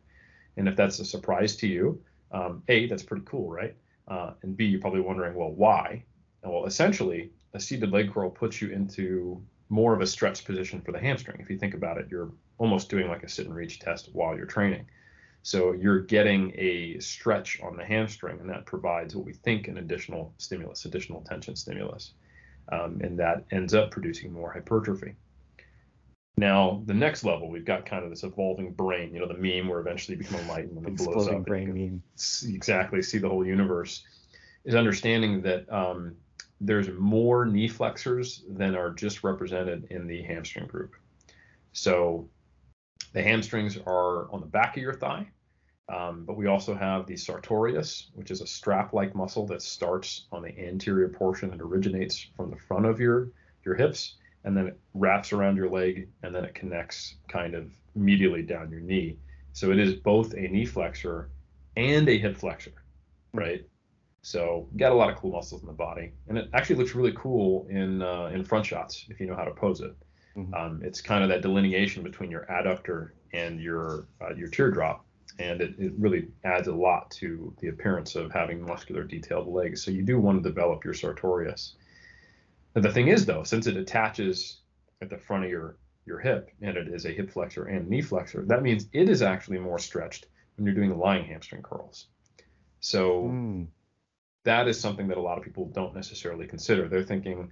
And 0.57 0.67
if 0.67 0.75
that's 0.75 0.99
a 0.99 1.05
surprise 1.05 1.55
to 1.57 1.67
you, 1.67 2.01
um, 2.33 2.61
A, 2.67 2.87
that's 2.87 3.03
pretty 3.03 3.23
cool, 3.25 3.49
right? 3.49 3.73
Uh, 4.09 4.31
and 4.43 4.57
B, 4.57 4.65
you're 4.65 4.81
probably 4.81 4.99
wondering, 4.99 5.33
well, 5.33 5.53
why? 5.53 6.03
Well, 6.43 6.65
essentially, 6.65 7.31
a 7.53 7.59
seated 7.59 7.91
leg 7.91 8.13
curl 8.13 8.29
puts 8.29 8.61
you 8.61 8.69
into 8.71 9.41
more 9.69 9.93
of 9.93 10.01
a 10.01 10.07
stretch 10.07 10.45
position 10.45 10.81
for 10.81 10.91
the 10.91 10.99
hamstring. 10.99 11.39
If 11.41 11.49
you 11.49 11.57
think 11.57 11.73
about 11.73 11.97
it, 11.97 12.07
you're 12.09 12.31
almost 12.57 12.89
doing 12.89 13.07
like 13.07 13.23
a 13.23 13.29
sit 13.29 13.45
and 13.45 13.55
reach 13.55 13.79
test 13.79 14.09
while 14.13 14.35
you're 14.35 14.45
training. 14.45 14.85
So 15.43 15.71
you're 15.73 16.01
getting 16.01 16.53
a 16.57 16.99
stretch 16.99 17.61
on 17.61 17.77
the 17.77 17.85
hamstring, 17.85 18.39
and 18.39 18.49
that 18.49 18.65
provides 18.65 19.15
what 19.15 19.25
we 19.25 19.33
think 19.33 19.67
an 19.67 19.77
additional 19.77 20.33
stimulus, 20.37 20.85
additional 20.85 21.21
tension 21.21 21.55
stimulus. 21.55 22.13
um, 22.71 22.99
and 23.01 23.17
that 23.19 23.45
ends 23.51 23.73
up 23.73 23.91
producing 23.91 24.31
more 24.31 24.51
hypertrophy. 24.51 25.15
Now, 26.37 26.83
the 26.85 26.93
next 26.93 27.23
level, 27.23 27.49
we've 27.49 27.65
got 27.65 27.85
kind 27.85 28.03
of 28.03 28.11
this 28.11 28.23
evolving 28.23 28.73
brain, 28.73 29.13
you 29.13 29.19
know, 29.19 29.27
the 29.27 29.33
meme 29.33 29.67
where 29.67 29.79
eventually 29.79 30.17
you 30.17 30.23
become 30.23 30.39
enlightened 30.41 30.77
and 30.77 30.87
it 30.87 30.97
blows 30.97 31.27
up. 31.27 31.45
brain 31.45 31.73
meme. 31.73 32.03
Exactly, 32.53 33.01
see 33.01 33.17
the 33.17 33.29
whole 33.29 33.45
universe, 33.45 34.03
is 34.63 34.75
understanding 34.75 35.41
that 35.41 35.71
um, 35.73 36.15
there's 36.59 36.89
more 36.89 37.45
knee 37.45 37.67
flexors 37.67 38.43
than 38.49 38.75
are 38.75 38.91
just 38.91 39.23
represented 39.23 39.87
in 39.89 40.07
the 40.07 40.21
hamstring 40.23 40.67
group. 40.67 40.95
So 41.73 42.29
the 43.13 43.21
hamstrings 43.21 43.77
are 43.77 44.31
on 44.31 44.39
the 44.39 44.47
back 44.47 44.75
of 44.75 44.83
your 44.83 44.93
thigh, 44.93 45.27
um, 45.89 46.25
but 46.25 46.35
we 46.35 46.47
also 46.47 46.73
have 46.73 47.05
the 47.05 47.15
sartorius, 47.15 48.09
which 48.13 48.31
is 48.31 48.41
a 48.41 48.47
strap-like 48.47 49.15
muscle 49.15 49.45
that 49.47 49.61
starts 49.61 50.25
on 50.31 50.41
the 50.41 50.57
anterior 50.59 51.09
portion 51.09 51.51
and 51.51 51.61
originates 51.61 52.27
from 52.35 52.49
the 52.49 52.57
front 52.57 52.85
of 52.85 52.99
your 52.99 53.31
your 53.63 53.75
hips 53.75 54.15
and 54.47 54.55
then 54.55 54.67
it 54.67 54.79
wraps 54.93 55.33
around 55.33 55.57
your 55.57 55.69
leg 55.69 56.07
and 56.23 56.33
then 56.33 56.45
it 56.45 56.55
connects 56.55 57.15
kind 57.27 57.53
of 57.53 57.69
medially 57.97 58.47
down 58.47 58.71
your 58.71 58.79
knee. 58.79 59.17
So 59.51 59.71
it 59.71 59.77
is 59.77 59.95
both 59.95 60.33
a 60.35 60.47
knee 60.47 60.65
flexor 60.65 61.29
and 61.75 62.07
a 62.07 62.17
hip 62.17 62.37
flexor, 62.37 62.71
right? 63.33 63.65
So 64.27 64.67
you 64.73 64.79
got 64.79 64.91
a 64.91 64.95
lot 64.95 65.09
of 65.09 65.15
cool 65.15 65.31
muscles 65.31 65.61
in 65.61 65.67
the 65.67 65.73
body, 65.73 66.11
and 66.27 66.37
it 66.37 66.49
actually 66.53 66.75
looks 66.75 66.95
really 66.95 67.13
cool 67.15 67.65
in 67.69 68.01
uh, 68.01 68.25
in 68.33 68.43
front 68.43 68.65
shots 68.65 69.05
if 69.09 69.19
you 69.19 69.27
know 69.27 69.35
how 69.35 69.45
to 69.45 69.53
pose 69.53 69.81
it. 69.81 69.95
Mm-hmm. 70.35 70.53
Um, 70.53 70.81
it's 70.83 71.01
kind 71.01 71.23
of 71.23 71.29
that 71.29 71.41
delineation 71.41 72.03
between 72.03 72.29
your 72.29 72.45
adductor 72.49 73.11
and 73.33 73.61
your 73.61 74.07
uh, 74.21 74.33
your 74.35 74.49
teardrop, 74.49 75.05
and 75.39 75.61
it, 75.61 75.75
it 75.79 75.93
really 75.97 76.27
adds 76.43 76.67
a 76.67 76.73
lot 76.73 77.09
to 77.11 77.53
the 77.61 77.69
appearance 77.69 78.15
of 78.15 78.31
having 78.31 78.65
muscular 78.65 79.03
detailed 79.03 79.47
legs. 79.47 79.83
So 79.83 79.91
you 79.91 80.03
do 80.03 80.19
want 80.19 80.43
to 80.43 80.49
develop 80.49 80.83
your 80.83 80.93
sartorius 80.93 81.75
the 82.81 82.91
thing 82.91 83.07
is, 83.07 83.25
though, 83.25 83.43
since 83.43 83.67
it 83.67 83.77
attaches 83.77 84.61
at 85.01 85.09
the 85.09 85.17
front 85.17 85.45
of 85.45 85.49
your 85.49 85.77
your 86.05 86.19
hip 86.19 86.51
and 86.61 86.77
it 86.77 86.87
is 86.87 87.05
a 87.05 87.11
hip 87.11 87.29
flexor 87.29 87.65
and 87.65 87.89
knee 87.89 88.01
flexor, 88.01 88.45
that 88.45 88.63
means 88.63 88.87
it 88.93 89.09
is 89.09 89.21
actually 89.21 89.59
more 89.59 89.77
stretched 89.77 90.27
when 90.55 90.65
you're 90.65 90.75
doing 90.75 90.97
lying 90.97 91.25
hamstring 91.25 91.61
curls. 91.61 92.07
So 92.79 93.23
mm. 93.23 93.67
That 94.47 94.69
is 94.69 94.79
something 94.79 95.09
that 95.09 95.17
a 95.17 95.21
lot 95.21 95.37
of 95.37 95.43
people 95.43 95.65
don't 95.65 95.93
necessarily 95.93 96.47
consider. 96.47 96.87
They're 96.87 97.03
thinking, 97.03 97.51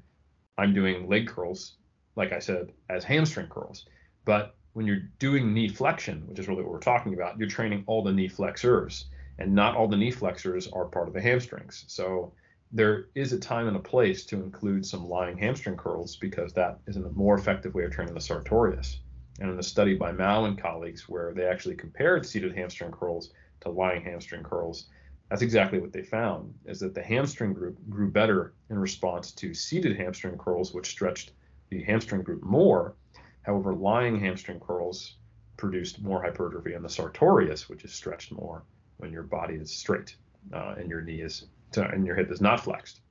I'm 0.58 0.74
doing 0.74 1.10
leg 1.10 1.28
curls, 1.28 1.74
like 2.16 2.32
I 2.32 2.40
said, 2.40 2.72
as 2.90 3.04
hamstring 3.04 3.50
curls. 3.50 3.86
But 4.24 4.56
when 4.72 4.88
you're 4.88 5.10
doing 5.20 5.54
knee 5.54 5.68
flexion, 5.68 6.26
which 6.26 6.40
is 6.40 6.48
really 6.48 6.64
what 6.64 6.72
we're 6.72 6.80
talking 6.80 7.14
about, 7.14 7.38
you're 7.38 7.50
training 7.50 7.84
all 7.86 8.02
the 8.02 8.14
knee 8.14 8.30
flexors, 8.30 9.08
and 9.40 9.54
not 9.54 9.76
all 9.76 9.90
the 9.90 9.98
knee 9.98 10.10
flexors 10.10 10.70
are 10.70 10.86
part 10.86 11.10
of 11.10 11.14
the 11.14 11.20
hamstrings. 11.20 11.84
So 11.90 12.32
there 12.72 13.08
is 13.14 13.34
a 13.34 13.40
time 13.42 13.68
and 13.68 13.76
a 13.76 13.82
place 13.82 14.26
to 14.28 14.42
include 14.42 14.86
some 14.86 15.10
lying 15.10 15.38
hamstring 15.38 15.76
curls 15.76 16.16
because 16.16 16.54
that 16.54 16.80
is 16.88 16.96
a 16.96 17.10
more 17.10 17.36
effective 17.38 17.74
way 17.74 17.84
of 17.84 17.92
training 17.92 18.14
the 18.14 18.22
sartorius. 18.22 19.02
And 19.42 19.52
in 19.52 19.60
a 19.60 19.64
study 19.64 19.96
by 19.96 20.14
Maeo 20.14 20.46
and 20.46 20.58
colleagues 20.58 21.10
where 21.10 21.34
they 21.34 21.46
actually 21.46 21.76
compared 21.76 22.26
seated 22.26 22.56
hamstring 22.56 22.92
curls 22.92 23.34
to 23.60 23.70
lying 23.70 24.02
hamstring 24.02 24.44
curls, 24.44 24.88
that's 25.30 25.42
exactly 25.42 25.80
what 25.80 25.92
they 25.92 26.04
found 26.04 26.54
is 26.66 26.80
that 26.80 26.94
the 26.94 27.02
hamstring 27.02 27.54
group 27.54 27.78
grew 27.90 28.12
better 28.12 28.54
in 28.70 28.78
response 28.78 29.32
to 29.34 29.54
seated 29.54 29.98
hamstring 29.98 30.38
curls, 30.38 30.74
which 30.74 30.88
stretched 30.88 31.32
the 31.70 31.84
hamstring 31.84 32.22
group 32.22 32.44
more. 32.44 32.96
However, 33.42 33.74
lying 33.74 34.20
hamstring 34.20 34.60
curls 34.60 35.18
produced 35.58 36.02
more 36.02 36.22
hypertrophy 36.22 36.74
in 36.74 36.84
the 36.84 36.90
sartorius, 36.90 37.70
which 37.70 37.84
is 37.84 37.94
stretched 37.94 38.32
more 38.32 38.64
when 38.98 39.12
your 39.12 39.24
body 39.24 39.56
is 39.56 39.72
straight 39.72 40.16
uh, 40.54 40.76
and 40.78 40.90
your 40.90 41.02
knee 41.02 41.22
is 41.22 41.48
and 41.76 42.06
your 42.06 42.16
hip 42.16 42.32
is 42.32 42.40
not 42.40 42.62
flexed. 42.64 43.02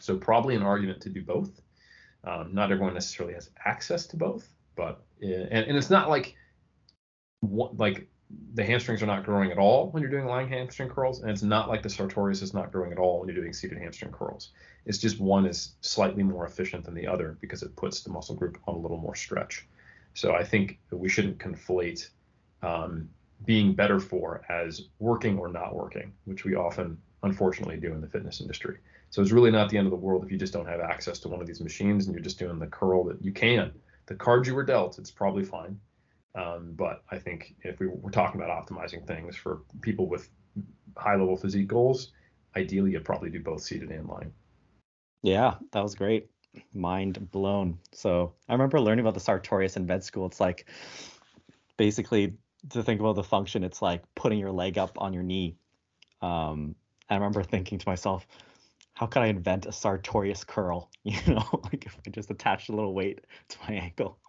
So 0.00 0.16
probably 0.16 0.54
an 0.54 0.62
argument 0.62 1.00
to 1.02 1.10
do 1.10 1.22
both. 1.22 1.60
Um, 2.24 2.54
not 2.54 2.70
everyone 2.70 2.94
necessarily 2.94 3.34
has 3.34 3.50
access 3.64 4.06
to 4.08 4.16
both, 4.16 4.48
but 4.76 5.02
and, 5.20 5.50
and 5.50 5.76
it's 5.76 5.90
not 5.90 6.08
like 6.08 6.34
what 7.40 7.76
like 7.76 8.08
the 8.54 8.64
hamstrings 8.64 9.02
are 9.02 9.06
not 9.06 9.24
growing 9.24 9.50
at 9.50 9.58
all 9.58 9.90
when 9.90 10.02
you're 10.02 10.10
doing 10.10 10.26
lying 10.26 10.48
hamstring 10.48 10.88
curls, 10.88 11.20
and 11.20 11.30
it's 11.30 11.42
not 11.42 11.68
like 11.68 11.82
the 11.82 11.88
sartorius 11.88 12.42
is 12.42 12.54
not 12.54 12.70
growing 12.70 12.92
at 12.92 12.98
all 12.98 13.20
when 13.20 13.28
you're 13.28 13.36
doing 13.36 13.52
seated 13.52 13.78
hamstring 13.78 14.12
curls. 14.12 14.50
It's 14.84 14.98
just 14.98 15.20
one 15.20 15.46
is 15.46 15.74
slightly 15.80 16.22
more 16.22 16.46
efficient 16.46 16.84
than 16.84 16.94
the 16.94 17.06
other 17.06 17.38
because 17.40 17.62
it 17.62 17.74
puts 17.76 18.02
the 18.02 18.10
muscle 18.10 18.34
group 18.34 18.58
on 18.66 18.74
a 18.74 18.78
little 18.78 18.98
more 18.98 19.14
stretch. 19.14 19.66
So 20.14 20.34
I 20.34 20.44
think 20.44 20.78
we 20.90 21.08
shouldn't 21.08 21.38
conflate 21.38 22.08
um, 22.62 23.08
being 23.44 23.74
better 23.74 23.98
for 23.98 24.42
as 24.48 24.88
working 24.98 25.38
or 25.38 25.48
not 25.48 25.74
working, 25.74 26.12
which 26.24 26.44
we 26.44 26.54
often 26.54 26.98
unfortunately 27.22 27.78
do 27.78 27.92
in 27.92 28.00
the 28.00 28.08
fitness 28.08 28.40
industry. 28.40 28.78
So 29.10 29.22
it's 29.22 29.30
really 29.30 29.50
not 29.50 29.68
the 29.68 29.78
end 29.78 29.86
of 29.86 29.90
the 29.90 29.96
world 29.96 30.24
if 30.24 30.30
you 30.30 30.38
just 30.38 30.52
don't 30.52 30.66
have 30.66 30.80
access 30.80 31.18
to 31.20 31.28
one 31.28 31.40
of 31.40 31.46
these 31.46 31.60
machines 31.60 32.06
and 32.06 32.14
you're 32.14 32.24
just 32.24 32.38
doing 32.38 32.58
the 32.58 32.66
curl 32.66 33.04
that 33.04 33.22
you 33.22 33.32
can. 33.32 33.72
The 34.06 34.14
cards 34.14 34.48
you 34.48 34.54
were 34.54 34.64
dealt, 34.64 34.98
it's 34.98 35.10
probably 35.10 35.44
fine. 35.44 35.78
Um, 36.34 36.72
but 36.74 37.02
I 37.10 37.18
think 37.18 37.54
if 37.62 37.78
we 37.78 37.88
were 37.88 38.10
talking 38.10 38.40
about 38.40 38.66
optimizing 38.66 39.06
things 39.06 39.36
for 39.36 39.62
people 39.82 40.08
with 40.08 40.30
high 40.96 41.16
level 41.16 41.36
physique 41.36 41.68
goals, 41.68 42.12
ideally 42.56 42.92
you'd 42.92 43.04
probably 43.04 43.30
do 43.30 43.40
both 43.40 43.62
seated 43.62 43.90
and 43.90 44.08
lying. 44.08 44.32
Yeah, 45.22 45.54
that 45.72 45.82
was 45.82 45.94
great. 45.94 46.28
Mind 46.74 47.30
blown. 47.30 47.78
So 47.92 48.34
I 48.48 48.52
remember 48.52 48.80
learning 48.80 49.04
about 49.04 49.14
the 49.14 49.20
sartorius 49.20 49.76
in 49.76 49.86
med 49.86 50.04
school. 50.04 50.26
It's 50.26 50.40
like 50.40 50.66
basically 51.76 52.34
to 52.70 52.82
think 52.82 53.00
about 53.00 53.16
the 53.16 53.24
function, 53.24 53.64
it's 53.64 53.82
like 53.82 54.02
putting 54.14 54.38
your 54.38 54.52
leg 54.52 54.78
up 54.78 55.00
on 55.00 55.12
your 55.12 55.22
knee. 55.22 55.56
Um, 56.20 56.74
I 57.08 57.14
remember 57.14 57.42
thinking 57.42 57.78
to 57.78 57.88
myself, 57.88 58.26
how 58.94 59.06
could 59.06 59.22
I 59.22 59.26
invent 59.26 59.66
a 59.66 59.72
sartorius 59.72 60.44
curl? 60.44 60.90
You 61.04 61.18
know, 61.26 61.60
like 61.64 61.84
if 61.84 61.98
I 62.06 62.10
just 62.10 62.30
attached 62.30 62.68
a 62.68 62.72
little 62.72 62.94
weight 62.94 63.22
to 63.48 63.58
my 63.66 63.74
ankle. 63.74 64.20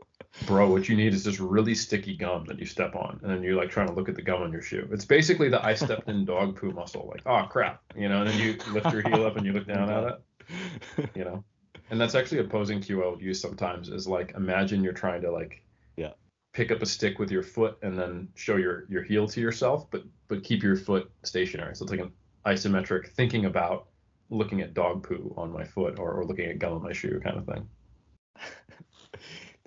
Bro, 0.45 0.71
what 0.71 0.89
you 0.89 0.95
need 0.95 1.13
is 1.13 1.24
this 1.24 1.39
really 1.39 1.76
sticky 1.76 2.15
gum 2.15 2.45
that 2.45 2.59
you 2.59 2.65
step 2.65 2.95
on, 2.95 3.19
and 3.21 3.32
then 3.32 3.43
you're 3.43 3.55
like 3.55 3.69
trying 3.69 3.88
to 3.88 3.93
look 3.93 4.09
at 4.09 4.15
the 4.15 4.21
gum 4.21 4.41
on 4.41 4.51
your 4.51 4.61
shoe. 4.61 4.88
It's 4.91 5.05
basically 5.05 5.49
the 5.49 5.63
I 5.63 5.74
stepped 5.74 6.09
in 6.09 6.26
dog 6.26 6.55
poo 6.55 6.71
muscle. 6.71 7.09
Like, 7.11 7.21
oh 7.26 7.47
crap, 7.49 7.82
you 7.95 8.09
know, 8.09 8.21
and 8.21 8.30
then 8.30 8.39
you 8.39 8.57
lift 8.71 8.91
your 8.91 9.01
heel 9.01 9.26
up 9.26 9.38
and 9.38 9.45
you 9.45 9.53
look 9.53 9.67
down 9.67 9.89
at 9.89 10.03
it. 10.03 10.21
You 11.15 11.24
know, 11.24 11.43
and 11.89 11.99
that's 11.99 12.15
actually 12.15 12.39
a 12.39 12.43
posing 12.43 12.82
cue 12.82 13.03
I 13.03 13.09
would 13.09 13.21
use 13.21 13.39
sometimes. 13.39 13.88
Is 13.89 14.07
like 14.07 14.34
imagine 14.36 14.84
you're 14.84 14.93
trying 14.93 15.21
to 15.21 15.32
like 15.32 15.63
yeah 15.95 16.11
pick 16.53 16.69
up 16.69 16.82
a 16.82 16.86
stick 16.86 17.17
with 17.17 17.32
your 17.32 17.43
foot 17.43 17.78
and 17.82 17.97
then 17.97 18.28
show 18.36 18.57
your 18.57 18.86
your 18.89 19.03
heel 19.03 19.28
to 19.30 19.41
yourself, 19.41 19.89
but 19.89 20.03
but 20.28 20.43
keep 20.43 20.61
your 20.61 20.76
foot 20.76 21.09
stationary. 21.24 21.76
So 21.76 21.84
it's 21.84 21.91
like 21.91 22.01
an 22.01 22.11
isometric 22.45 23.07
thinking 23.07 23.45
about 23.45 23.88
looking 24.30 24.61
at 24.61 24.74
dog 24.74 25.07
poo 25.07 25.34
on 25.38 25.51
my 25.51 25.63
foot 25.63 25.99
or, 25.99 26.11
or 26.11 26.26
looking 26.26 26.49
at 26.49 26.59
gum 26.59 26.74
on 26.74 26.84
my 26.84 26.93
shoe 26.93 27.19
kind 27.24 27.38
of 27.38 27.45
thing. 27.45 27.67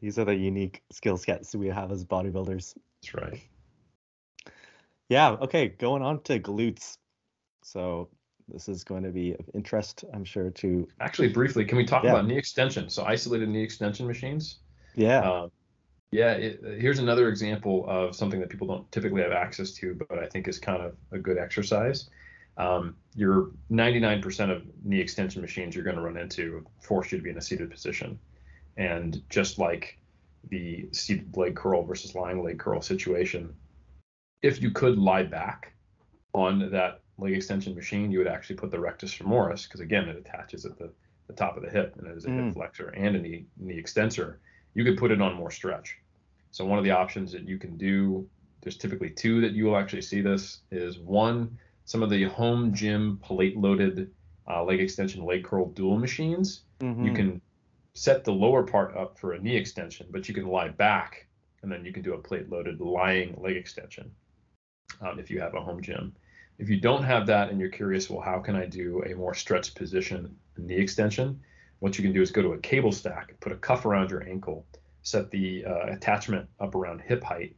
These 0.06 0.20
are 0.20 0.24
the 0.24 0.36
unique 0.36 0.84
skill 0.92 1.16
sets 1.16 1.52
we 1.56 1.66
have 1.66 1.90
as 1.90 2.04
bodybuilders. 2.04 2.76
That's 3.02 3.14
right. 3.14 3.42
Yeah. 5.08 5.30
Okay. 5.32 5.66
Going 5.66 6.00
on 6.00 6.22
to 6.22 6.38
glutes. 6.38 6.98
So 7.64 8.08
this 8.46 8.68
is 8.68 8.84
going 8.84 9.02
to 9.02 9.10
be 9.10 9.32
of 9.32 9.50
interest, 9.52 10.04
I'm 10.14 10.24
sure, 10.24 10.50
to. 10.50 10.86
Actually, 11.00 11.30
briefly, 11.30 11.64
can 11.64 11.76
we 11.76 11.84
talk 11.84 12.04
yeah. 12.04 12.10
about 12.10 12.28
knee 12.28 12.38
extension? 12.38 12.88
So 12.88 13.04
isolated 13.04 13.48
knee 13.48 13.64
extension 13.64 14.06
machines. 14.06 14.60
Yeah. 14.94 15.28
Uh, 15.28 15.48
yeah. 16.12 16.34
It, 16.34 16.60
here's 16.78 17.00
another 17.00 17.28
example 17.28 17.84
of 17.88 18.14
something 18.14 18.38
that 18.38 18.48
people 18.48 18.68
don't 18.68 18.92
typically 18.92 19.22
have 19.22 19.32
access 19.32 19.72
to, 19.72 19.98
but 20.08 20.20
I 20.20 20.26
think 20.26 20.46
is 20.46 20.60
kind 20.60 20.82
of 20.82 20.94
a 21.10 21.18
good 21.18 21.36
exercise 21.36 22.08
um, 22.58 22.96
your 23.14 23.50
99% 23.70 24.50
of 24.50 24.62
knee 24.82 25.00
extension 25.00 25.42
machines 25.42 25.74
you're 25.74 25.84
going 25.84 25.96
to 25.96 26.02
run 26.02 26.16
into 26.16 26.64
force 26.80 27.12
you 27.12 27.18
to 27.18 27.24
be 27.24 27.30
in 27.30 27.36
a 27.36 27.42
seated 27.42 27.70
position. 27.70 28.18
And 28.76 29.22
just 29.30 29.58
like 29.58 29.98
the 30.48 30.88
seated 30.92 31.36
leg 31.36 31.56
curl 31.56 31.82
versus 31.82 32.14
lying 32.14 32.42
leg 32.42 32.58
curl 32.58 32.80
situation, 32.80 33.54
if 34.42 34.60
you 34.60 34.70
could 34.70 34.98
lie 34.98 35.22
back 35.22 35.72
on 36.34 36.70
that 36.70 37.00
leg 37.18 37.32
extension 37.32 37.74
machine, 37.74 38.10
you 38.10 38.18
would 38.18 38.28
actually 38.28 38.56
put 38.56 38.70
the 38.70 38.78
rectus 38.78 39.14
femoris, 39.14 39.64
because 39.64 39.80
again, 39.80 40.08
it 40.08 40.16
attaches 40.16 40.64
at 40.66 40.78
the, 40.78 40.90
the 41.26 41.32
top 41.32 41.56
of 41.56 41.62
the 41.62 41.70
hip 41.70 41.94
and 41.98 42.06
it 42.06 42.16
is 42.16 42.26
a 42.26 42.28
mm. 42.28 42.46
hip 42.46 42.54
flexor 42.54 42.88
and 42.88 43.16
a 43.16 43.18
knee, 43.18 43.46
knee 43.56 43.78
extensor. 43.78 44.40
You 44.74 44.84
could 44.84 44.98
put 44.98 45.10
it 45.10 45.22
on 45.22 45.34
more 45.34 45.50
stretch. 45.50 45.96
So 46.50 46.64
one 46.64 46.78
of 46.78 46.84
the 46.84 46.90
options 46.90 47.32
that 47.32 47.48
you 47.48 47.58
can 47.58 47.76
do, 47.76 48.28
there's 48.60 48.76
typically 48.76 49.10
two 49.10 49.40
that 49.40 49.52
you 49.52 49.64
will 49.64 49.76
actually 49.76 50.02
see 50.02 50.20
this, 50.20 50.60
is 50.70 50.98
one, 50.98 51.58
some 51.86 52.02
of 52.02 52.10
the 52.10 52.24
home 52.24 52.74
gym 52.74 53.18
plate 53.22 53.56
loaded 53.56 54.10
uh, 54.48 54.62
leg 54.62 54.80
extension 54.80 55.24
leg 55.24 55.44
curl 55.44 55.70
dual 55.70 55.98
machines, 55.98 56.62
mm-hmm. 56.80 57.04
you 57.04 57.12
can 57.12 57.40
set 57.96 58.24
the 58.24 58.32
lower 58.32 58.62
part 58.62 58.94
up 58.94 59.18
for 59.18 59.32
a 59.32 59.38
knee 59.38 59.56
extension, 59.56 60.06
but 60.10 60.28
you 60.28 60.34
can 60.34 60.46
lie 60.46 60.68
back 60.68 61.26
and 61.62 61.72
then 61.72 61.82
you 61.82 61.92
can 61.92 62.02
do 62.02 62.12
a 62.12 62.18
plate 62.18 62.50
loaded 62.50 62.78
lying 62.78 63.34
leg 63.40 63.56
extension 63.56 64.10
um, 65.00 65.18
if 65.18 65.30
you 65.30 65.40
have 65.40 65.54
a 65.54 65.60
home 65.60 65.80
gym. 65.80 66.14
If 66.58 66.68
you 66.68 66.78
don't 66.78 67.04
have 67.04 67.26
that 67.28 67.48
and 67.48 67.58
you're 67.58 67.70
curious, 67.70 68.10
well, 68.10 68.20
how 68.20 68.38
can 68.38 68.54
I 68.54 68.66
do 68.66 69.02
a 69.04 69.14
more 69.14 69.34
stretched 69.34 69.74
position 69.74 70.36
knee 70.58 70.76
extension? 70.76 71.40
What 71.78 71.96
you 71.96 72.04
can 72.04 72.12
do 72.12 72.20
is 72.20 72.30
go 72.30 72.42
to 72.42 72.52
a 72.52 72.58
cable 72.58 72.92
stack, 72.92 73.38
put 73.40 73.52
a 73.52 73.56
cuff 73.56 73.86
around 73.86 74.10
your 74.10 74.28
ankle, 74.28 74.66
set 75.02 75.30
the 75.30 75.64
uh, 75.64 75.86
attachment 75.86 76.50
up 76.60 76.74
around 76.74 77.00
hip 77.00 77.24
height, 77.24 77.56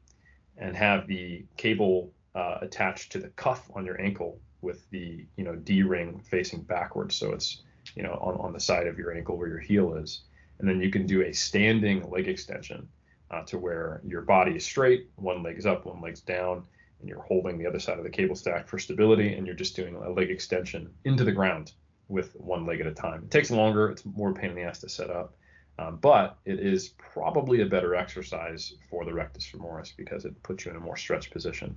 and 0.57 0.77
have 0.77 1.09
the 1.09 1.45
cable 1.57 2.13
uh, 2.37 2.59
attached 2.61 3.11
to 3.13 3.19
the 3.19 3.29
cuff 3.31 3.69
on 3.75 3.85
your 3.85 4.01
ankle 4.01 4.39
with 4.61 4.89
the 4.91 5.27
you 5.37 5.43
know 5.43 5.57
D 5.57 5.83
ring 5.83 6.21
facing 6.21 6.63
backwards, 6.63 7.17
so 7.17 7.33
it's 7.33 7.63
you 7.95 8.03
know, 8.03 8.19
on, 8.21 8.35
on 8.37 8.53
the 8.53 8.61
side 8.61 8.87
of 8.87 8.99
your 8.99 9.13
ankle 9.13 9.37
where 9.37 9.49
your 9.49 9.59
heel 9.59 9.95
is. 9.95 10.23
And 10.59 10.69
then 10.69 10.81
you 10.81 10.91
can 10.91 11.07
do 11.07 11.23
a 11.23 11.33
standing 11.33 12.09
leg 12.11 12.29
extension 12.29 12.89
uh, 13.31 13.43
to 13.45 13.59
where 13.59 14.01
your 14.05 14.23
body 14.23 14.53
is 14.53 14.65
straight, 14.65 15.09
one 15.17 15.43
leg 15.43 15.59
is 15.59 15.67
up, 15.67 15.87
one 15.87 16.01
leg's 16.01 16.21
down, 16.21 16.65
and 17.01 17.09
you're 17.09 17.23
holding 17.23 17.59
the 17.59 17.67
other 17.67 17.79
side 17.79 17.99
of 17.99 18.05
the 18.05 18.11
cable 18.11 18.35
stack 18.35 18.67
for 18.67 18.79
stability, 18.79 19.35
and 19.35 19.47
you're 19.47 19.55
just 19.55 19.77
doing 19.77 19.95
a 19.95 20.11
leg 20.11 20.31
extension 20.31 20.91
into 21.05 21.25
the 21.25 21.33
ground 21.33 21.73
with 22.09 22.35
one 22.37 22.67
leg 22.67 22.81
at 22.81 22.87
a 22.87 22.95
time. 22.95 23.25
It 23.25 23.31
takes 23.31 23.51
longer, 23.51 23.91
it's 23.91 24.05
more 24.05 24.33
pain 24.33 24.51
in 24.51 24.57
the 24.57 24.63
ass 24.63 24.81
to 24.81 24.89
set 24.89 25.11
up, 25.11 25.37
um, 25.79 25.99
but 26.01 26.39
it 26.45 26.59
is 26.59 26.89
probably 26.99 27.61
a 27.61 27.67
better 27.67 27.95
exercise 27.95 28.75
for 28.91 29.05
the 29.05 29.13
rectus 29.13 29.47
femoris 29.47 29.93
because 29.97 30.25
it 30.25 30.43
puts 30.43 30.65
you 30.65 30.71
in 30.71 30.77
a 30.77 30.81
more 30.81 30.97
stretched 30.97 31.33
position. 31.33 31.77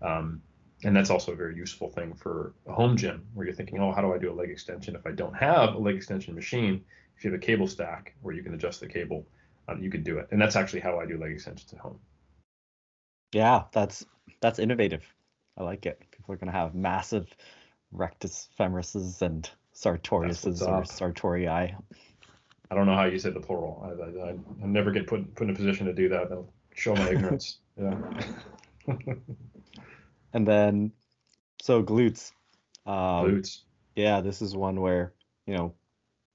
Um, 0.00 0.40
and 0.84 0.96
that's 0.96 1.10
also 1.10 1.32
a 1.32 1.36
very 1.36 1.54
useful 1.54 1.88
thing 1.88 2.14
for 2.14 2.54
a 2.66 2.72
home 2.72 2.96
gym 2.96 3.24
where 3.34 3.46
you're 3.46 3.54
thinking, 3.54 3.78
oh, 3.80 3.92
how 3.92 4.00
do 4.00 4.12
I 4.12 4.18
do 4.18 4.32
a 4.32 4.34
leg 4.34 4.50
extension 4.50 4.96
if 4.96 5.06
I 5.06 5.12
don't 5.12 5.34
have 5.34 5.74
a 5.74 5.78
leg 5.78 5.96
extension 5.96 6.34
machine? 6.34 6.84
If 7.16 7.24
you 7.24 7.30
have 7.30 7.40
a 7.40 7.44
cable 7.44 7.66
stack 7.66 8.14
where 8.22 8.34
you 8.34 8.42
can 8.42 8.54
adjust 8.54 8.80
the 8.80 8.88
cable, 8.88 9.26
um, 9.68 9.82
you 9.82 9.90
can 9.90 10.02
do 10.02 10.18
it. 10.18 10.28
And 10.30 10.40
that's 10.40 10.56
actually 10.56 10.80
how 10.80 10.98
I 10.98 11.06
do 11.06 11.18
leg 11.18 11.32
extensions 11.32 11.72
at 11.72 11.78
home. 11.78 11.98
Yeah, 13.32 13.64
that's 13.72 14.04
that's 14.40 14.58
innovative. 14.58 15.04
I 15.56 15.62
like 15.62 15.86
it. 15.86 16.02
People 16.10 16.34
are 16.34 16.36
going 16.36 16.52
to 16.52 16.58
have 16.58 16.74
massive 16.74 17.26
rectus 17.92 18.48
femorises 18.58 19.22
and 19.22 19.48
sartoriuses 19.74 20.62
or 20.62 20.82
sartorii. 20.82 21.74
I 22.70 22.74
don't 22.74 22.86
know 22.86 22.94
how 22.94 23.04
you 23.04 23.18
say 23.18 23.30
the 23.30 23.40
plural. 23.40 23.82
I, 23.84 24.28
I, 24.28 24.30
I 24.30 24.66
never 24.66 24.90
get 24.90 25.06
put 25.06 25.34
put 25.34 25.44
in 25.44 25.50
a 25.50 25.56
position 25.56 25.86
to 25.86 25.92
do 25.92 26.08
that. 26.08 26.32
I'll 26.32 26.48
show 26.74 26.94
my 26.94 27.10
ignorance. 27.10 27.58
Yeah. 27.80 27.96
and 30.34 30.46
then, 30.46 30.92
so 31.62 31.82
glutes. 31.82 32.32
Um, 32.84 32.94
glutes. 33.24 33.60
Yeah, 33.96 34.20
this 34.20 34.42
is 34.42 34.54
one 34.54 34.78
where 34.78 35.14
you 35.46 35.56
know 35.56 35.74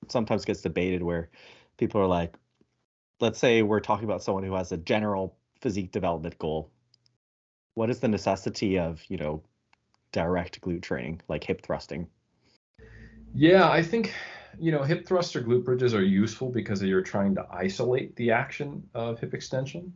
sometimes 0.08 0.45
gets 0.45 0.62
debated 0.62 1.04
where 1.04 1.30
people 1.78 2.02
are 2.02 2.08
like, 2.08 2.36
let's 3.20 3.39
say 3.39 3.62
we're 3.62 3.80
talking 3.80 4.06
about 4.06 4.24
someone 4.24 4.43
who 4.43 4.54
has 4.54 4.72
a 4.72 4.78
general 4.78 5.36
physique 5.62 5.91
development 5.91 6.38
goal. 6.38 6.72
What 7.74 7.89
is 7.89 8.00
the 8.00 8.08
necessity 8.08 8.80
of 8.80 9.04
you 9.08 9.18
know 9.18 9.43
direct 10.12 10.62
glute 10.62 10.82
training 10.82 11.22
like 11.28 11.43
hip 11.43 11.62
thrusting? 11.62 12.08
Yeah, 13.34 13.70
I 13.70 13.84
think 13.84 14.14
you 14.60 14.72
know 14.72 14.84
hip 14.84 15.08
thrust 15.08 15.36
or 15.36 15.41
glute 15.41 15.64
bridges 15.64 15.93
are 15.93 16.04
useful 16.04 16.50
because 16.50 16.82
you're 16.82 17.02
trying 17.02 17.36
to 17.36 17.45
isolate 17.52 18.16
the 18.16 18.32
action 18.32 18.84
of 18.93 19.20
hip 19.20 19.34
extension. 19.34 19.93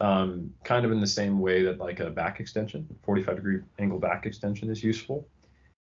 Um, 0.00 0.54
kind 0.64 0.86
of 0.86 0.92
in 0.92 1.00
the 1.00 1.06
same 1.06 1.40
way 1.40 1.62
that 1.64 1.78
like 1.78 2.00
a 2.00 2.08
back 2.08 2.40
extension, 2.40 2.88
45 3.02 3.36
degree 3.36 3.58
angle 3.78 3.98
back 3.98 4.24
extension 4.24 4.70
is 4.70 4.82
useful. 4.82 5.28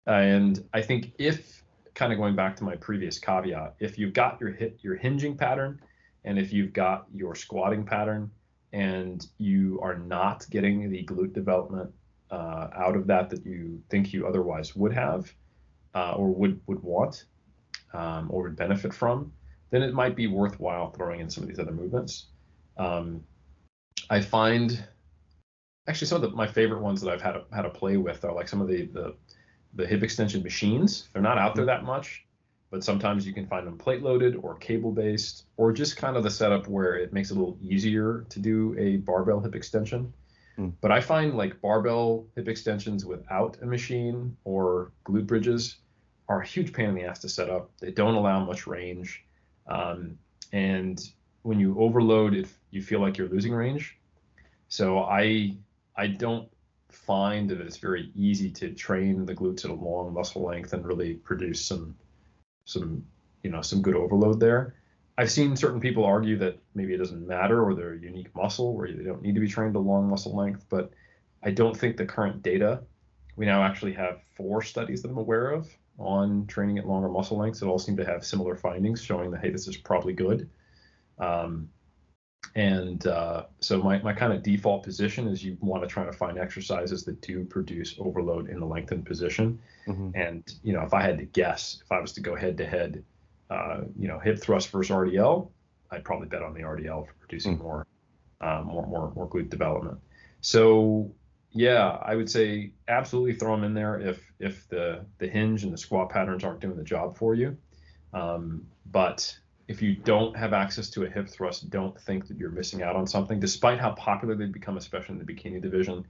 And 0.07 0.63
I 0.75 0.83
think 0.83 1.13
if 1.19 1.62
kind 1.95 2.12
of 2.12 2.18
going 2.18 2.36
back 2.36 2.57
to 2.57 2.64
my 2.64 2.76
previous 2.76 3.18
caveat, 3.18 3.74
if 3.80 3.99
you've 3.99 4.12
got 4.12 4.40
your 4.40 4.51
hit 4.51 4.78
your 4.82 4.97
hinging 4.97 5.36
pattern 5.36 5.80
and 6.24 6.38
if 6.38 6.53
you've 6.53 6.72
got 6.72 7.07
your 7.12 7.34
squatting 7.34 7.84
pattern 7.84 8.30
and 8.72 9.26
you 9.38 9.78
are 9.82 9.99
not 9.99 10.47
getting 10.51 10.90
the 10.90 11.05
glute 11.05 11.32
development 11.34 11.90
uh, 12.30 12.68
out 12.74 12.97
of 12.97 13.07
that 13.07 13.28
that 13.30 13.45
you 13.45 13.82
think 13.90 14.12
you 14.12 14.26
otherwise 14.26 14.74
would 14.74 14.93
have 14.93 15.32
uh, 15.95 16.12
or 16.12 16.30
would 16.30 16.61
would 16.66 16.82
want 16.82 17.24
um, 17.93 18.28
or 18.30 18.45
would 18.45 18.57
benefit 18.57 18.95
from, 18.95 19.32
then 19.70 19.82
it 19.82 19.95
might 19.95 20.16
be 20.16 20.26
worthwhile 20.26 20.90
throwing 20.90 21.20
in 21.20 21.30
some 21.30 21.43
of 21.43 21.49
these 21.49 21.59
other 21.59 21.72
movements. 21.72 22.26
Um, 22.78 23.22
I 24.09 24.20
find 24.20 24.82
actually 25.88 26.07
some 26.07 26.22
of 26.22 26.30
the, 26.30 26.36
my 26.36 26.47
favorite 26.47 26.80
ones 26.80 27.01
that 27.01 27.11
I've 27.11 27.22
had 27.22 27.36
a, 27.36 27.45
had 27.53 27.62
to 27.62 27.70
play 27.70 27.97
with 27.97 28.24
are 28.24 28.32
like 28.32 28.49
some 28.49 28.61
of 28.61 28.68
the, 28.68 28.86
the 28.86 29.14
the 29.75 29.87
hip 29.87 30.03
extension 30.03 30.43
machines. 30.43 31.09
They're 31.12 31.23
not 31.23 31.39
out 31.39 31.55
there 31.55 31.66
that 31.66 31.85
much, 31.85 32.25
but 32.70 32.85
sometimes 32.85 33.27
you 33.27 33.33
can 33.33 33.47
find 33.47 33.66
them 33.66 33.79
plate 33.79 34.03
loaded 34.03 34.37
or 34.37 34.55
cable 34.57 34.93
based, 34.93 35.45
or 35.57 35.73
just 35.73 35.97
kind 35.97 36.16
of 36.16 36.23
the 36.23 36.31
setup 36.31 36.68
where 36.68 36.97
it 36.97 37.12
makes 37.12 37.31
it 37.31 37.37
a 37.37 37.39
little 37.39 37.59
easier 37.62 38.27
to 38.31 38.39
do 38.39 38.75
a 38.79 38.97
barbell 38.97 39.41
hip 39.41 39.55
extension. 39.55 40.12
Mm. 40.59 40.73
But 40.81 40.93
I 40.93 41.01
find 41.01 41.35
like 41.35 41.61
barbell 41.61 42.27
hip 42.37 42.49
extensions 42.49 43.05
without 43.05 43.59
a 43.62 43.66
machine 43.66 44.37
or 44.45 44.93
glute 45.05 45.27
bridges 45.27 45.77
are 46.29 46.43
a 46.43 46.47
huge 46.47 46.73
pain 46.73 46.91
in 46.91 46.95
the 46.95 47.05
ass 47.05 47.20
to 47.20 47.29
set 47.29 47.51
up. 47.51 47.70
They 47.79 47.91
don't 47.91 48.14
allow 48.14 48.45
much 48.45 48.66
range. 48.66 49.25
Um, 49.66 50.18
and 50.53 51.03
when 51.43 51.59
you 51.59 51.79
overload, 51.79 52.35
if 52.35 52.59
you 52.70 52.83
feel 52.83 53.01
like 53.01 53.16
you're 53.16 53.29
losing 53.29 53.53
range. 53.53 53.97
So 54.68 55.01
I 55.01 55.57
I 55.97 56.07
don't 56.07 56.49
find 56.95 57.49
that 57.51 57.61
it's 57.61 57.76
very 57.76 58.11
easy 58.14 58.51
to 58.51 58.72
train 58.72 59.26
the 59.26 59.34
glutes 59.34 59.64
at 59.64 59.70
a 59.70 59.74
long 59.74 60.12
muscle 60.12 60.43
length 60.43 60.72
and 60.72 60.86
really 60.86 61.14
produce 61.14 61.64
some 61.64 61.97
some 62.64 63.05
you 63.43 63.51
know 63.51 63.62
some 63.62 63.82
good 63.82 63.97
overload 63.97 64.40
there. 64.40 64.74
I've 65.18 65.30
seen 65.30 65.57
certain 65.57 65.80
people 65.80 66.05
argue 66.05 66.38
that 66.38 66.59
maybe 66.74 66.95
it 66.95 66.99
doesn't 66.99 67.26
matter 67.26 67.62
or 67.62 67.74
they're 67.74 67.95
a 67.95 67.99
unique 67.99 68.34
muscle 68.34 68.74
where 68.74 68.90
they 68.90 69.05
don't 69.05 69.22
need 69.22 69.34
to 69.34 69.40
be 69.40 69.49
trained 69.49 69.74
to 69.74 69.78
long 69.78 70.09
muscle 70.09 70.34
length, 70.34 70.64
but 70.70 70.90
I 71.43 71.51
don't 71.51 71.76
think 71.76 71.97
the 71.97 72.07
current 72.07 72.43
data. 72.43 72.82
We 73.36 73.47
now 73.47 73.62
actually 73.62 73.93
have 73.95 74.22
four 74.36 74.62
studies 74.62 75.03
that 75.03 75.11
I'm 75.11 75.18
aware 75.18 75.51
of 75.51 75.68
on 75.99 76.47
training 76.47 76.78
at 76.78 76.86
longer 76.86 77.09
muscle 77.09 77.38
lengths 77.38 77.61
that 77.61 77.66
all 77.66 77.78
seem 77.78 77.97
to 77.97 78.05
have 78.05 78.24
similar 78.24 78.57
findings 78.57 79.03
showing 79.03 79.30
that 79.30 79.43
hey, 79.43 79.51
this 79.51 79.68
is 79.68 79.76
probably 79.76 80.12
good. 80.12 80.49
Um, 81.18 81.68
and 82.55 83.07
uh, 83.07 83.45
so 83.61 83.82
my, 83.82 84.01
my 84.03 84.12
kind 84.12 84.32
of 84.32 84.43
default 84.43 84.82
position 84.82 85.26
is 85.28 85.43
you 85.43 85.57
want 85.61 85.82
to 85.82 85.88
try 85.88 86.05
to 86.05 86.12
find 86.12 86.38
exercises 86.38 87.05
that 87.05 87.20
do 87.22 87.45
produce 87.45 87.95
overload 87.99 88.51
in 88.51 88.61
the 88.61 88.66
lengthened 88.66 89.07
position. 89.07 89.59
Mm-hmm. 89.86 90.11
And 90.14 90.55
you 90.62 90.72
know, 90.72 90.82
if 90.82 90.93
I 90.93 91.03
had 91.03 91.18
to 91.18 91.24
guess, 91.24 91.78
if 91.82 91.90
I 91.90 92.01
was 92.01 92.12
to 92.12 92.20
go 92.20 92.36
head 92.36 92.59
to 92.59 92.66
head, 92.66 93.05
uh, 93.49 93.82
you 93.99 94.09
know, 94.09 94.18
hip 94.18 94.38
thrust 94.38 94.70
versus 94.70 94.95
RDL, 94.95 95.49
I'd 95.90 96.05
probably 96.05 96.28
bet 96.28 96.43
on 96.43 96.53
the 96.53 96.61
RDL 96.61 97.07
for 97.07 97.14
producing 97.20 97.55
mm-hmm. 97.55 97.64
more, 97.64 97.86
um, 98.40 98.66
more, 98.66 98.86
more, 98.86 99.12
more 99.14 99.28
glute 99.28 99.51
development. 99.51 99.99
So 100.40 101.12
yeah, 101.53 101.99
I 102.03 102.16
would 102.16 102.30
say 102.30 102.72
absolutely 102.88 103.34
throw 103.34 103.55
them 103.55 103.64
in 103.64 103.74
there 103.74 104.01
if 104.01 104.22
if 104.38 104.68
the 104.68 105.05
the 105.18 105.28
hinge 105.28 105.64
and 105.64 105.72
the 105.72 105.78
squat 105.78 106.11
patterns 106.11 106.45
aren't 106.45 106.61
doing 106.61 106.76
the 106.76 106.84
job 106.84 107.16
for 107.16 107.34
you. 107.34 107.57
Um, 108.12 108.66
but 108.90 109.38
if 109.73 109.81
you 109.81 109.95
don't 109.95 110.37
have 110.37 110.53
access 110.53 110.91
to 110.91 111.05
a 111.05 111.09
hip 111.09 111.27
thrust, 111.27 111.70
don't 111.70 111.99
think 111.99 112.29
that 112.29 112.37
you're 112.37 112.51
missing 112.51 112.83
out 112.83 112.95
on 112.95 113.07
something. 113.07 113.41
Despite 113.41 113.81
how 113.81 113.93
popular 113.93 114.35
they've 114.35 114.53
become, 114.53 114.77
especially 114.77 115.14
in 115.18 115.25
the 115.25 115.33
bikini 115.33 115.62
division, 115.62 116.05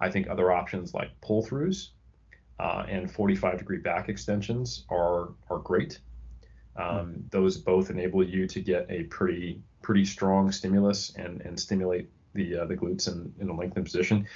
I 0.00 0.10
think 0.10 0.28
other 0.28 0.50
options 0.50 0.94
like 0.94 1.10
pull 1.20 1.46
throughs 1.46 1.90
uh, 2.58 2.84
and 2.88 3.08
45 3.08 3.58
degree 3.58 3.78
back 3.78 4.08
extensions 4.08 4.84
are 4.90 5.28
are 5.48 5.58
great. 5.58 6.00
Um, 6.74 7.22
those 7.30 7.56
both 7.56 7.88
enable 7.88 8.24
you 8.24 8.48
to 8.48 8.60
get 8.60 8.90
a 8.90 9.04
pretty 9.04 9.62
pretty 9.80 10.04
strong 10.04 10.50
stimulus 10.50 11.14
and 11.14 11.40
and 11.42 11.58
stimulate 11.58 12.10
the 12.34 12.62
uh, 12.62 12.64
the 12.64 12.74
glutes 12.74 13.06
in, 13.06 13.32
in 13.38 13.48
a 13.48 13.54
lengthened 13.54 13.84
position. 13.84 14.26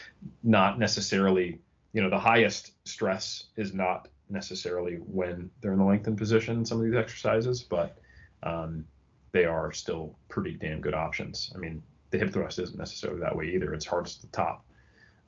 Not 0.45 0.79
necessarily, 0.79 1.59
you 1.93 2.01
know, 2.01 2.11
the 2.11 2.24
highest 2.33 2.74
stress 2.85 3.47
is 3.57 3.74
not 3.74 4.07
necessarily 4.31 4.99
when 4.99 5.51
they're 5.61 5.72
in 5.72 5.81
the 5.81 5.85
lengthened 5.85 6.16
position. 6.16 6.64
Some 6.64 6.79
of 6.79 6.85
these 6.85 6.95
exercises, 6.95 7.64
but 7.64 7.99
um, 8.43 8.84
they 9.32 9.45
are 9.45 9.72
still 9.72 10.16
pretty 10.28 10.53
damn 10.53 10.80
good 10.80 10.95
options. 10.95 11.53
I 11.55 11.59
mean, 11.59 11.82
the 12.11 12.18
hip 12.18 12.32
thrust 12.32 12.59
isn't 12.59 12.78
necessarily 12.78 13.20
that 13.20 13.36
way 13.36 13.47
either. 13.55 13.74
It's 13.74 13.86
hardest 13.86 14.24
at 14.24 14.30
the 14.30 14.36
top, 14.36 14.64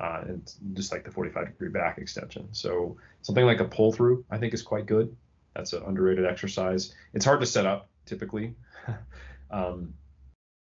uh, 0.00 0.22
and 0.26 0.52
just 0.72 0.92
like 0.92 1.04
the 1.04 1.10
45 1.10 1.46
degree 1.46 1.68
back 1.68 1.98
extension. 1.98 2.48
So 2.52 2.96
something 3.22 3.44
like 3.44 3.60
a 3.60 3.66
pull 3.66 3.92
through, 3.92 4.24
I 4.30 4.38
think, 4.38 4.54
is 4.54 4.62
quite 4.62 4.86
good. 4.86 5.14
That's 5.54 5.72
an 5.72 5.82
underrated 5.86 6.26
exercise. 6.26 6.94
It's 7.12 7.24
hard 7.24 7.40
to 7.40 7.46
set 7.46 7.66
up 7.66 7.88
typically. 8.06 8.54
um, 9.50 9.94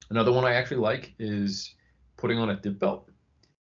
another 0.10 0.32
one 0.32 0.46
I 0.46 0.54
actually 0.54 0.78
like 0.78 1.14
is 1.20 1.74
putting 2.18 2.38
on 2.38 2.50
a 2.50 2.56
dip 2.56 2.80
belt, 2.80 3.10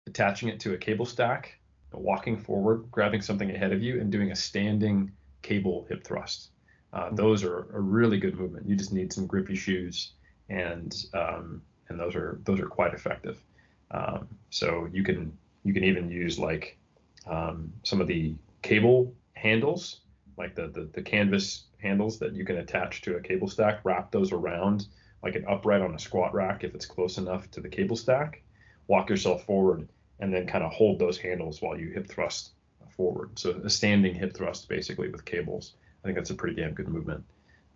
attaching 0.06 0.48
it 0.48 0.60
to 0.60 0.74
a 0.74 0.78
cable 0.78 1.06
stack, 1.06 1.58
walking 1.92 2.38
forward, 2.38 2.90
grabbing 2.90 3.20
something 3.20 3.50
ahead 3.50 3.72
of 3.72 3.82
you, 3.82 4.00
and 4.00 4.10
doing 4.10 4.32
a 4.32 4.36
standing 4.36 5.12
cable 5.42 5.86
hip 5.88 6.04
thrust. 6.04 6.51
Uh, 6.92 7.08
hmm. 7.08 7.16
those 7.16 7.42
are 7.44 7.66
a 7.72 7.80
really 7.80 8.18
good 8.18 8.38
movement. 8.38 8.68
You 8.68 8.76
just 8.76 8.92
need 8.92 9.12
some 9.12 9.26
grippy 9.26 9.56
shoes, 9.56 10.12
and 10.48 10.94
um, 11.14 11.62
and 11.88 11.98
those 11.98 12.14
are 12.14 12.40
those 12.44 12.60
are 12.60 12.66
quite 12.66 12.94
effective. 12.94 13.42
Um, 13.90 14.28
so 14.50 14.88
you 14.92 15.02
can 15.02 15.36
you 15.64 15.74
can 15.74 15.84
even 15.84 16.10
use 16.10 16.38
like 16.38 16.78
um, 17.26 17.72
some 17.82 18.00
of 18.00 18.06
the 18.06 18.34
cable 18.62 19.14
handles, 19.34 20.00
like 20.36 20.54
the, 20.54 20.68
the 20.68 20.88
the 20.92 21.02
canvas 21.02 21.64
handles 21.78 22.18
that 22.18 22.34
you 22.34 22.44
can 22.44 22.58
attach 22.58 23.02
to 23.02 23.16
a 23.16 23.20
cable 23.20 23.48
stack. 23.48 23.80
Wrap 23.84 24.10
those 24.10 24.32
around 24.32 24.86
like 25.22 25.36
an 25.36 25.44
upright 25.48 25.80
on 25.80 25.94
a 25.94 25.98
squat 25.98 26.34
rack 26.34 26.64
if 26.64 26.74
it's 26.74 26.86
close 26.86 27.18
enough 27.18 27.50
to 27.52 27.60
the 27.60 27.68
cable 27.68 27.96
stack. 27.96 28.42
Walk 28.88 29.08
yourself 29.08 29.44
forward 29.44 29.88
and 30.20 30.32
then 30.32 30.46
kind 30.46 30.64
of 30.64 30.72
hold 30.72 30.98
those 30.98 31.18
handles 31.18 31.62
while 31.62 31.78
you 31.78 31.90
hip 31.90 32.08
thrust 32.08 32.52
forward. 32.96 33.38
So 33.38 33.60
a 33.64 33.70
standing 33.70 34.14
hip 34.14 34.34
thrust 34.34 34.68
basically 34.68 35.08
with 35.08 35.24
cables. 35.24 35.74
I 36.02 36.08
think 36.08 36.16
that's 36.16 36.30
a 36.30 36.34
pretty 36.34 36.60
damn 36.60 36.74
good 36.74 36.88
movement. 36.88 37.24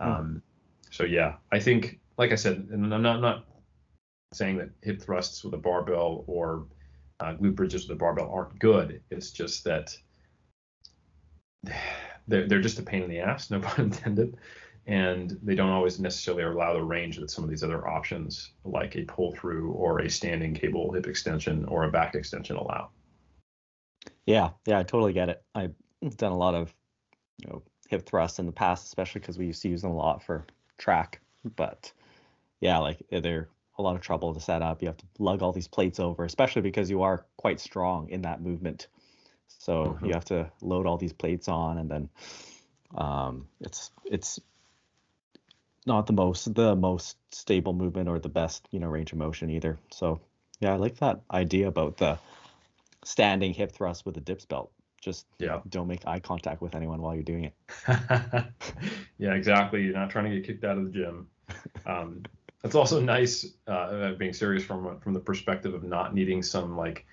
Mm. 0.00 0.06
Um, 0.06 0.42
so 0.90 1.04
yeah, 1.04 1.34
I 1.52 1.60
think, 1.60 2.00
like 2.18 2.32
I 2.32 2.36
said, 2.36 2.68
and 2.70 2.92
I'm 2.92 3.02
not 3.02 3.20
not 3.20 3.46
saying 4.32 4.58
that 4.58 4.70
hip 4.82 5.00
thrusts 5.00 5.44
with 5.44 5.54
a 5.54 5.58
barbell 5.58 6.24
or 6.26 6.66
uh, 7.20 7.34
glute 7.34 7.54
bridges 7.54 7.88
with 7.88 7.96
a 7.96 7.98
barbell 7.98 8.30
aren't 8.32 8.58
good. 8.58 9.00
It's 9.10 9.30
just 9.30 9.64
that 9.64 9.96
they're, 12.28 12.46
they're 12.48 12.60
just 12.60 12.78
a 12.78 12.82
pain 12.82 13.02
in 13.02 13.10
the 13.10 13.20
ass, 13.20 13.50
no 13.50 13.60
pun 13.60 13.86
intended. 13.86 14.36
And 14.88 15.36
they 15.42 15.56
don't 15.56 15.70
always 15.70 15.98
necessarily 15.98 16.44
allow 16.44 16.72
the 16.72 16.82
range 16.82 17.16
that 17.16 17.30
some 17.30 17.42
of 17.42 17.50
these 17.50 17.64
other 17.64 17.88
options, 17.88 18.52
like 18.64 18.94
a 18.94 19.02
pull 19.02 19.34
through 19.34 19.72
or 19.72 19.98
a 19.98 20.08
standing 20.08 20.54
cable 20.54 20.92
hip 20.92 21.08
extension 21.08 21.64
or 21.64 21.84
a 21.84 21.90
back 21.90 22.14
extension, 22.14 22.54
allow. 22.54 22.90
Yeah, 24.26 24.50
yeah, 24.64 24.78
I 24.78 24.84
totally 24.84 25.12
get 25.12 25.28
it. 25.28 25.42
I've 25.56 25.74
done 26.16 26.30
a 26.30 26.36
lot 26.36 26.54
of 26.54 26.72
you 27.42 27.48
know 27.48 27.62
hip 27.88 28.06
thrusts 28.06 28.38
in 28.38 28.46
the 28.46 28.52
past, 28.52 28.86
especially 28.86 29.20
because 29.20 29.38
we 29.38 29.46
used 29.46 29.62
to 29.62 29.68
use 29.68 29.82
them 29.82 29.90
a 29.92 29.96
lot 29.96 30.22
for 30.22 30.44
track. 30.78 31.20
But 31.56 31.92
yeah, 32.60 32.78
like 32.78 33.02
they're 33.10 33.48
a 33.78 33.82
lot 33.82 33.96
of 33.96 34.02
trouble 34.02 34.34
to 34.34 34.40
set 34.40 34.62
up. 34.62 34.82
You 34.82 34.88
have 34.88 34.96
to 34.96 35.06
lug 35.18 35.42
all 35.42 35.52
these 35.52 35.68
plates 35.68 36.00
over, 36.00 36.24
especially 36.24 36.62
because 36.62 36.90
you 36.90 37.02
are 37.02 37.26
quite 37.36 37.60
strong 37.60 38.08
in 38.08 38.22
that 38.22 38.40
movement. 38.40 38.88
So 39.58 39.84
mm-hmm. 39.84 40.06
you 40.06 40.12
have 40.12 40.24
to 40.26 40.50
load 40.60 40.86
all 40.86 40.96
these 40.96 41.12
plates 41.12 41.48
on, 41.48 41.78
and 41.78 41.90
then 41.90 42.08
um, 42.96 43.48
it's 43.60 43.90
it's 44.04 44.40
not 45.86 46.06
the 46.06 46.12
most 46.12 46.52
the 46.54 46.74
most 46.74 47.16
stable 47.30 47.72
movement 47.72 48.08
or 48.08 48.18
the 48.18 48.28
best 48.28 48.68
you 48.70 48.80
know 48.80 48.88
range 48.88 49.12
of 49.12 49.18
motion 49.18 49.50
either. 49.50 49.78
So 49.90 50.20
yeah, 50.60 50.72
I 50.72 50.76
like 50.76 50.96
that 50.98 51.20
idea 51.30 51.68
about 51.68 51.98
the 51.98 52.18
standing 53.04 53.52
hip 53.54 53.72
thrust 53.72 54.04
with 54.04 54.16
a 54.16 54.20
dips 54.20 54.46
belt. 54.46 54.72
Just 55.06 55.26
yeah, 55.38 55.60
don't 55.68 55.86
make 55.86 56.04
eye 56.04 56.18
contact 56.18 56.60
with 56.60 56.74
anyone 56.74 57.00
while 57.00 57.14
you're 57.14 57.22
doing 57.22 57.44
it. 57.44 57.54
yeah, 59.18 59.34
exactly. 59.34 59.84
You're 59.84 59.94
not 59.94 60.10
trying 60.10 60.24
to 60.24 60.36
get 60.36 60.44
kicked 60.44 60.64
out 60.64 60.76
of 60.78 60.84
the 60.84 60.90
gym. 60.90 61.28
Um, 61.86 62.24
it's 62.64 62.74
also 62.74 63.00
nice, 63.00 63.46
uh, 63.68 64.14
being 64.14 64.32
serious 64.32 64.64
from 64.64 64.98
from 64.98 65.14
the 65.14 65.20
perspective 65.20 65.74
of 65.74 65.84
not 65.84 66.12
needing 66.12 66.42
some 66.42 66.76
like 66.76 67.06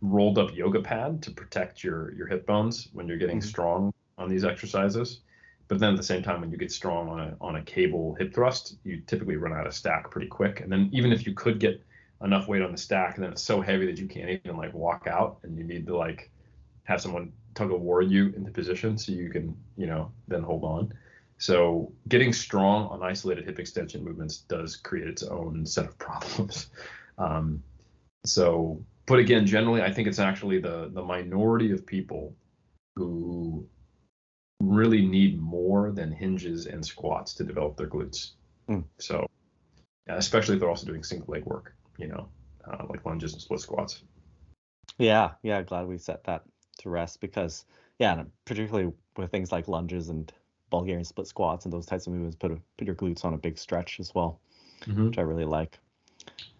rolled 0.00 0.36
up 0.36 0.56
yoga 0.56 0.82
pad 0.82 1.22
to 1.22 1.30
protect 1.30 1.84
your 1.84 2.12
your 2.14 2.26
hip 2.26 2.44
bones 2.44 2.88
when 2.92 3.06
you're 3.06 3.18
getting 3.18 3.38
mm-hmm. 3.38 3.48
strong 3.48 3.94
on 4.16 4.28
these 4.28 4.44
exercises. 4.44 5.20
But 5.68 5.78
then 5.78 5.90
at 5.90 5.96
the 5.96 6.02
same 6.02 6.24
time, 6.24 6.40
when 6.40 6.50
you 6.50 6.56
get 6.56 6.72
strong 6.72 7.08
on 7.08 7.20
a 7.20 7.36
on 7.40 7.54
a 7.54 7.62
cable 7.62 8.16
hip 8.18 8.34
thrust, 8.34 8.78
you 8.82 9.00
typically 9.06 9.36
run 9.36 9.52
out 9.52 9.68
of 9.68 9.74
stack 9.74 10.10
pretty 10.10 10.26
quick. 10.26 10.58
And 10.60 10.72
then 10.72 10.90
even 10.92 11.12
if 11.12 11.24
you 11.24 11.34
could 11.34 11.60
get 11.60 11.80
enough 12.24 12.48
weight 12.48 12.62
on 12.62 12.72
the 12.72 12.78
stack, 12.78 13.14
and 13.14 13.22
then 13.22 13.30
it's 13.30 13.42
so 13.42 13.60
heavy 13.60 13.86
that 13.86 13.98
you 13.98 14.08
can't 14.08 14.28
even 14.28 14.56
like 14.56 14.74
walk 14.74 15.06
out, 15.06 15.38
and 15.44 15.56
you 15.56 15.62
need 15.62 15.86
to 15.86 15.96
like 15.96 16.32
have 16.88 17.02
someone 17.02 17.32
tug 17.54 17.70
of 17.70 17.80
war 17.80 18.00
you 18.00 18.32
into 18.36 18.50
position 18.50 18.96
so 18.96 19.12
you 19.12 19.28
can 19.30 19.54
you 19.76 19.86
know 19.86 20.10
then 20.26 20.42
hold 20.42 20.64
on. 20.64 20.92
So 21.36 21.92
getting 22.08 22.32
strong 22.32 22.88
on 22.88 23.02
isolated 23.02 23.44
hip 23.44 23.60
extension 23.60 24.02
movements 24.02 24.38
does 24.38 24.74
create 24.74 25.06
its 25.06 25.22
own 25.22 25.64
set 25.66 25.84
of 25.84 25.96
problems. 26.06 26.70
Um, 27.16 27.62
so, 28.24 28.84
but 29.06 29.20
again, 29.20 29.46
generally, 29.46 29.82
I 29.82 29.92
think 29.92 30.08
it's 30.08 30.18
actually 30.18 30.60
the 30.60 30.90
the 30.92 31.02
minority 31.02 31.70
of 31.72 31.86
people 31.86 32.34
who 32.96 33.68
really 34.60 35.06
need 35.06 35.40
more 35.40 35.92
than 35.92 36.10
hinges 36.10 36.66
and 36.66 36.84
squats 36.84 37.34
to 37.34 37.44
develop 37.44 37.76
their 37.76 37.86
glutes. 37.86 38.32
Mm. 38.68 38.84
So, 38.98 39.26
especially 40.08 40.54
if 40.54 40.60
they're 40.60 40.70
also 40.70 40.86
doing 40.86 41.04
single 41.04 41.32
leg 41.32 41.44
work, 41.44 41.74
you 41.98 42.08
know, 42.08 42.28
uh, 42.66 42.84
like 42.88 43.04
lunges 43.04 43.34
and 43.34 43.42
split 43.42 43.60
squats. 43.60 44.02
Yeah, 44.96 45.32
yeah, 45.42 45.62
glad 45.62 45.86
we 45.86 45.98
set 45.98 46.24
that 46.24 46.42
to 46.78 46.90
rest 46.90 47.20
because, 47.20 47.64
yeah, 47.98 48.22
particularly 48.44 48.92
with 49.16 49.30
things 49.30 49.52
like 49.52 49.68
lunges 49.68 50.08
and 50.08 50.32
Bulgarian 50.70 51.04
split 51.04 51.26
squats 51.26 51.64
and 51.64 51.72
those 51.72 51.86
types 51.86 52.06
of 52.06 52.12
movements 52.12 52.36
put 52.36 52.52
a, 52.52 52.58
put 52.76 52.86
your 52.86 52.96
glutes 52.96 53.24
on 53.24 53.34
a 53.34 53.38
big 53.38 53.58
stretch 53.58 54.00
as 54.00 54.14
well, 54.14 54.40
mm-hmm. 54.82 55.06
which 55.06 55.18
I 55.18 55.22
really 55.22 55.44
like. 55.44 55.78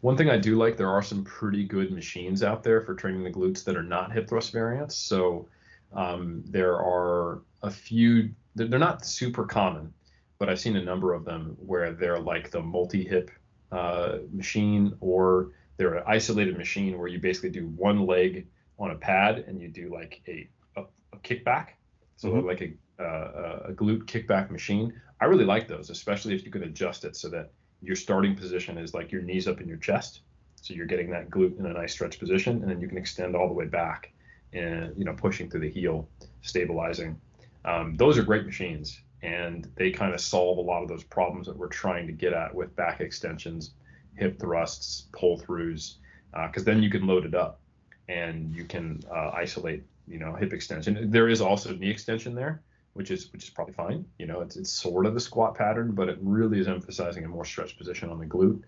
One 0.01 0.17
thing 0.17 0.31
I 0.31 0.39
do 0.39 0.57
like, 0.57 0.77
there 0.77 0.91
are 0.91 1.03
some 1.03 1.25
pretty 1.25 1.65
good 1.65 1.91
machines 1.93 2.43
out 2.43 2.63
there 2.63 2.83
for 2.83 2.95
training 2.95 3.25
the 3.25 3.31
glutes 3.31 3.65
that 3.65 3.77
are 3.77 3.83
not 3.83 4.13
hip 4.13 4.29
thrust 4.29 4.53
variants. 4.53 4.97
So 4.97 5.49
um, 5.93 6.43
there 6.47 6.77
are 6.77 7.43
a 7.63 7.71
few, 7.71 8.31
they're 8.55 8.79
not 8.79 9.05
super 9.05 9.45
common, 9.45 9.93
but 10.39 10.49
I've 10.49 10.61
seen 10.61 10.77
a 10.77 10.83
number 10.83 11.15
of 11.15 11.25
them 11.25 11.57
where 11.59 11.93
they're 11.93 12.21
like 12.21 12.51
the 12.51 12.63
multi 12.63 13.05
hip 13.05 13.31
uh, 13.73 14.19
machine 14.33 14.95
or 15.01 15.51
they're 15.77 15.95
an 15.95 16.05
isolated 16.07 16.57
machine 16.57 16.99
where 16.99 17.09
you 17.09 17.19
basically 17.19 17.51
do 17.51 17.69
one 17.69 18.07
leg 18.07 18.47
on 18.79 18.91
a 18.91 18.97
pad 18.97 19.45
and 19.47 19.61
you 19.61 19.69
do 19.69 19.93
like 19.93 20.21
a, 20.29 20.49
a, 20.77 20.83
a 21.13 21.17
kickback. 21.19 21.69
So 22.17 22.29
mm-hmm. 22.29 22.47
like 22.47 22.61
a 22.61 22.73
uh, 23.01 23.61
a 23.67 23.73
glute 23.73 24.05
kickback 24.07 24.51
machine. 24.51 24.93
I 25.21 25.27
really 25.27 25.45
like 25.45 25.69
those, 25.69 25.91
especially 25.91 26.35
if 26.35 26.45
you 26.45 26.51
can 26.51 26.65
adjust 26.65 27.05
it 27.05 27.17
so 27.17 27.29
that 27.29 27.51
your 27.81 27.97
starting 27.97 28.35
position 28.35 28.77
is 28.77 28.95
like 28.95 29.13
your 29.13 29.23
knees 29.23 29.47
up 29.47 29.61
in 29.61 29.69
your 29.69 29.77
chest. 29.77 30.23
So 30.61 30.75
you're 30.75 30.87
getting 30.87 31.11
that 31.11 31.31
glute 31.31 31.59
in 31.59 31.67
a 31.67 31.73
nice 31.73 31.93
stretch 31.93 32.19
position, 32.19 32.61
and 32.61 32.71
then 32.71 32.81
you 32.81 32.89
can 32.89 32.99
extend 32.99 33.37
all 33.37 33.47
the 33.47 33.55
way 33.55 33.67
back 33.67 34.13
and 34.53 34.97
you 34.97 35.05
know 35.05 35.13
pushing 35.13 35.49
through 35.49 35.61
the 35.61 35.71
heel, 35.71 36.09
stabilizing. 36.43 37.21
Um, 37.65 37.97
those 37.97 38.19
are 38.19 38.23
great 38.23 38.47
machines, 38.47 39.01
and 39.23 39.71
they 39.77 39.91
kind 39.91 40.13
of 40.13 40.21
solve 40.21 40.59
a 40.59 40.63
lot 40.63 40.83
of 40.83 40.89
those 40.89 41.05
problems 41.05 41.47
that 41.47 41.57
we're 41.57 41.69
trying 41.69 42.07
to 42.07 42.13
get 42.13 42.33
at 42.33 42.53
with 42.53 42.75
back 42.75 43.01
extensions, 43.01 43.75
hip 44.17 44.41
thrusts, 44.41 45.07
pull 45.13 45.39
throughs, 45.39 45.95
because 46.33 46.63
uh, 46.63 46.65
then 46.65 46.83
you 46.83 46.91
can 46.91 47.07
load 47.07 47.25
it 47.25 47.35
up 47.35 47.61
and 48.09 48.55
you 48.55 48.65
can 48.65 49.01
uh, 49.11 49.31
isolate 49.35 49.85
you 50.07 50.19
know 50.19 50.35
hip 50.35 50.53
extension. 50.53 51.11
There 51.11 51.29
is 51.29 51.41
also 51.41 51.75
knee 51.75 51.91
extension 51.91 52.35
there, 52.35 52.63
which 52.95 53.11
is 53.11 53.33
which 53.33 53.45
is 53.45 53.51
probably 53.51 53.75
fine. 53.75 54.05
You 54.19 54.27
know, 54.27 54.41
it's 54.41 54.57
it's 54.57 54.71
sort 54.71 55.07
of 55.07 55.15
the 55.15 55.21
squat 55.21 55.55
pattern, 55.55 55.93
but 55.93 56.09
it 56.09 56.19
really 56.21 56.59
is 56.59 56.69
emphasizing 56.69 57.25
a 57.25 57.29
more 57.29 57.45
stretched 57.45 57.79
position 57.79 58.11
on 58.11 58.19
the 58.19 58.27
glute, 58.27 58.63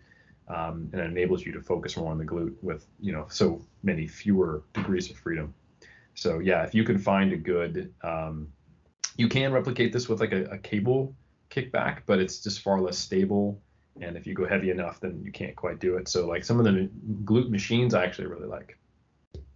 um, 0.49 0.91
and 0.93 1.01
it 1.01 1.07
enables 1.07 1.45
you 1.45 1.53
to 1.53 1.61
focus 1.61 1.97
more 1.97 2.11
on 2.11 2.19
the 2.19 2.25
glute 2.25 2.55
with 2.63 2.87
you 3.01 3.13
know 3.13 3.27
so 3.29 3.65
many 3.83 4.07
fewer 4.07 4.63
degrees 4.73 5.11
of 5.11 5.17
freedom. 5.17 5.55
So 6.15 6.39
yeah, 6.39 6.65
if 6.65 6.75
you 6.75 6.85
can 6.85 6.99
find 6.99 7.33
a 7.33 7.37
good, 7.37 7.95
um, 8.03 8.49
you 9.17 9.29
can 9.29 9.53
replicate 9.53 9.93
this 9.93 10.09
with 10.09 10.21
like 10.21 10.33
a, 10.33 10.45
a 10.45 10.59
cable 10.59 11.15
kickback, 11.51 12.01
but 12.07 12.19
it's 12.19 12.41
just 12.41 12.61
far 12.61 12.81
less 12.81 12.99
stable. 12.99 13.61
And 14.01 14.17
if 14.17 14.27
you 14.27 14.35
go 14.35 14.47
heavy 14.47 14.71
enough, 14.71 15.01
then 15.01 15.23
you 15.25 15.33
can't 15.33 15.57
quite 15.57 15.79
do 15.79 15.97
it. 15.97 16.09
So 16.09 16.27
like 16.27 16.45
some 16.45 16.59
of 16.59 16.65
the 16.65 16.89
glute 17.25 17.51
machines, 17.51 17.93
I 17.95 18.05
actually 18.05 18.29
really 18.29 18.47
like. 18.47 18.79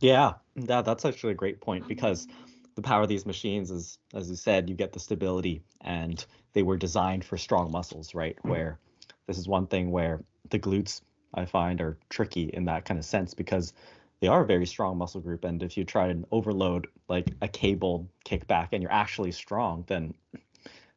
Yeah, 0.04 0.34
that, 0.56 0.84
that's 0.84 1.06
actually 1.06 1.32
a 1.32 1.36
great 1.36 1.62
point 1.62 1.88
because 1.88 2.28
the 2.74 2.82
power 2.82 3.00
of 3.00 3.08
these 3.08 3.24
machines 3.24 3.70
is, 3.70 3.98
as 4.12 4.28
you 4.28 4.36
said, 4.36 4.68
you 4.68 4.74
get 4.74 4.92
the 4.92 5.00
stability, 5.00 5.62
and 5.80 6.22
they 6.52 6.62
were 6.62 6.76
designed 6.76 7.24
for 7.24 7.38
strong 7.38 7.70
muscles, 7.70 8.14
right? 8.14 8.36
Where 8.42 8.78
this 9.26 9.38
is 9.38 9.48
one 9.48 9.66
thing 9.66 9.90
where 9.90 10.22
the 10.50 10.58
glutes 10.58 11.00
I 11.32 11.46
find 11.46 11.80
are 11.80 11.96
tricky 12.10 12.50
in 12.52 12.66
that 12.66 12.84
kind 12.84 12.98
of 12.98 13.06
sense 13.06 13.32
because 13.32 13.72
they 14.20 14.26
are 14.26 14.42
a 14.42 14.46
very 14.46 14.66
strong 14.66 14.98
muscle 14.98 15.22
group, 15.22 15.42
and 15.42 15.62
if 15.62 15.74
you 15.74 15.84
try 15.84 16.12
to 16.12 16.22
overload 16.30 16.86
like 17.08 17.30
a 17.40 17.48
cable 17.48 18.06
kickback 18.26 18.68
and 18.72 18.82
you're 18.82 18.92
actually 18.92 19.32
strong, 19.32 19.84
then 19.86 20.12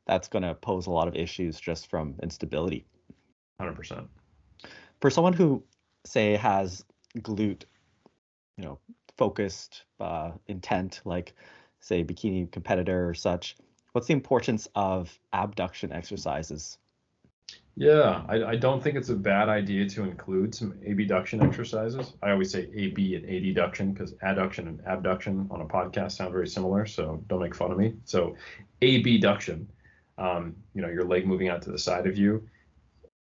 that's 0.05 0.27
going 0.27 0.43
to 0.43 0.53
pose 0.53 0.85
a 0.85 0.91
lot 0.91 1.07
of 1.07 1.15
issues 1.15 1.61
just 1.61 1.89
from 1.89 2.15
instability. 2.21 2.85
Hundred 3.57 3.77
percent. 3.77 4.09
For 4.99 5.09
someone 5.09 5.31
who 5.31 5.63
say 6.05 6.35
has 6.35 6.83
glute, 7.19 7.63
you 8.57 8.65
know, 8.65 8.79
focused 9.17 9.83
uh, 9.99 10.31
intent, 10.47 11.01
like 11.05 11.35
say 11.79 12.03
bikini 12.03 12.51
competitor 12.51 13.09
or 13.09 13.13
such, 13.13 13.57
what's 13.91 14.07
the 14.07 14.13
importance 14.13 14.67
of 14.75 15.17
abduction 15.33 15.91
exercises? 15.91 16.77
Yeah, 17.75 18.23
I, 18.27 18.43
I 18.43 18.55
don't 18.55 18.81
think 18.81 18.97
it's 18.97 19.09
a 19.09 19.15
bad 19.15 19.49
idea 19.49 19.87
to 19.89 20.03
include 20.03 20.55
some 20.55 20.73
abduction 20.87 21.43
exercises. 21.43 22.13
I 22.23 22.31
always 22.31 22.51
say 22.51 22.67
AB 22.73 23.15
and 23.15 23.25
adduction 23.25 23.93
because 23.93 24.13
adduction 24.15 24.67
and 24.67 24.81
abduction 24.87 25.47
on 25.51 25.61
a 25.61 25.65
podcast 25.65 26.13
sound 26.13 26.31
very 26.31 26.47
similar, 26.47 26.87
so 26.87 27.23
don't 27.27 27.39
make 27.39 27.53
fun 27.53 27.71
of 27.71 27.77
me. 27.77 27.93
So 28.03 28.35
abduction, 28.81 29.69
um, 30.17 30.55
you 30.73 30.81
know, 30.81 30.89
your 30.89 31.05
leg 31.05 31.27
moving 31.27 31.49
out 31.49 31.61
to 31.63 31.71
the 31.71 31.77
side 31.77 32.07
of 32.07 32.17
you, 32.17 32.49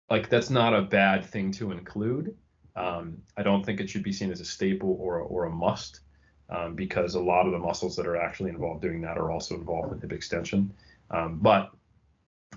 like 0.09 0.29
that's 0.29 0.49
not 0.49 0.73
a 0.73 0.81
bad 0.81 1.25
thing 1.25 1.51
to 1.53 1.71
include. 1.71 2.33
Um, 2.77 3.17
I 3.35 3.43
don't 3.43 3.65
think 3.65 3.79
it 3.79 3.89
should 3.89 4.03
be 4.03 4.13
seen 4.13 4.31
as 4.31 4.39
a 4.39 4.45
staple 4.45 4.97
or 4.99 5.19
a, 5.19 5.25
or 5.25 5.45
a 5.45 5.49
must 5.49 6.01
um, 6.49 6.75
because 6.75 7.15
a 7.15 7.19
lot 7.19 7.45
of 7.45 7.51
the 7.51 7.59
muscles 7.59 7.95
that 7.95 8.05
are 8.05 8.17
actually 8.17 8.51
involved 8.51 8.81
doing 8.81 9.01
that 9.01 9.17
are 9.17 9.31
also 9.31 9.55
involved 9.55 9.93
in 9.93 9.99
hip 9.99 10.13
extension. 10.13 10.71
Um, 11.09 11.39
but 11.39 11.71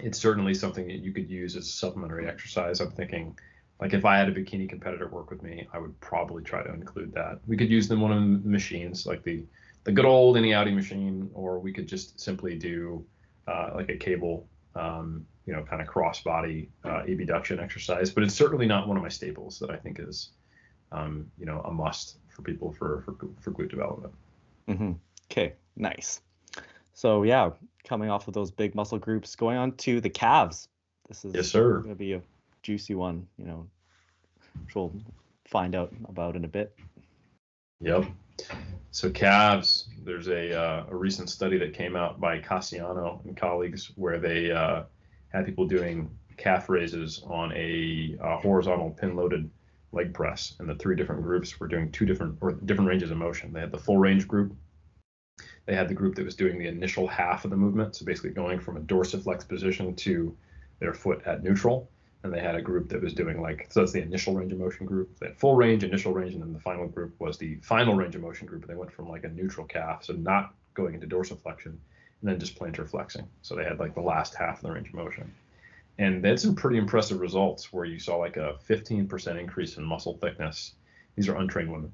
it's 0.00 0.18
certainly 0.18 0.54
something 0.54 0.86
that 0.86 0.98
you 0.98 1.12
could 1.12 1.28
use 1.28 1.56
as 1.56 1.66
a 1.66 1.72
supplementary 1.72 2.28
exercise. 2.28 2.80
I'm 2.80 2.90
thinking, 2.90 3.36
like 3.80 3.94
if 3.94 4.04
I 4.04 4.18
had 4.18 4.28
a 4.28 4.34
bikini 4.34 4.68
competitor 4.68 5.08
work 5.08 5.30
with 5.30 5.42
me, 5.42 5.66
I 5.72 5.78
would 5.78 5.98
probably 6.00 6.42
try 6.42 6.62
to 6.62 6.72
include 6.72 7.12
that. 7.14 7.40
We 7.46 7.56
could 7.56 7.70
use 7.70 7.88
them 7.88 8.00
one 8.00 8.12
of 8.12 8.20
the 8.42 8.48
machines, 8.48 9.06
like 9.06 9.24
the 9.24 9.44
the 9.84 9.92
good 9.92 10.04
old 10.04 10.36
Innie 10.36 10.74
machine, 10.74 11.30
or 11.32 11.58
we 11.58 11.72
could 11.72 11.88
just 11.88 12.20
simply 12.20 12.58
do 12.58 13.04
uh, 13.48 13.70
like 13.74 13.88
a 13.88 13.96
cable, 13.96 14.46
um, 14.74 15.26
you 15.46 15.52
know, 15.52 15.62
kind 15.62 15.82
of 15.82 15.88
cross 15.88 16.22
body 16.22 16.70
uh, 16.84 17.02
abduction 17.08 17.58
exercise. 17.60 18.10
But 18.10 18.24
it's 18.24 18.34
certainly 18.34 18.66
not 18.66 18.86
one 18.86 18.96
of 18.96 19.02
my 19.02 19.08
staples 19.08 19.58
that 19.58 19.70
I 19.70 19.76
think 19.76 19.98
is, 20.00 20.30
um, 20.92 21.30
you 21.38 21.46
know, 21.46 21.60
a 21.64 21.72
must 21.72 22.18
for 22.28 22.42
people 22.42 22.72
for 22.72 23.02
for, 23.02 23.14
for 23.40 23.50
glute 23.52 23.70
development. 23.70 24.14
Mm-hmm. 24.68 24.92
Okay, 25.30 25.54
nice. 25.76 26.20
So 26.92 27.22
yeah, 27.22 27.50
coming 27.84 28.10
off 28.10 28.28
of 28.28 28.34
those 28.34 28.50
big 28.50 28.74
muscle 28.74 28.98
groups, 28.98 29.34
going 29.34 29.56
on 29.56 29.72
to 29.76 30.00
the 30.00 30.10
calves. 30.10 30.68
This 31.08 31.24
is 31.24 31.34
yes, 31.34 31.48
sir. 31.48 31.78
Going 31.78 31.88
to 31.88 31.98
be 31.98 32.12
a 32.12 32.22
juicy 32.62 32.94
one, 32.94 33.26
you 33.38 33.46
know, 33.46 33.66
which 34.64 34.74
we'll 34.74 34.92
find 35.46 35.74
out 35.74 35.92
about 36.08 36.36
in 36.36 36.44
a 36.44 36.48
bit. 36.48 36.76
Yep. 37.80 38.04
So 38.90 39.10
calves, 39.10 39.88
there's 40.04 40.28
a, 40.28 40.58
uh, 40.58 40.86
a 40.90 40.96
recent 40.96 41.30
study 41.30 41.58
that 41.58 41.74
came 41.74 41.94
out 41.94 42.20
by 42.20 42.40
Kassiano 42.40 43.24
and 43.24 43.36
colleagues 43.36 43.92
where 43.94 44.18
they 44.18 44.50
uh, 44.50 44.82
had 45.28 45.46
people 45.46 45.66
doing 45.66 46.10
calf 46.36 46.68
raises 46.68 47.22
on 47.26 47.52
a, 47.52 48.16
a 48.20 48.36
horizontal 48.38 48.90
pin-loaded 48.90 49.48
leg 49.92 50.14
press, 50.14 50.54
and 50.58 50.68
the 50.68 50.74
three 50.74 50.96
different 50.96 51.22
groups 51.22 51.58
were 51.60 51.68
doing 51.68 51.90
two 51.92 52.06
different 52.06 52.38
or 52.40 52.52
different 52.52 52.88
ranges 52.88 53.10
of 53.10 53.16
motion. 53.16 53.52
They 53.52 53.60
had 53.60 53.72
the 53.72 53.78
full 53.78 53.98
range 53.98 54.26
group. 54.26 54.54
They 55.66 55.74
had 55.74 55.88
the 55.88 55.94
group 55.94 56.14
that 56.16 56.24
was 56.24 56.34
doing 56.34 56.58
the 56.58 56.68
initial 56.68 57.06
half 57.06 57.44
of 57.44 57.50
the 57.50 57.56
movement, 57.56 57.96
so 57.96 58.04
basically 58.04 58.30
going 58.30 58.60
from 58.60 58.76
a 58.76 58.80
dorsiflex 58.80 59.46
position 59.46 59.94
to 59.96 60.36
their 60.78 60.94
foot 60.94 61.22
at 61.26 61.42
neutral. 61.42 61.90
And 62.22 62.32
they 62.32 62.40
had 62.40 62.54
a 62.54 62.62
group 62.62 62.90
that 62.90 63.00
was 63.02 63.14
doing 63.14 63.40
like 63.40 63.68
so 63.70 63.80
that's 63.80 63.92
the 63.92 64.02
initial 64.02 64.34
range 64.34 64.52
of 64.52 64.58
motion 64.58 64.86
group. 64.86 65.10
Had 65.22 65.38
full 65.38 65.56
range, 65.56 65.84
initial 65.84 66.12
range, 66.12 66.34
and 66.34 66.42
then 66.42 66.52
the 66.52 66.60
final 66.60 66.86
group 66.86 67.14
was 67.18 67.38
the 67.38 67.56
final 67.62 67.94
range 67.94 68.14
of 68.14 68.20
motion 68.20 68.46
group. 68.46 68.62
And 68.62 68.70
they 68.70 68.76
went 68.76 68.92
from 68.92 69.08
like 69.08 69.24
a 69.24 69.28
neutral 69.28 69.66
calf, 69.66 70.04
so 70.04 70.12
not 70.12 70.54
going 70.74 70.94
into 70.94 71.06
dorsiflexion, 71.06 71.66
and 71.66 71.78
then 72.22 72.38
just 72.38 72.58
plantar 72.58 72.88
flexing. 72.88 73.26
So 73.42 73.54
they 73.54 73.64
had 73.64 73.78
like 73.78 73.94
the 73.94 74.02
last 74.02 74.34
half 74.34 74.56
of 74.56 74.62
the 74.62 74.72
range 74.72 74.88
of 74.88 74.94
motion 74.94 75.32
and 76.00 76.24
they 76.24 76.30
had 76.30 76.40
some 76.40 76.54
pretty 76.54 76.78
impressive 76.78 77.20
results 77.20 77.74
where 77.74 77.84
you 77.84 77.98
saw 77.98 78.16
like 78.16 78.38
a 78.38 78.56
15% 78.66 79.38
increase 79.38 79.76
in 79.76 79.84
muscle 79.84 80.16
thickness. 80.16 80.72
These 81.14 81.28
are 81.28 81.36
untrained 81.36 81.70
women 81.70 81.92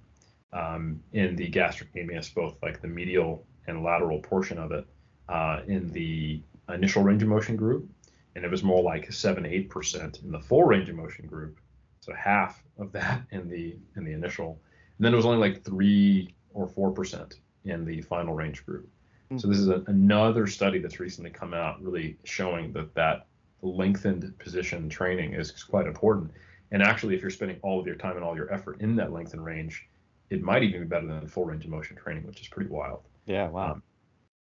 um, 0.52 1.02
in 1.12 1.34
the 1.34 1.50
gastrocnemius, 1.50 2.32
both 2.32 2.54
like 2.62 2.80
the 2.80 2.86
medial 2.86 3.44
and 3.66 3.82
lateral 3.82 4.20
portion 4.20 4.58
of 4.58 4.70
it 4.70 4.86
uh, 5.28 5.62
in 5.66 5.90
the 5.90 6.40
initial 6.68 7.02
range 7.02 7.24
of 7.24 7.28
motion 7.28 7.56
group, 7.56 7.88
and 8.36 8.44
it 8.44 8.50
was 8.50 8.62
more 8.62 8.82
like 8.82 9.10
seven 9.10 9.46
eight 9.46 9.70
percent 9.70 10.20
in 10.22 10.30
the 10.30 10.38
full 10.38 10.62
range 10.62 10.88
of 10.88 10.94
motion 10.94 11.26
group, 11.26 11.58
so 12.00 12.12
half 12.14 12.62
of 12.78 12.92
that 12.92 13.22
in 13.32 13.48
the 13.48 13.76
in 13.96 14.04
the 14.04 14.12
initial, 14.12 14.60
and 14.98 15.04
then 15.04 15.12
it 15.12 15.16
was 15.16 15.26
only 15.26 15.38
like 15.38 15.64
three 15.64 16.34
or 16.52 16.68
four 16.68 16.92
percent 16.92 17.40
in 17.64 17.84
the 17.84 18.02
final 18.02 18.34
range 18.34 18.64
group. 18.64 18.88
Mm-hmm. 19.30 19.38
So 19.38 19.48
this 19.48 19.58
is 19.58 19.68
a, 19.68 19.82
another 19.88 20.46
study 20.46 20.78
that's 20.78 21.00
recently 21.00 21.30
come 21.30 21.54
out, 21.54 21.82
really 21.82 22.18
showing 22.24 22.72
that 22.74 22.94
that 22.94 23.26
lengthened 23.62 24.38
position 24.38 24.88
training 24.88 25.32
is 25.32 25.50
quite 25.64 25.86
important. 25.86 26.30
And 26.72 26.82
actually, 26.82 27.14
if 27.14 27.22
you're 27.22 27.30
spending 27.30 27.58
all 27.62 27.80
of 27.80 27.86
your 27.86 27.96
time 27.96 28.16
and 28.16 28.24
all 28.24 28.36
your 28.36 28.52
effort 28.52 28.80
in 28.80 28.96
that 28.96 29.12
lengthened 29.12 29.44
range, 29.44 29.88
it 30.30 30.42
might 30.42 30.62
even 30.62 30.82
be 30.82 30.86
better 30.86 31.06
than 31.06 31.26
full 31.26 31.46
range 31.46 31.64
of 31.64 31.70
motion 31.70 31.96
training, 31.96 32.26
which 32.26 32.40
is 32.40 32.48
pretty 32.48 32.68
wild. 32.68 33.02
Yeah, 33.24 33.48
wow. 33.48 33.72
Um, 33.72 33.82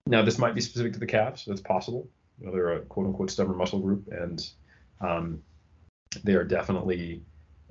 now, 0.08 0.24
this 0.24 0.38
might 0.38 0.56
be 0.56 0.62
specific 0.62 0.94
to 0.94 1.00
the 1.00 1.06
calves. 1.06 1.46
That's 1.46 1.62
possible. 1.62 2.08
You 2.42 2.48
know, 2.48 2.54
they're 2.54 2.74
a 2.74 2.82
quote 2.82 3.06
unquote 3.06 3.30
stubborn 3.30 3.58
muscle 3.58 3.80
group, 3.80 4.08
and 4.12 4.46
um, 5.00 5.42
they 6.24 6.34
are 6.34 6.44
definitely, 6.44 7.22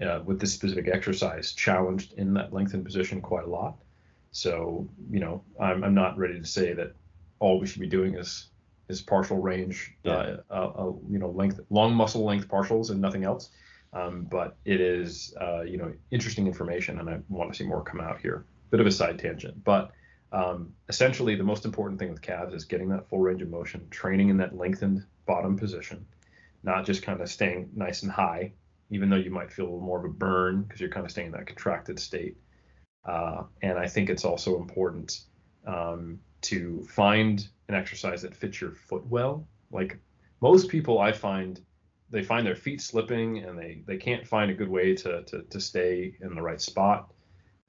uh, 0.01 0.21
with 0.25 0.41
this 0.41 0.55
specific 0.55 0.89
exercise, 0.89 1.53
challenged 1.53 2.13
in 2.15 2.33
that 2.35 2.53
lengthened 2.53 2.85
position 2.85 3.21
quite 3.21 3.45
a 3.45 3.51
lot. 3.51 3.77
So, 4.33 4.89
you 5.11 5.19
know, 5.19 5.43
I'm, 5.61 5.83
I'm 5.83 5.95
not 5.95 6.17
ready 6.17 6.39
to 6.39 6.47
say 6.47 6.73
that 6.75 6.95
all 7.41 7.59
we 7.59 7.67
should 7.67 7.81
be 7.81 7.89
doing 7.89 8.15
is 8.15 8.47
is 8.89 9.01
partial 9.01 9.39
range, 9.39 9.95
yeah. 10.03 10.13
uh, 10.13 10.37
uh, 10.51 10.73
uh, 10.77 10.93
you 11.09 11.19
know, 11.19 11.31
length, 11.31 11.61
long 11.71 11.95
muscle 11.95 12.25
length 12.25 12.49
partials 12.49 12.91
and 12.91 13.01
nothing 13.01 13.25
else. 13.25 13.51
Um, 13.93 14.27
but 14.31 14.57
it 14.65 14.81
is, 14.81 15.35
uh, 15.41 15.63
you 15.63 15.77
know, 15.77 15.93
interesting 16.11 16.47
information, 16.47 17.01
and 17.01 17.11
I 17.11 17.19
want 17.29 17.53
to 17.53 17.57
see 17.57 17.65
more 17.65 17.83
come 17.83 18.01
out 18.01 18.21
here. 18.21 18.45
Bit 18.71 18.81
of 18.81 18.87
a 18.87 18.93
side 18.93 19.19
tangent, 19.19 19.65
but 19.65 19.91
um, 20.33 20.73
essentially 20.89 21.35
the 21.35 21.45
most 21.45 21.65
important 21.65 21.99
thing 21.99 22.11
with 22.11 22.23
calves 22.23 22.55
is 22.55 22.65
getting 22.65 22.89
that 22.91 23.09
full 23.09 23.19
range 23.19 23.43
of 23.43 23.51
motion, 23.51 23.89
training 23.91 24.29
in 24.29 24.37
that 24.39 24.57
lengthened 24.57 25.05
bottom 25.27 25.57
position, 25.57 26.07
not 26.63 26.85
just 26.85 27.03
kind 27.03 27.21
of 27.21 27.29
staying 27.29 27.71
nice 27.75 28.03
and 28.03 28.13
high, 28.13 28.53
even 28.91 29.09
though 29.09 29.17
you 29.17 29.31
might 29.31 29.51
feel 29.51 29.65
a 29.65 29.67
little 29.67 29.81
more 29.81 29.99
of 29.99 30.05
a 30.05 30.09
burn 30.09 30.63
because 30.63 30.81
you're 30.81 30.91
kind 30.91 31.07
of 31.07 31.11
staying 31.11 31.27
in 31.27 31.33
that 31.33 31.47
contracted 31.47 31.99
state. 31.99 32.37
Uh, 33.05 33.45
and 33.63 33.79
I 33.79 33.87
think 33.87 34.11
it's 34.11 34.25
also 34.25 34.57
important 34.57 35.23
um, 35.67 36.21
to 36.43 36.85
find 36.85 37.49
an 37.69 37.75
exercise 37.75 38.23
that 38.23 38.35
fits 38.35 38.61
your 38.61 38.73
foot 38.73 39.07
well. 39.07 39.47
Like 39.71 39.99
most 40.41 40.69
people, 40.69 40.99
I 40.99 41.13
find 41.13 41.61
they 42.11 42.23
find 42.25 42.45
their 42.45 42.57
feet 42.57 42.81
slipping 42.81 43.39
and 43.39 43.59
they 43.59 43.83
they 43.87 43.97
can't 43.97 44.27
find 44.27 44.51
a 44.51 44.55
good 44.55 44.69
way 44.69 44.95
to 44.97 45.23
to, 45.23 45.43
to 45.43 45.61
stay 45.61 46.17
in 46.21 46.35
the 46.35 46.43
right 46.43 46.61
spot. 46.61 47.13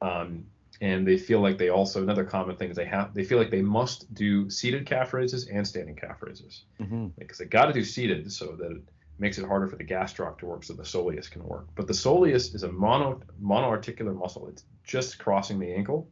Um, 0.02 0.46
and 0.82 1.08
they 1.08 1.18
feel 1.18 1.40
like 1.40 1.58
they 1.58 1.70
also 1.70 2.02
another 2.02 2.26
common 2.26 2.56
thing 2.58 2.72
is 2.72 2.76
they 2.76 2.86
have 2.86 3.14
they 3.14 3.24
feel 3.24 3.38
like 3.38 3.52
they 3.52 3.62
must 3.62 4.12
do 4.14 4.50
seated 4.50 4.86
calf 4.86 5.14
raises 5.14 5.48
and 5.48 5.66
standing 5.66 5.96
calf 5.96 6.18
raises 6.22 6.64
mm-hmm. 6.80 7.08
because 7.20 7.38
they 7.38 7.46
got 7.46 7.68
to 7.68 7.74
do 7.74 7.84
seated 7.84 8.32
so 8.32 8.56
that 8.58 8.72
it 8.72 8.82
makes 9.20 9.38
it 9.38 9.46
harder 9.46 9.68
for 9.68 9.76
the 9.76 9.84
gastroc 9.84 10.40
to 10.40 10.48
work 10.48 10.64
so 10.64 10.74
the 10.74 10.84
soleus 10.84 11.30
can 11.30 11.44
work. 11.44 11.68
But 11.76 11.88
the 11.88 11.94
soleus 11.94 12.54
is 12.56 12.64
a 12.64 12.72
mono 12.72 13.22
monoarticular 13.42 14.18
muscle. 14.18 14.48
It's 14.48 14.64
just 14.84 15.20
crossing 15.20 15.60
the 15.60 15.72
ankle, 15.72 16.10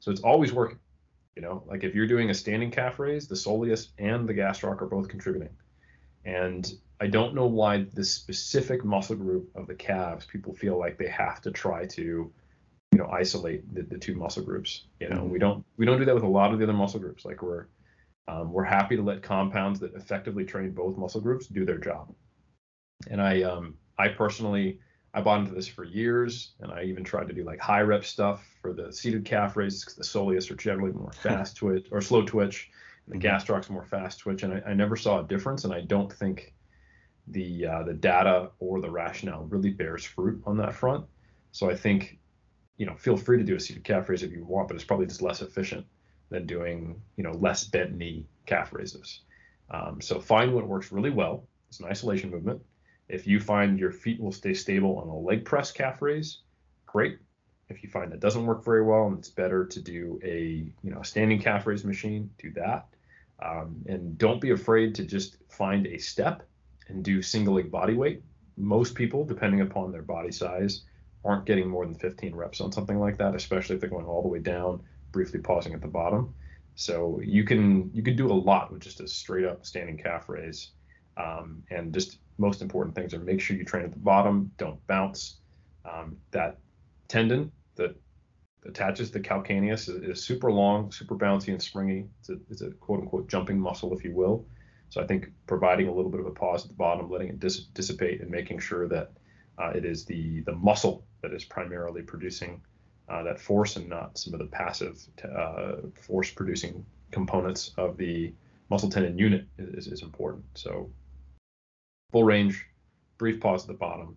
so 0.00 0.10
it's 0.10 0.20
always 0.20 0.52
working. 0.52 0.78
You 1.36 1.42
know, 1.42 1.62
like 1.66 1.84
if 1.84 1.94
you're 1.94 2.08
doing 2.08 2.28
a 2.28 2.34
standing 2.34 2.72
calf 2.72 2.98
raise, 2.98 3.28
the 3.28 3.36
soleus 3.36 3.88
and 3.98 4.28
the 4.28 4.34
gastroc 4.34 4.82
are 4.82 4.86
both 4.86 5.08
contributing. 5.08 5.54
And 6.24 6.70
I 7.00 7.06
don't 7.06 7.34
know 7.34 7.46
why 7.46 7.86
this 7.94 8.12
specific 8.12 8.84
muscle 8.84 9.16
group 9.16 9.48
of 9.54 9.66
the 9.66 9.74
calves, 9.74 10.26
people 10.26 10.52
feel 10.52 10.78
like 10.78 10.98
they 10.98 11.08
have 11.08 11.40
to 11.42 11.50
try 11.50 11.86
to, 11.86 12.30
you 12.92 12.98
know, 12.98 13.08
isolate 13.12 13.72
the, 13.74 13.82
the 13.82 13.98
two 13.98 14.14
muscle 14.14 14.42
groups. 14.42 14.86
You 15.00 15.08
know, 15.08 15.16
mm-hmm. 15.16 15.30
we 15.30 15.38
don't 15.38 15.64
we 15.76 15.86
don't 15.86 15.98
do 15.98 16.04
that 16.04 16.14
with 16.14 16.24
a 16.24 16.28
lot 16.28 16.52
of 16.52 16.58
the 16.58 16.64
other 16.64 16.72
muscle 16.72 17.00
groups. 17.00 17.24
Like 17.24 17.42
we're 17.42 17.66
um, 18.28 18.52
we're 18.52 18.64
happy 18.64 18.96
to 18.96 19.02
let 19.02 19.22
compounds 19.22 19.80
that 19.80 19.94
effectively 19.94 20.44
train 20.44 20.72
both 20.72 20.96
muscle 20.96 21.20
groups 21.20 21.46
do 21.46 21.64
their 21.64 21.78
job. 21.78 22.12
And 23.10 23.20
I 23.20 23.42
um, 23.42 23.74
I 23.98 24.08
personally 24.08 24.80
I 25.12 25.20
bought 25.20 25.40
into 25.40 25.54
this 25.54 25.66
for 25.66 25.84
years, 25.84 26.52
and 26.60 26.70
I 26.70 26.84
even 26.84 27.02
tried 27.02 27.28
to 27.28 27.34
do 27.34 27.44
like 27.44 27.58
high 27.58 27.80
rep 27.80 28.04
stuff 28.04 28.46
for 28.62 28.72
the 28.72 28.92
seated 28.92 29.24
calf 29.24 29.56
raises 29.56 29.84
because 29.84 29.96
the 29.96 30.04
soleus 30.04 30.50
are 30.50 30.56
generally 30.56 30.92
more 30.92 31.12
fast 31.22 31.56
twitch 31.56 31.88
or 31.90 32.00
slow 32.00 32.22
twitch, 32.24 32.70
and 33.06 33.20
the 33.20 33.26
mm-hmm. 33.26 33.36
gastroc's 33.36 33.70
more 33.70 33.84
fast 33.84 34.20
twitch, 34.20 34.42
and 34.42 34.54
I, 34.54 34.70
I, 34.70 34.74
never 34.74 34.96
saw 34.96 35.20
a 35.20 35.26
difference, 35.26 35.64
and 35.64 35.74
I 35.74 35.80
don't 35.80 36.12
think 36.12 36.54
the 37.26 37.66
uh, 37.66 37.82
the 37.82 37.94
data 37.94 38.50
or 38.60 38.80
the 38.80 38.90
rationale 38.90 39.44
really 39.44 39.70
bears 39.70 40.04
fruit 40.04 40.40
on 40.46 40.56
that 40.58 40.74
front. 40.74 41.04
So 41.52 41.68
I 41.68 41.74
think, 41.74 42.18
you 42.80 42.86
know, 42.86 42.96
feel 42.96 43.16
free 43.16 43.38
to 43.38 43.44
do 43.44 43.54
a 43.54 43.60
seated 43.60 43.84
calf 43.84 44.08
raise 44.08 44.22
if 44.22 44.32
you 44.32 44.44
want, 44.44 44.66
but 44.68 44.74
it's 44.74 44.84
probably 44.84 45.06
just 45.06 45.22
less 45.22 45.42
efficient 45.42 45.86
than 46.30 46.46
doing, 46.46 47.00
you 47.16 47.24
know, 47.24 47.32
less 47.32 47.64
bent 47.64 47.96
knee 47.96 48.26
calf 48.46 48.72
raises. 48.72 49.20
Um, 49.70 50.00
so 50.00 50.18
find 50.18 50.54
what 50.54 50.66
works 50.66 50.90
really 50.90 51.10
well. 51.10 51.46
It's 51.68 51.80
an 51.80 51.86
isolation 51.86 52.30
movement 52.30 52.62
if 53.10 53.26
you 53.26 53.40
find 53.40 53.78
your 53.78 53.90
feet 53.90 54.20
will 54.20 54.32
stay 54.32 54.54
stable 54.54 54.98
on 54.98 55.08
a 55.08 55.18
leg 55.18 55.44
press 55.44 55.72
calf 55.72 56.00
raise, 56.00 56.38
great. 56.86 57.18
If 57.68 57.82
you 57.82 57.90
find 57.90 58.10
that 58.10 58.20
doesn't 58.20 58.46
work 58.46 58.64
very 58.64 58.82
well 58.82 59.06
and 59.06 59.18
it's 59.18 59.28
better 59.28 59.64
to 59.64 59.80
do 59.80 60.20
a 60.24 60.72
you 60.82 60.90
know 60.90 61.02
standing 61.02 61.40
calf 61.40 61.66
raise 61.66 61.84
machine, 61.84 62.30
do 62.38 62.50
that. 62.52 62.86
Um, 63.42 63.84
and 63.86 64.18
don't 64.18 64.40
be 64.40 64.50
afraid 64.50 64.94
to 64.96 65.04
just 65.04 65.36
find 65.48 65.86
a 65.86 65.98
step 65.98 66.42
and 66.88 67.04
do 67.04 67.22
single 67.22 67.54
leg 67.54 67.70
body 67.70 67.94
weight. 67.94 68.22
Most 68.56 68.94
people, 68.94 69.24
depending 69.24 69.60
upon 69.60 69.92
their 69.92 70.02
body 70.02 70.30
size, 70.30 70.82
aren't 71.24 71.46
getting 71.46 71.68
more 71.68 71.84
than 71.84 71.94
15 71.94 72.34
reps 72.34 72.60
on 72.60 72.72
something 72.72 72.98
like 72.98 73.18
that, 73.18 73.34
especially 73.34 73.74
if 73.74 73.80
they're 73.80 73.90
going 73.90 74.06
all 74.06 74.22
the 74.22 74.28
way 74.28 74.38
down, 74.38 74.82
briefly 75.12 75.40
pausing 75.40 75.74
at 75.74 75.80
the 75.80 75.88
bottom. 75.88 76.34
So 76.74 77.20
you 77.22 77.44
can 77.44 77.90
you 77.92 78.02
can 78.02 78.16
do 78.16 78.30
a 78.30 78.32
lot 78.32 78.72
with 78.72 78.80
just 78.80 79.00
a 79.00 79.08
straight 79.08 79.44
up 79.44 79.66
standing 79.66 79.98
calf 79.98 80.28
raise, 80.28 80.70
um, 81.16 81.62
and 81.70 81.92
just 81.92 82.18
most 82.38 82.62
important 82.62 82.94
things 82.94 83.12
are 83.12 83.18
make 83.18 83.40
sure 83.40 83.56
you 83.56 83.64
train 83.64 83.84
at 83.84 83.92
the 83.92 83.98
bottom, 83.98 84.50
don't 84.56 84.84
bounce. 84.86 85.36
Um, 85.84 86.16
that 86.30 86.58
tendon 87.08 87.52
that 87.76 87.96
attaches 88.66 89.10
the 89.10 89.20
calcaneus 89.20 89.88
is, 89.88 89.88
is, 89.88 90.24
super 90.24 90.52
long, 90.52 90.92
super 90.92 91.16
bouncy 91.16 91.48
and 91.48 91.62
springy. 91.62 92.06
It's 92.20 92.28
a, 92.30 92.36
it's 92.50 92.60
a, 92.62 92.70
quote 92.72 93.00
unquote 93.00 93.28
jumping 93.28 93.58
muscle, 93.58 93.94
if 93.96 94.04
you 94.04 94.14
will. 94.14 94.46
So 94.90 95.02
I 95.02 95.06
think 95.06 95.30
providing 95.46 95.88
a 95.88 95.92
little 95.92 96.10
bit 96.10 96.20
of 96.20 96.26
a 96.26 96.30
pause 96.30 96.64
at 96.64 96.68
the 96.68 96.76
bottom, 96.76 97.10
letting 97.10 97.28
it 97.28 97.40
dis- 97.40 97.66
dissipate, 97.66 98.20
and 98.20 98.30
making 98.30 98.58
sure 98.58 98.88
that 98.88 99.12
uh, 99.58 99.70
it 99.74 99.84
is 99.84 100.04
the 100.04 100.40
the 100.42 100.52
muscle 100.52 101.04
that 101.22 101.32
is 101.32 101.44
primarily 101.44 102.02
producing 102.02 102.60
uh, 103.08 103.22
that 103.22 103.40
force 103.40 103.76
and 103.76 103.88
not 103.88 104.16
some 104.16 104.32
of 104.32 104.38
the 104.38 104.46
passive 104.46 105.02
uh, 105.36 105.76
force 106.00 106.30
producing 106.30 106.84
components 107.10 107.72
of 107.76 107.96
the 107.96 108.32
muscle 108.70 108.88
tendon 108.88 109.18
unit 109.18 109.46
is, 109.58 109.88
is 109.88 110.02
important. 110.02 110.44
So 110.54 110.90
full 112.12 112.24
range, 112.24 112.64
brief 113.18 113.40
pause 113.40 113.62
at 113.62 113.68
the 113.68 113.74
bottom, 113.74 114.16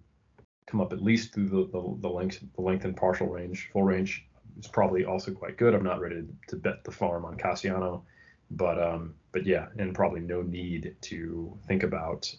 come 0.67 0.79
up 0.79 0.93
at 0.93 1.01
least 1.01 1.33
through 1.33 1.49
the, 1.49 1.65
the, 1.71 1.97
the 2.01 2.09
length 2.09 2.43
the 2.55 2.61
length 2.61 2.85
and 2.85 2.95
partial 2.95 3.27
range. 3.27 3.69
Full 3.73 3.83
range 3.83 4.25
is 4.59 4.67
probably 4.67 5.05
also 5.05 5.31
quite 5.31 5.57
good. 5.57 5.73
I'm 5.73 5.83
not 5.83 5.99
ready 5.99 6.23
to 6.47 6.55
bet 6.55 6.83
the 6.83 6.91
farm 6.91 7.25
on 7.25 7.37
Kassiano, 7.37 8.03
but 8.51 8.81
um, 8.81 9.15
but 9.31 9.45
yeah, 9.45 9.67
and 9.77 9.95
probably 9.95 10.21
no 10.21 10.41
need 10.41 10.95
to 11.01 11.57
think 11.67 11.83
about 11.83 12.33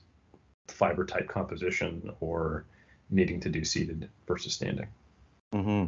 fiber 0.69 1.05
type 1.05 1.29
composition 1.29 2.11
or 2.21 2.67
needing 3.15 3.41
to 3.41 3.49
do 3.49 3.65
seated 3.65 4.09
versus 4.27 4.55
standing. 4.55 4.89
Mm-hmm. 5.53 5.87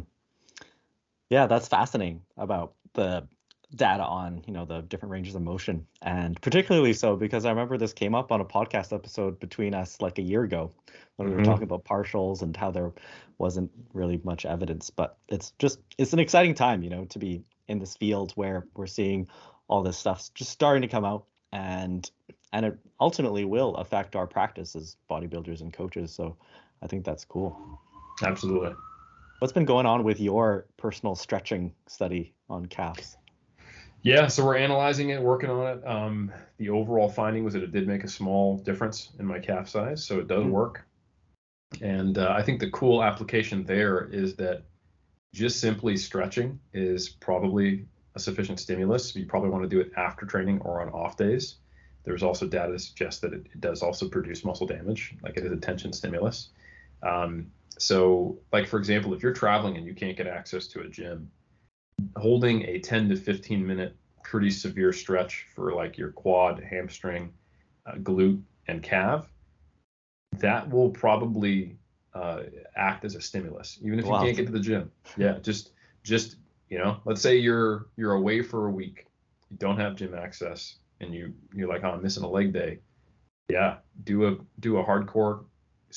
Yeah, 1.29 1.47
that's 1.47 1.67
fascinating 1.67 2.21
about 2.37 2.73
the 2.93 3.27
data 3.75 4.03
on 4.03 4.41
you 4.47 4.53
know 4.53 4.63
the 4.63 4.81
different 4.83 5.11
ranges 5.11 5.35
of 5.35 5.41
motion 5.41 5.85
and 6.01 6.41
particularly 6.41 6.93
so 6.93 7.17
because 7.17 7.43
i 7.43 7.49
remember 7.49 7.77
this 7.77 7.91
came 7.91 8.15
up 8.15 8.31
on 8.31 8.39
a 8.39 8.45
podcast 8.45 8.93
episode 8.93 9.37
between 9.41 9.73
us 9.73 9.99
like 9.99 10.17
a 10.19 10.21
year 10.21 10.43
ago 10.43 10.71
when 11.17 11.27
we 11.27 11.33
were 11.33 11.41
mm-hmm. 11.41 11.51
talking 11.51 11.63
about 11.63 11.83
partials 11.83 12.41
and 12.41 12.55
how 12.55 12.71
there 12.71 12.93
wasn't 13.39 13.69
really 13.93 14.21
much 14.23 14.45
evidence 14.45 14.89
but 14.89 15.17
it's 15.27 15.51
just 15.59 15.79
it's 15.97 16.13
an 16.13 16.19
exciting 16.19 16.53
time 16.53 16.81
you 16.81 16.89
know 16.89 17.03
to 17.05 17.19
be 17.19 17.43
in 17.67 17.77
this 17.77 17.97
field 17.97 18.31
where 18.35 18.65
we're 18.75 18.87
seeing 18.87 19.27
all 19.67 19.83
this 19.83 19.97
stuff 19.97 20.29
just 20.33 20.49
starting 20.49 20.81
to 20.81 20.87
come 20.87 21.03
out 21.03 21.25
and 21.51 22.09
and 22.53 22.65
it 22.65 22.77
ultimately 23.01 23.43
will 23.43 23.75
affect 23.75 24.15
our 24.15 24.27
practice 24.27 24.77
as 24.77 24.95
bodybuilders 25.09 25.59
and 25.59 25.73
coaches 25.73 26.13
so 26.13 26.37
i 26.81 26.87
think 26.87 27.05
that's 27.05 27.25
cool 27.25 27.79
absolutely 28.23 28.73
what's 29.39 29.53
been 29.53 29.65
going 29.65 29.85
on 29.85 30.03
with 30.03 30.19
your 30.19 30.65
personal 30.77 31.15
stretching 31.15 31.73
study 31.87 32.33
on 32.49 32.65
calves 32.65 33.17
yeah, 34.03 34.27
so 34.27 34.45
we're 34.45 34.57
analyzing 34.57 35.09
it, 35.09 35.21
working 35.21 35.49
on 35.49 35.77
it. 35.77 35.85
Um, 35.85 36.31
the 36.57 36.69
overall 36.69 37.09
finding 37.09 37.43
was 37.43 37.53
that 37.55 37.63
it 37.63 37.71
did 37.71 37.87
make 37.87 38.03
a 38.03 38.07
small 38.07 38.57
difference 38.57 39.09
in 39.19 39.25
my 39.25 39.39
calf 39.39 39.67
size, 39.67 40.03
so 40.03 40.19
it 40.19 40.27
does 40.27 40.43
mm-hmm. 40.43 40.51
work. 40.51 40.85
And 41.81 42.17
uh, 42.17 42.33
I 42.35 42.41
think 42.41 42.59
the 42.59 42.69
cool 42.71 43.03
application 43.03 43.65
there 43.65 44.05
is 44.05 44.35
that 44.35 44.63
just 45.33 45.59
simply 45.59 45.97
stretching 45.97 46.59
is 46.73 47.09
probably 47.09 47.85
a 48.15 48.19
sufficient 48.19 48.59
stimulus. 48.59 49.15
You 49.15 49.25
probably 49.25 49.49
want 49.49 49.63
to 49.63 49.69
do 49.69 49.81
it 49.81 49.91
after 49.97 50.25
training 50.25 50.61
or 50.61 50.81
on 50.81 50.89
off 50.89 51.17
days. 51.17 51.57
There's 52.05 52.23
also 52.23 52.47
data 52.47 52.71
to 52.71 52.79
suggest 52.79 53.21
that 53.23 53.33
it, 53.33 53.47
it 53.53 53.59
does 53.59 53.81
also 53.81 54.07
produce 54.07 54.45
muscle 54.45 54.65
damage, 54.65 55.15
like 55.21 55.35
it 55.35 55.43
is 55.43 55.51
a 55.51 55.57
tension 55.57 55.91
stimulus. 55.91 56.49
Um, 57.03 57.51
so, 57.77 58.39
like 58.51 58.67
for 58.67 58.77
example, 58.77 59.13
if 59.13 59.21
you're 59.21 59.33
traveling 59.33 59.77
and 59.77 59.85
you 59.85 59.93
can't 59.93 60.17
get 60.17 60.27
access 60.27 60.67
to 60.67 60.81
a 60.81 60.87
gym, 60.87 61.29
holding 62.15 62.63
a 62.63 62.79
10 62.79 63.09
to 63.09 63.15
15 63.15 63.65
minute 63.65 63.95
pretty 64.23 64.49
severe 64.49 64.91
stretch 64.91 65.47
for 65.55 65.73
like 65.73 65.97
your 65.97 66.11
quad, 66.11 66.61
hamstring, 66.61 67.31
uh, 67.85 67.93
glute, 67.95 68.41
and 68.67 68.83
calf, 68.83 69.25
that 70.33 70.69
will 70.69 70.89
probably 70.89 71.77
uh, 72.13 72.43
act 72.75 73.05
as 73.05 73.15
a 73.15 73.21
stimulus, 73.21 73.79
even 73.81 73.99
if 73.99 74.05
wow. 74.05 74.19
you 74.19 74.25
can't 74.25 74.37
get 74.37 74.45
to 74.47 74.51
the 74.51 74.59
gym. 74.59 74.91
Yeah, 75.15 75.37
just 75.41 75.71
just 76.03 76.37
you 76.69 76.77
know, 76.77 76.99
let's 77.05 77.21
say 77.21 77.37
you're 77.37 77.87
you're 77.95 78.13
away 78.13 78.41
for 78.41 78.67
a 78.67 78.71
week, 78.71 79.07
you 79.49 79.57
don't 79.57 79.77
have 79.77 79.95
gym 79.95 80.13
access, 80.13 80.75
and 80.99 81.13
you 81.13 81.33
you're 81.53 81.69
like, 81.69 81.83
oh, 81.83 81.91
I'm 81.91 82.01
missing 82.01 82.23
a 82.23 82.29
leg 82.29 82.53
day. 82.53 82.79
Yeah, 83.49 83.77
do 84.03 84.27
a 84.27 84.37
do 84.59 84.77
a 84.77 84.83
hardcore 84.83 85.45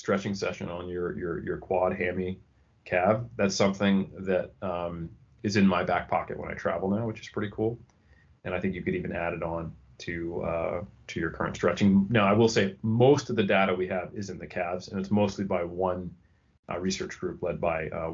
stretching 0.01 0.34
session 0.34 0.70
on 0.70 0.88
your 0.88 1.16
your 1.16 1.44
your 1.44 1.59
quad, 1.59 1.92
hammy, 1.94 2.40
calf. 2.86 3.20
That's 3.36 3.55
something 3.55 4.11
that 4.20 4.53
um, 4.62 5.11
is 5.42 5.57
in 5.57 5.66
my 5.66 5.84
back 5.84 6.09
pocket 6.09 6.38
when 6.38 6.51
I 6.51 6.55
travel 6.55 6.90
now, 6.90 7.07
which 7.07 7.20
is 7.20 7.28
pretty 7.28 7.53
cool. 7.53 7.78
And 8.44 8.55
I 8.55 8.61
think 8.61 8.74
you 8.74 8.82
could 8.82 8.94
even 8.94 9.12
add 9.12 9.34
it 9.34 9.42
on 9.42 9.72
to 9.98 10.42
uh, 10.42 10.84
to 11.09 11.20
your 11.20 11.30
current 11.30 11.55
stretching. 11.55 12.07
Now, 12.09 12.26
I 12.26 12.32
will 12.32 12.48
say 12.48 12.76
most 12.82 13.28
of 13.28 13.36
the 13.36 13.44
data 13.44 13.74
we 13.74 13.86
have 13.88 14.11
is 14.14 14.30
in 14.30 14.38
the 14.38 14.46
calves, 14.46 14.88
and 14.88 14.98
it's 14.98 15.11
mostly 15.11 15.44
by 15.44 15.64
one 15.64 16.11
uh, 16.70 16.78
research 16.78 17.18
group 17.20 17.42
led 17.42 17.61
by 17.61 17.88
uh, 17.88 18.11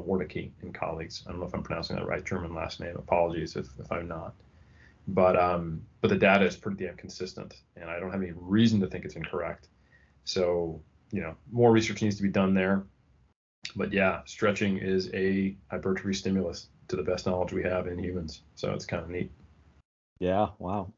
and 0.61 0.73
colleagues. 0.73 1.23
I 1.25 1.31
don't 1.31 1.39
know 1.39 1.47
if 1.47 1.53
I'm 1.53 1.63
pronouncing 1.63 1.95
that 1.95 2.05
right, 2.05 2.25
German 2.25 2.53
last 2.53 2.81
name. 2.81 2.95
Apologies 2.97 3.55
if, 3.55 3.67
if 3.79 3.89
I'm 3.91 4.09
not. 4.09 4.33
But 5.07 5.39
um, 5.39 5.83
but 6.01 6.09
the 6.09 6.17
data 6.17 6.45
is 6.45 6.57
pretty 6.57 6.83
damn 6.83 6.97
consistent, 6.97 7.55
and 7.77 7.89
I 7.89 7.97
don't 7.97 8.11
have 8.11 8.21
any 8.21 8.33
reason 8.35 8.81
to 8.81 8.87
think 8.87 9.05
it's 9.05 9.15
incorrect. 9.15 9.69
So 10.25 10.81
you 11.11 11.21
know, 11.21 11.35
more 11.51 11.71
research 11.71 12.01
needs 12.01 12.17
to 12.17 12.23
be 12.23 12.29
done 12.29 12.53
there. 12.53 12.83
But 13.75 13.93
yeah, 13.93 14.21
stretching 14.25 14.77
is 14.77 15.13
a 15.13 15.55
hypertrophy 15.69 16.13
stimulus 16.13 16.67
to 16.87 16.95
the 16.95 17.03
best 17.03 17.25
knowledge 17.25 17.53
we 17.53 17.63
have 17.63 17.87
in 17.87 17.99
humans. 17.99 18.41
So 18.55 18.71
it's 18.71 18.85
kind 18.85 19.03
of 19.03 19.09
neat. 19.09 19.31
Yeah, 20.19 20.49
wow. 20.59 20.91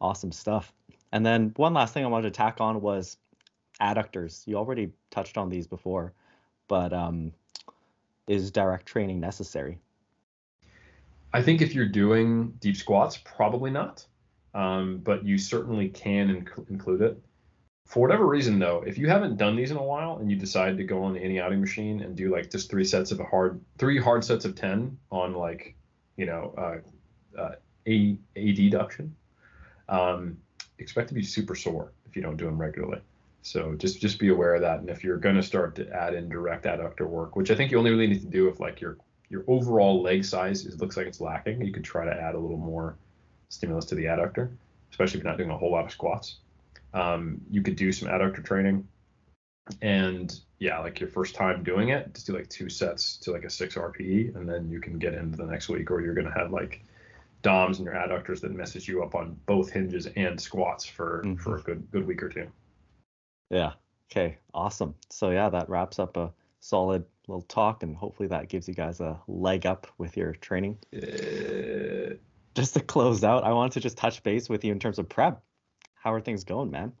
Awesome 0.00 0.32
stuff. 0.32 0.72
And 1.12 1.24
then 1.24 1.52
one 1.56 1.74
last 1.74 1.94
thing 1.94 2.04
I 2.04 2.08
wanted 2.08 2.32
to 2.32 2.36
tack 2.36 2.60
on 2.60 2.80
was 2.80 3.18
adductors. 3.80 4.46
You 4.46 4.56
already 4.56 4.90
touched 5.10 5.36
on 5.36 5.48
these 5.48 5.66
before, 5.66 6.12
but 6.68 6.92
um, 6.92 7.32
is 8.26 8.50
direct 8.50 8.86
training 8.86 9.20
necessary? 9.20 9.78
I 11.34 11.42
think 11.42 11.62
if 11.62 11.74
you're 11.74 11.86
doing 11.86 12.52
deep 12.60 12.76
squats, 12.76 13.18
probably 13.18 13.70
not. 13.70 14.06
Um, 14.54 14.98
but 14.98 15.24
you 15.24 15.38
certainly 15.38 15.88
can 15.88 16.28
inc- 16.28 16.70
include 16.70 17.00
it. 17.00 17.22
For 17.92 18.00
whatever 18.00 18.26
reason, 18.26 18.58
though, 18.58 18.82
if 18.86 18.96
you 18.96 19.06
haven't 19.06 19.36
done 19.36 19.54
these 19.54 19.70
in 19.70 19.76
a 19.76 19.82
while 19.82 20.16
and 20.16 20.30
you 20.30 20.36
decide 20.38 20.78
to 20.78 20.82
go 20.82 21.02
on 21.02 21.14
Any 21.14 21.38
machine 21.56 22.00
and 22.00 22.16
do 22.16 22.32
like 22.32 22.50
just 22.50 22.70
three 22.70 22.86
sets 22.86 23.12
of 23.12 23.20
a 23.20 23.24
hard, 23.24 23.60
three 23.76 24.00
hard 24.00 24.24
sets 24.24 24.46
of 24.46 24.54
10 24.54 24.96
on 25.10 25.34
like, 25.34 25.74
you 26.16 26.24
know, 26.24 26.54
uh, 26.56 27.38
uh, 27.38 27.54
a, 27.86 28.16
deduction, 28.34 29.14
um, 29.90 30.38
expect 30.78 31.08
to 31.08 31.14
be 31.14 31.22
super 31.22 31.54
sore 31.54 31.92
if 32.08 32.16
you 32.16 32.22
don't 32.22 32.38
do 32.38 32.46
them 32.46 32.56
regularly. 32.56 33.02
So 33.42 33.74
just 33.74 34.00
just 34.00 34.18
be 34.18 34.30
aware 34.30 34.54
of 34.54 34.62
that. 34.62 34.80
And 34.80 34.88
if 34.88 35.04
you're 35.04 35.18
going 35.18 35.36
to 35.36 35.42
start 35.42 35.74
to 35.74 35.86
add 35.92 36.14
in 36.14 36.30
direct 36.30 36.64
adductor 36.64 37.06
work, 37.06 37.36
which 37.36 37.50
I 37.50 37.54
think 37.54 37.70
you 37.70 37.76
only 37.76 37.90
really 37.90 38.06
need 38.06 38.22
to 38.22 38.26
do 38.26 38.48
if 38.48 38.58
like 38.58 38.80
your 38.80 38.96
your 39.28 39.44
overall 39.48 40.00
leg 40.00 40.24
size 40.24 40.64
is 40.64 40.80
looks 40.80 40.96
like 40.96 41.06
it's 41.06 41.20
lacking, 41.20 41.60
you 41.60 41.74
could 41.74 41.84
try 41.84 42.06
to 42.06 42.10
add 42.10 42.36
a 42.36 42.38
little 42.38 42.56
more 42.56 42.96
stimulus 43.50 43.84
to 43.84 43.96
the 43.96 44.04
adductor, 44.04 44.48
especially 44.92 45.18
if 45.18 45.24
you're 45.24 45.30
not 45.30 45.36
doing 45.36 45.50
a 45.50 45.58
whole 45.58 45.72
lot 45.72 45.84
of 45.84 45.90
squats 45.90 46.36
um, 46.94 47.40
you 47.50 47.62
could 47.62 47.76
do 47.76 47.92
some 47.92 48.08
adductor 48.08 48.44
training. 48.44 48.86
And 49.80 50.38
yeah 50.62 50.78
like 50.78 51.00
your 51.00 51.08
first 51.08 51.34
time 51.34 51.64
doing 51.64 51.88
it 51.88 52.14
just 52.14 52.28
do 52.28 52.34
like 52.34 52.48
two 52.48 52.68
sets 52.68 53.16
to 53.16 53.32
like 53.32 53.42
a 53.42 53.50
six 53.50 53.74
rpe 53.74 54.34
and 54.36 54.48
then 54.48 54.70
you 54.70 54.80
can 54.80 54.96
get 54.96 55.12
into 55.12 55.36
the 55.36 55.44
next 55.44 55.68
week 55.68 55.90
or 55.90 56.00
you're 56.00 56.14
going 56.14 56.26
to 56.26 56.32
have 56.32 56.52
like 56.52 56.84
DOMS 57.42 57.78
and 57.78 57.86
your 57.86 57.96
adductors 57.96 58.40
that 58.42 58.52
messes 58.52 58.86
you 58.86 59.02
up 59.02 59.16
on 59.16 59.36
both 59.46 59.70
hinges 59.70 60.06
and 60.14 60.40
squats 60.40 60.84
for 60.84 61.24
mm-hmm. 61.24 61.34
for 61.34 61.56
a 61.56 61.62
good 61.62 61.90
good 61.90 62.06
week 62.06 62.22
or 62.22 62.28
two. 62.28 62.46
Yeah. 63.50 63.72
Okay. 64.10 64.38
Awesome. 64.54 64.94
So 65.10 65.30
yeah 65.30 65.48
that 65.48 65.68
wraps 65.68 65.98
up 65.98 66.16
a 66.16 66.32
solid 66.60 67.04
little 67.26 67.42
talk 67.42 67.82
and 67.82 67.96
hopefully 67.96 68.28
that 68.28 68.48
gives 68.48 68.68
you 68.68 68.74
guys 68.74 69.00
a 69.00 69.20
leg 69.26 69.66
up 69.66 69.88
with 69.98 70.16
your 70.16 70.32
training. 70.34 70.78
Uh, 70.94 72.14
just 72.54 72.74
to 72.74 72.80
close 72.80 73.24
out 73.24 73.44
i 73.44 73.50
wanted 73.50 73.72
to 73.72 73.80
just 73.80 73.96
touch 73.96 74.22
base 74.22 74.50
with 74.50 74.62
you 74.62 74.72
in 74.72 74.78
terms 74.78 74.98
of 74.98 75.08
prep 75.08 75.42
how 76.02 76.12
are 76.12 76.20
things 76.20 76.42
going, 76.44 76.70
man? 76.70 76.92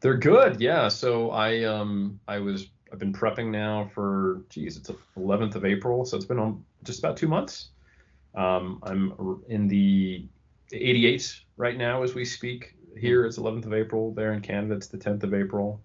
They're 0.00 0.16
good. 0.16 0.60
Yeah. 0.60 0.88
So 0.88 1.30
I 1.30 1.64
um 1.64 2.20
I 2.28 2.38
was 2.38 2.68
I've 2.92 2.98
been 2.98 3.12
prepping 3.12 3.50
now 3.50 3.90
for 3.94 4.44
geez, 4.48 4.76
it's 4.76 4.90
11th 5.16 5.54
of 5.54 5.64
April, 5.64 6.04
so 6.04 6.16
it's 6.16 6.26
been 6.26 6.38
on 6.38 6.64
just 6.84 6.98
about 6.98 7.16
two 7.16 7.26
months. 7.26 7.70
Um, 8.34 8.80
I'm 8.82 9.42
in 9.48 9.66
the 9.66 10.26
88 10.72 11.40
right 11.56 11.76
now 11.76 12.02
as 12.02 12.14
we 12.14 12.24
speak. 12.24 12.74
Here 12.96 13.24
it's 13.24 13.38
11th 13.38 13.66
of 13.66 13.74
April. 13.74 14.12
There 14.12 14.34
in 14.34 14.40
Canada 14.40 14.74
it's 14.74 14.88
the 14.88 14.98
10th 14.98 15.22
of 15.22 15.34
April. 15.34 15.80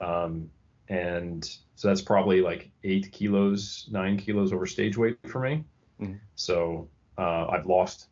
Um, 0.00 0.50
and 0.88 1.44
so 1.74 1.88
that's 1.88 2.02
probably 2.02 2.40
like 2.40 2.70
eight 2.84 3.10
kilos, 3.10 3.88
nine 3.90 4.16
kilos 4.16 4.52
over 4.52 4.66
stage 4.66 4.96
weight 4.96 5.18
for 5.26 5.40
me. 5.40 5.64
Mm-hmm. 6.00 6.14
So 6.36 6.88
uh, 7.18 7.48
I've 7.48 7.66
lost 7.66 8.06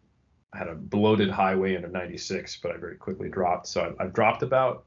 I 0.55 0.59
had 0.59 0.68
a 0.68 0.74
bloated 0.74 1.30
highway 1.30 1.74
in 1.74 1.84
of 1.84 1.92
96, 1.92 2.59
but 2.62 2.70
I 2.70 2.76
very 2.76 2.96
quickly 2.96 3.28
dropped. 3.28 3.66
So 3.66 3.84
I've, 3.84 3.96
I've 3.98 4.12
dropped 4.12 4.42
about, 4.42 4.86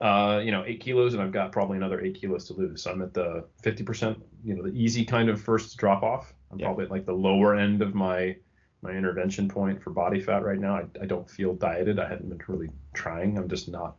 uh, 0.00 0.40
you 0.44 0.50
know, 0.50 0.64
eight 0.66 0.80
kilos, 0.80 1.14
and 1.14 1.22
I've 1.22 1.32
got 1.32 1.52
probably 1.52 1.76
another 1.76 2.00
eight 2.00 2.20
kilos 2.20 2.46
to 2.48 2.54
lose. 2.54 2.82
So 2.82 2.90
I'm 2.90 3.00
at 3.00 3.14
the 3.14 3.44
50%, 3.62 4.20
you 4.44 4.54
know, 4.54 4.64
the 4.64 4.72
easy 4.72 5.04
kind 5.04 5.28
of 5.28 5.40
first 5.40 5.76
drop 5.76 6.02
off. 6.02 6.34
I'm 6.50 6.58
yeah. 6.58 6.66
probably 6.66 6.86
at 6.86 6.90
like 6.90 7.06
the 7.06 7.12
lower 7.12 7.54
end 7.54 7.82
of 7.82 7.94
my 7.94 8.36
my 8.82 8.90
intervention 8.90 9.48
point 9.48 9.82
for 9.82 9.90
body 9.90 10.20
fat 10.20 10.44
right 10.44 10.58
now. 10.58 10.76
I, 10.76 10.84
I 11.00 11.06
don't 11.06 11.28
feel 11.28 11.54
dieted. 11.54 11.98
I 11.98 12.06
hadn't 12.06 12.28
been 12.28 12.40
really 12.46 12.68
trying. 12.92 13.38
I'm 13.38 13.48
just 13.48 13.66
not, 13.66 13.96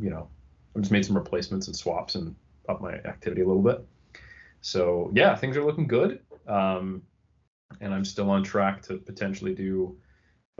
you 0.00 0.08
know, 0.08 0.30
I've 0.74 0.80
just 0.80 0.92
made 0.92 1.04
some 1.04 1.14
replacements 1.14 1.66
and 1.66 1.76
swaps 1.76 2.14
and 2.14 2.34
up 2.66 2.80
my 2.80 2.94
activity 2.94 3.42
a 3.42 3.46
little 3.46 3.62
bit. 3.62 3.86
So 4.62 5.10
yeah, 5.14 5.36
things 5.36 5.58
are 5.58 5.64
looking 5.64 5.86
good. 5.86 6.20
Um, 6.48 7.02
and 7.80 7.94
I'm 7.94 8.04
still 8.04 8.30
on 8.30 8.42
track 8.42 8.82
to 8.82 8.98
potentially 8.98 9.54
do 9.54 9.96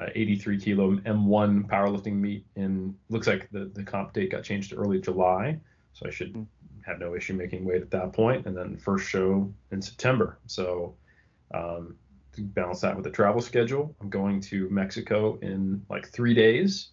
83 0.00 0.58
kilo 0.58 0.96
M1 0.96 1.66
powerlifting 1.68 2.14
meet 2.14 2.44
in 2.56 2.94
looks 3.10 3.26
like 3.26 3.48
the, 3.50 3.70
the 3.74 3.82
comp 3.82 4.12
date 4.12 4.32
got 4.32 4.42
changed 4.42 4.70
to 4.70 4.76
early 4.76 5.00
July, 5.00 5.58
so 5.92 6.06
I 6.06 6.10
should 6.10 6.32
hmm. 6.32 6.42
have 6.84 6.98
no 6.98 7.14
issue 7.14 7.34
making 7.34 7.64
weight 7.64 7.82
at 7.82 7.90
that 7.92 8.12
point. 8.12 8.46
And 8.46 8.56
then 8.56 8.76
first 8.76 9.08
show 9.08 9.52
in 9.70 9.80
September. 9.80 10.38
So 10.46 10.96
um, 11.52 11.96
to 12.32 12.42
balance 12.42 12.80
that 12.80 12.96
with 12.96 13.04
the 13.04 13.10
travel 13.10 13.40
schedule, 13.40 13.94
I'm 14.00 14.10
going 14.10 14.40
to 14.42 14.68
Mexico 14.70 15.38
in 15.42 15.84
like 15.88 16.08
three 16.08 16.34
days 16.34 16.90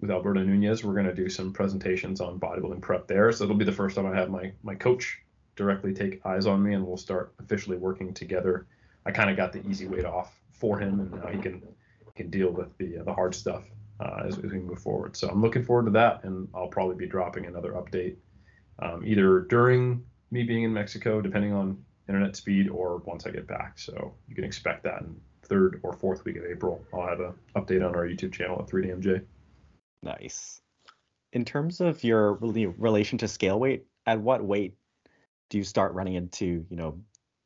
with 0.00 0.10
Alberto 0.10 0.42
Nunez. 0.42 0.84
We're 0.84 0.94
going 0.94 1.06
to 1.06 1.14
do 1.14 1.28
some 1.28 1.52
presentations 1.52 2.20
on 2.20 2.38
bodybuilding 2.38 2.82
prep 2.82 3.08
there. 3.08 3.32
So 3.32 3.44
it'll 3.44 3.56
be 3.56 3.64
the 3.64 3.72
first 3.72 3.96
time 3.96 4.06
I 4.06 4.14
have 4.14 4.30
my 4.30 4.52
my 4.62 4.74
coach 4.74 5.18
directly 5.56 5.92
take 5.92 6.24
eyes 6.26 6.46
on 6.46 6.62
me, 6.62 6.74
and 6.74 6.86
we'll 6.86 6.96
start 6.96 7.34
officially 7.40 7.76
working 7.76 8.14
together. 8.14 8.66
I 9.06 9.12
kind 9.12 9.30
of 9.30 9.36
got 9.36 9.52
the 9.52 9.66
easy 9.66 9.86
weight 9.86 10.04
off 10.04 10.40
for 10.52 10.78
him, 10.78 11.00
and 11.00 11.10
now 11.12 11.28
he 11.28 11.38
can 11.38 11.62
can 12.16 12.30
deal 12.30 12.50
with 12.50 12.76
the 12.78 12.98
the 13.04 13.12
hard 13.12 13.34
stuff 13.34 13.64
uh, 14.00 14.22
as, 14.26 14.38
as, 14.38 14.52
we 14.52 14.58
move 14.58 14.78
forward. 14.78 15.16
So 15.16 15.28
I'm 15.28 15.42
looking 15.42 15.64
forward 15.64 15.86
to 15.86 15.90
that, 15.92 16.24
and 16.24 16.48
I'll 16.54 16.68
probably 16.68 16.96
be 16.96 17.06
dropping 17.06 17.46
another 17.46 17.72
update 17.72 18.16
um, 18.80 19.04
either 19.06 19.40
during 19.40 20.04
me 20.30 20.42
being 20.42 20.64
in 20.64 20.72
Mexico, 20.72 21.20
depending 21.20 21.52
on 21.52 21.84
internet 22.08 22.36
speed, 22.36 22.68
or 22.68 22.98
once 22.98 23.26
I 23.26 23.30
get 23.30 23.46
back. 23.46 23.78
So 23.78 24.14
you 24.28 24.34
can 24.34 24.44
expect 24.44 24.84
that 24.84 25.02
in 25.02 25.16
third 25.42 25.80
or 25.82 25.92
fourth 25.92 26.24
week 26.24 26.36
of 26.36 26.44
April, 26.44 26.84
I'll 26.92 27.06
have 27.06 27.20
an 27.20 27.34
update 27.56 27.86
on 27.86 27.94
our 27.94 28.06
YouTube 28.06 28.32
channel 28.32 28.60
at 28.60 28.68
3DMJ. 28.68 29.24
Nice. 30.02 30.60
In 31.32 31.44
terms 31.44 31.80
of 31.80 32.02
your 32.04 32.34
relation 32.34 33.18
to 33.18 33.28
scale 33.28 33.58
weight, 33.58 33.86
at 34.06 34.20
what 34.20 34.44
weight 34.44 34.76
do 35.50 35.58
you 35.58 35.64
start 35.64 35.94
running 35.94 36.14
into, 36.14 36.64
you 36.68 36.76
know, 36.76 37.00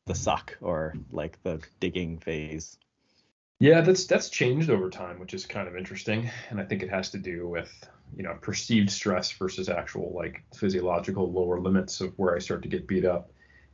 the 0.09 0.15
suck 0.15 0.57
or 0.61 0.95
like 1.13 1.41
the 1.45 1.61
digging 1.79 2.19
phase? 2.19 2.79
Yeah, 3.61 3.81
that's 3.81 4.07
that's 4.07 4.31
changed 4.31 4.71
over 4.71 4.89
time, 4.89 5.19
which 5.19 5.35
is 5.35 5.47
kind 5.47 5.69
of 5.69 5.77
interesting, 5.77 6.31
and 6.51 6.61
I 6.61 6.65
think 6.65 6.83
it 6.83 6.91
has 6.91 7.11
to 7.11 7.19
do 7.19 7.49
with 7.49 7.73
you 8.17 8.23
know 8.23 8.37
perceived 8.41 8.91
stress 8.91 9.31
versus 9.33 9.69
actual 9.69 10.13
like 10.15 10.45
physiological 10.55 11.31
lower 11.33 11.61
limits 11.61 12.01
of 12.01 12.13
where 12.17 12.35
I 12.35 12.39
start 12.39 12.63
to 12.63 12.69
get 12.69 12.87
beat 12.87 13.05
up, 13.05 13.31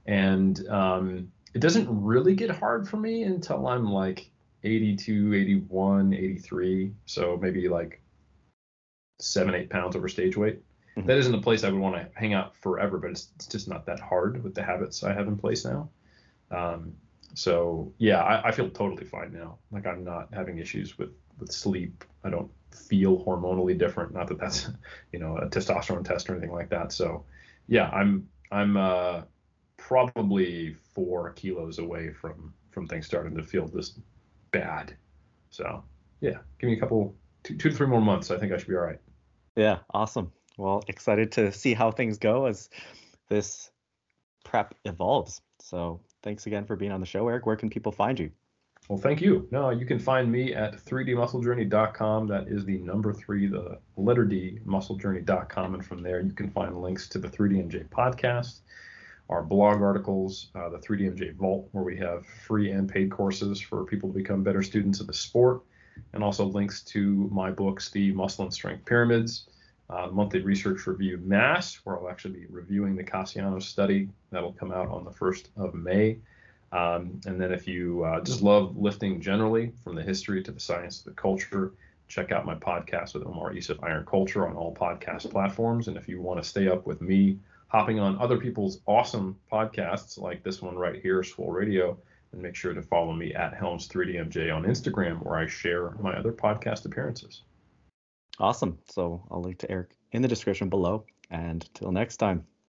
and 0.06 0.66
um, 0.68 1.32
it 1.54 1.60
doesn't 1.60 1.86
really 1.88 2.34
get 2.34 2.50
hard 2.50 2.88
for 2.88 2.96
me 2.96 3.22
until 3.22 3.66
I'm 3.66 3.90
like 3.90 4.30
82, 4.64 5.34
81, 5.34 6.14
83, 6.14 6.92
so 7.04 7.38
maybe 7.40 7.68
like 7.68 8.00
seven, 9.20 9.54
eight 9.54 9.68
pounds 9.68 9.96
over 9.96 10.08
stage 10.08 10.36
weight. 10.36 10.62
Mm-hmm. 10.96 11.06
That 11.06 11.18
isn't 11.18 11.34
a 11.34 11.40
place 11.40 11.62
I 11.62 11.70
would 11.70 11.80
want 11.80 11.96
to 11.96 12.08
hang 12.18 12.32
out 12.32 12.56
forever, 12.56 12.98
but 12.98 13.10
it's, 13.10 13.28
it's 13.36 13.46
just 13.46 13.68
not 13.68 13.84
that 13.86 14.00
hard 14.00 14.42
with 14.42 14.54
the 14.54 14.62
habits 14.62 15.04
I 15.04 15.12
have 15.12 15.28
in 15.28 15.36
place 15.36 15.64
now. 15.64 15.90
Um, 16.54 16.94
so 17.34 17.92
yeah, 17.98 18.22
I, 18.22 18.48
I, 18.48 18.52
feel 18.52 18.70
totally 18.70 19.04
fine 19.04 19.32
now. 19.32 19.58
Like 19.72 19.86
I'm 19.86 20.04
not 20.04 20.28
having 20.32 20.58
issues 20.58 20.96
with 20.96 21.10
with 21.38 21.50
sleep. 21.50 22.04
I 22.22 22.30
don't 22.30 22.50
feel 22.70 23.24
hormonally 23.24 23.76
different. 23.76 24.14
Not 24.14 24.28
that 24.28 24.38
that's 24.38 24.70
you 25.12 25.18
know 25.18 25.36
a 25.38 25.46
testosterone 25.48 26.04
test 26.04 26.28
or 26.30 26.32
anything 26.32 26.52
like 26.52 26.70
that. 26.70 26.92
So 26.92 27.24
yeah, 27.66 27.88
I'm 27.88 28.28
I'm 28.52 28.76
uh, 28.76 29.22
probably 29.76 30.74
four 30.94 31.32
kilos 31.32 31.78
away 31.78 32.12
from 32.12 32.54
from 32.70 32.86
things 32.86 33.06
starting 33.06 33.36
to 33.36 33.42
feel 33.42 33.66
this 33.66 33.98
bad. 34.52 34.96
So 35.50 35.82
yeah, 36.20 36.38
give 36.58 36.70
me 36.70 36.76
a 36.76 36.80
couple 36.80 37.16
two 37.42 37.56
two 37.56 37.70
to 37.70 37.76
three 37.76 37.88
more 37.88 38.00
months. 38.00 38.30
I 38.30 38.38
think 38.38 38.52
I 38.52 38.58
should 38.58 38.68
be 38.68 38.76
all 38.76 38.82
right. 38.82 39.00
Yeah, 39.56 39.78
awesome. 39.92 40.32
Well, 40.56 40.84
excited 40.86 41.32
to 41.32 41.50
see 41.50 41.74
how 41.74 41.90
things 41.90 42.18
go 42.18 42.46
as 42.46 42.70
this 43.28 43.70
prep 44.44 44.74
evolves. 44.84 45.40
So 45.60 46.00
thanks 46.24 46.46
again 46.46 46.64
for 46.64 46.74
being 46.74 46.90
on 46.90 46.98
the 46.98 47.06
show, 47.06 47.28
Eric. 47.28 47.46
Where 47.46 47.54
can 47.54 47.70
people 47.70 47.92
find 47.92 48.18
you? 48.18 48.30
Well, 48.88 48.98
thank 48.98 49.20
you. 49.22 49.48
No, 49.50 49.70
you 49.70 49.86
can 49.86 49.98
find 49.98 50.30
me 50.30 50.52
at 50.52 50.76
3dmusclejourney.com. 50.84 52.26
That 52.26 52.48
is 52.48 52.64
the 52.64 52.78
number 52.78 53.14
three, 53.14 53.46
the 53.46 53.78
letter 53.96 54.24
D, 54.24 54.58
musclejourney.com. 54.66 55.74
And 55.74 55.86
from 55.86 56.02
there, 56.02 56.20
you 56.20 56.32
can 56.32 56.50
find 56.50 56.76
links 56.76 57.08
to 57.10 57.18
the 57.18 57.28
3DMJ 57.28 57.88
podcast, 57.88 58.60
our 59.30 59.42
blog 59.42 59.80
articles, 59.80 60.50
uh, 60.54 60.68
the 60.68 60.78
3DMJ 60.78 61.36
Vault, 61.36 61.68
where 61.72 61.84
we 61.84 61.96
have 61.96 62.26
free 62.26 62.72
and 62.72 62.86
paid 62.86 63.10
courses 63.10 63.58
for 63.58 63.84
people 63.84 64.10
to 64.10 64.18
become 64.18 64.42
better 64.42 64.62
students 64.62 65.00
of 65.00 65.06
the 65.06 65.14
sport, 65.14 65.62
and 66.12 66.22
also 66.22 66.44
links 66.44 66.82
to 66.82 67.28
my 67.32 67.50
books, 67.50 67.90
The 67.90 68.12
Muscle 68.12 68.44
and 68.44 68.52
Strength 68.52 68.84
Pyramids, 68.84 69.48
uh, 69.90 70.08
monthly 70.10 70.40
research 70.40 70.86
review 70.86 71.18
Mass, 71.22 71.80
where 71.84 71.98
I'll 71.98 72.08
actually 72.08 72.40
be 72.40 72.46
reviewing 72.46 72.96
the 72.96 73.04
Kassiano 73.04 73.62
study. 73.62 74.08
That'll 74.30 74.52
come 74.52 74.72
out 74.72 74.88
on 74.88 75.04
the 75.04 75.10
1st 75.10 75.48
of 75.56 75.74
May. 75.74 76.18
Um, 76.72 77.20
and 77.26 77.40
then 77.40 77.52
if 77.52 77.68
you 77.68 78.04
uh, 78.04 78.20
just 78.20 78.42
love 78.42 78.76
lifting 78.76 79.20
generally, 79.20 79.72
from 79.84 79.94
the 79.94 80.02
history 80.02 80.42
to 80.42 80.50
the 80.50 80.58
science 80.58 80.98
to 80.98 81.10
the 81.10 81.14
culture, 81.14 81.72
check 82.08 82.32
out 82.32 82.44
my 82.44 82.54
podcast 82.54 83.14
with 83.14 83.26
Omar 83.26 83.52
Isuf 83.52 83.82
Iron 83.82 84.04
Culture 84.06 84.48
on 84.48 84.56
all 84.56 84.74
podcast 84.74 85.30
platforms. 85.30 85.88
And 85.88 85.96
if 85.96 86.08
you 86.08 86.20
want 86.20 86.42
to 86.42 86.48
stay 86.48 86.68
up 86.68 86.86
with 86.86 87.00
me 87.00 87.38
hopping 87.68 88.00
on 88.00 88.18
other 88.18 88.38
people's 88.38 88.80
awesome 88.86 89.36
podcasts 89.52 90.18
like 90.18 90.42
this 90.42 90.62
one 90.62 90.76
right 90.76 91.00
here, 91.00 91.22
Swole 91.22 91.50
Radio, 91.52 91.96
and 92.32 92.42
make 92.42 92.54
sure 92.54 92.74
to 92.74 92.82
follow 92.82 93.12
me 93.12 93.34
at 93.34 93.54
Helms3DMJ 93.54 94.54
on 94.54 94.64
Instagram, 94.64 95.24
where 95.24 95.38
I 95.38 95.46
share 95.46 95.90
my 96.00 96.14
other 96.14 96.32
podcast 96.32 96.84
appearances. 96.86 97.42
Awesome. 98.38 98.78
So 98.88 99.26
I'll 99.30 99.42
link 99.42 99.58
to 99.58 99.70
Eric 99.70 99.92
in 100.12 100.22
the 100.22 100.28
description 100.28 100.68
below. 100.68 101.04
And 101.30 101.68
till 101.74 101.92
next 101.92 102.18
time. 102.18 102.46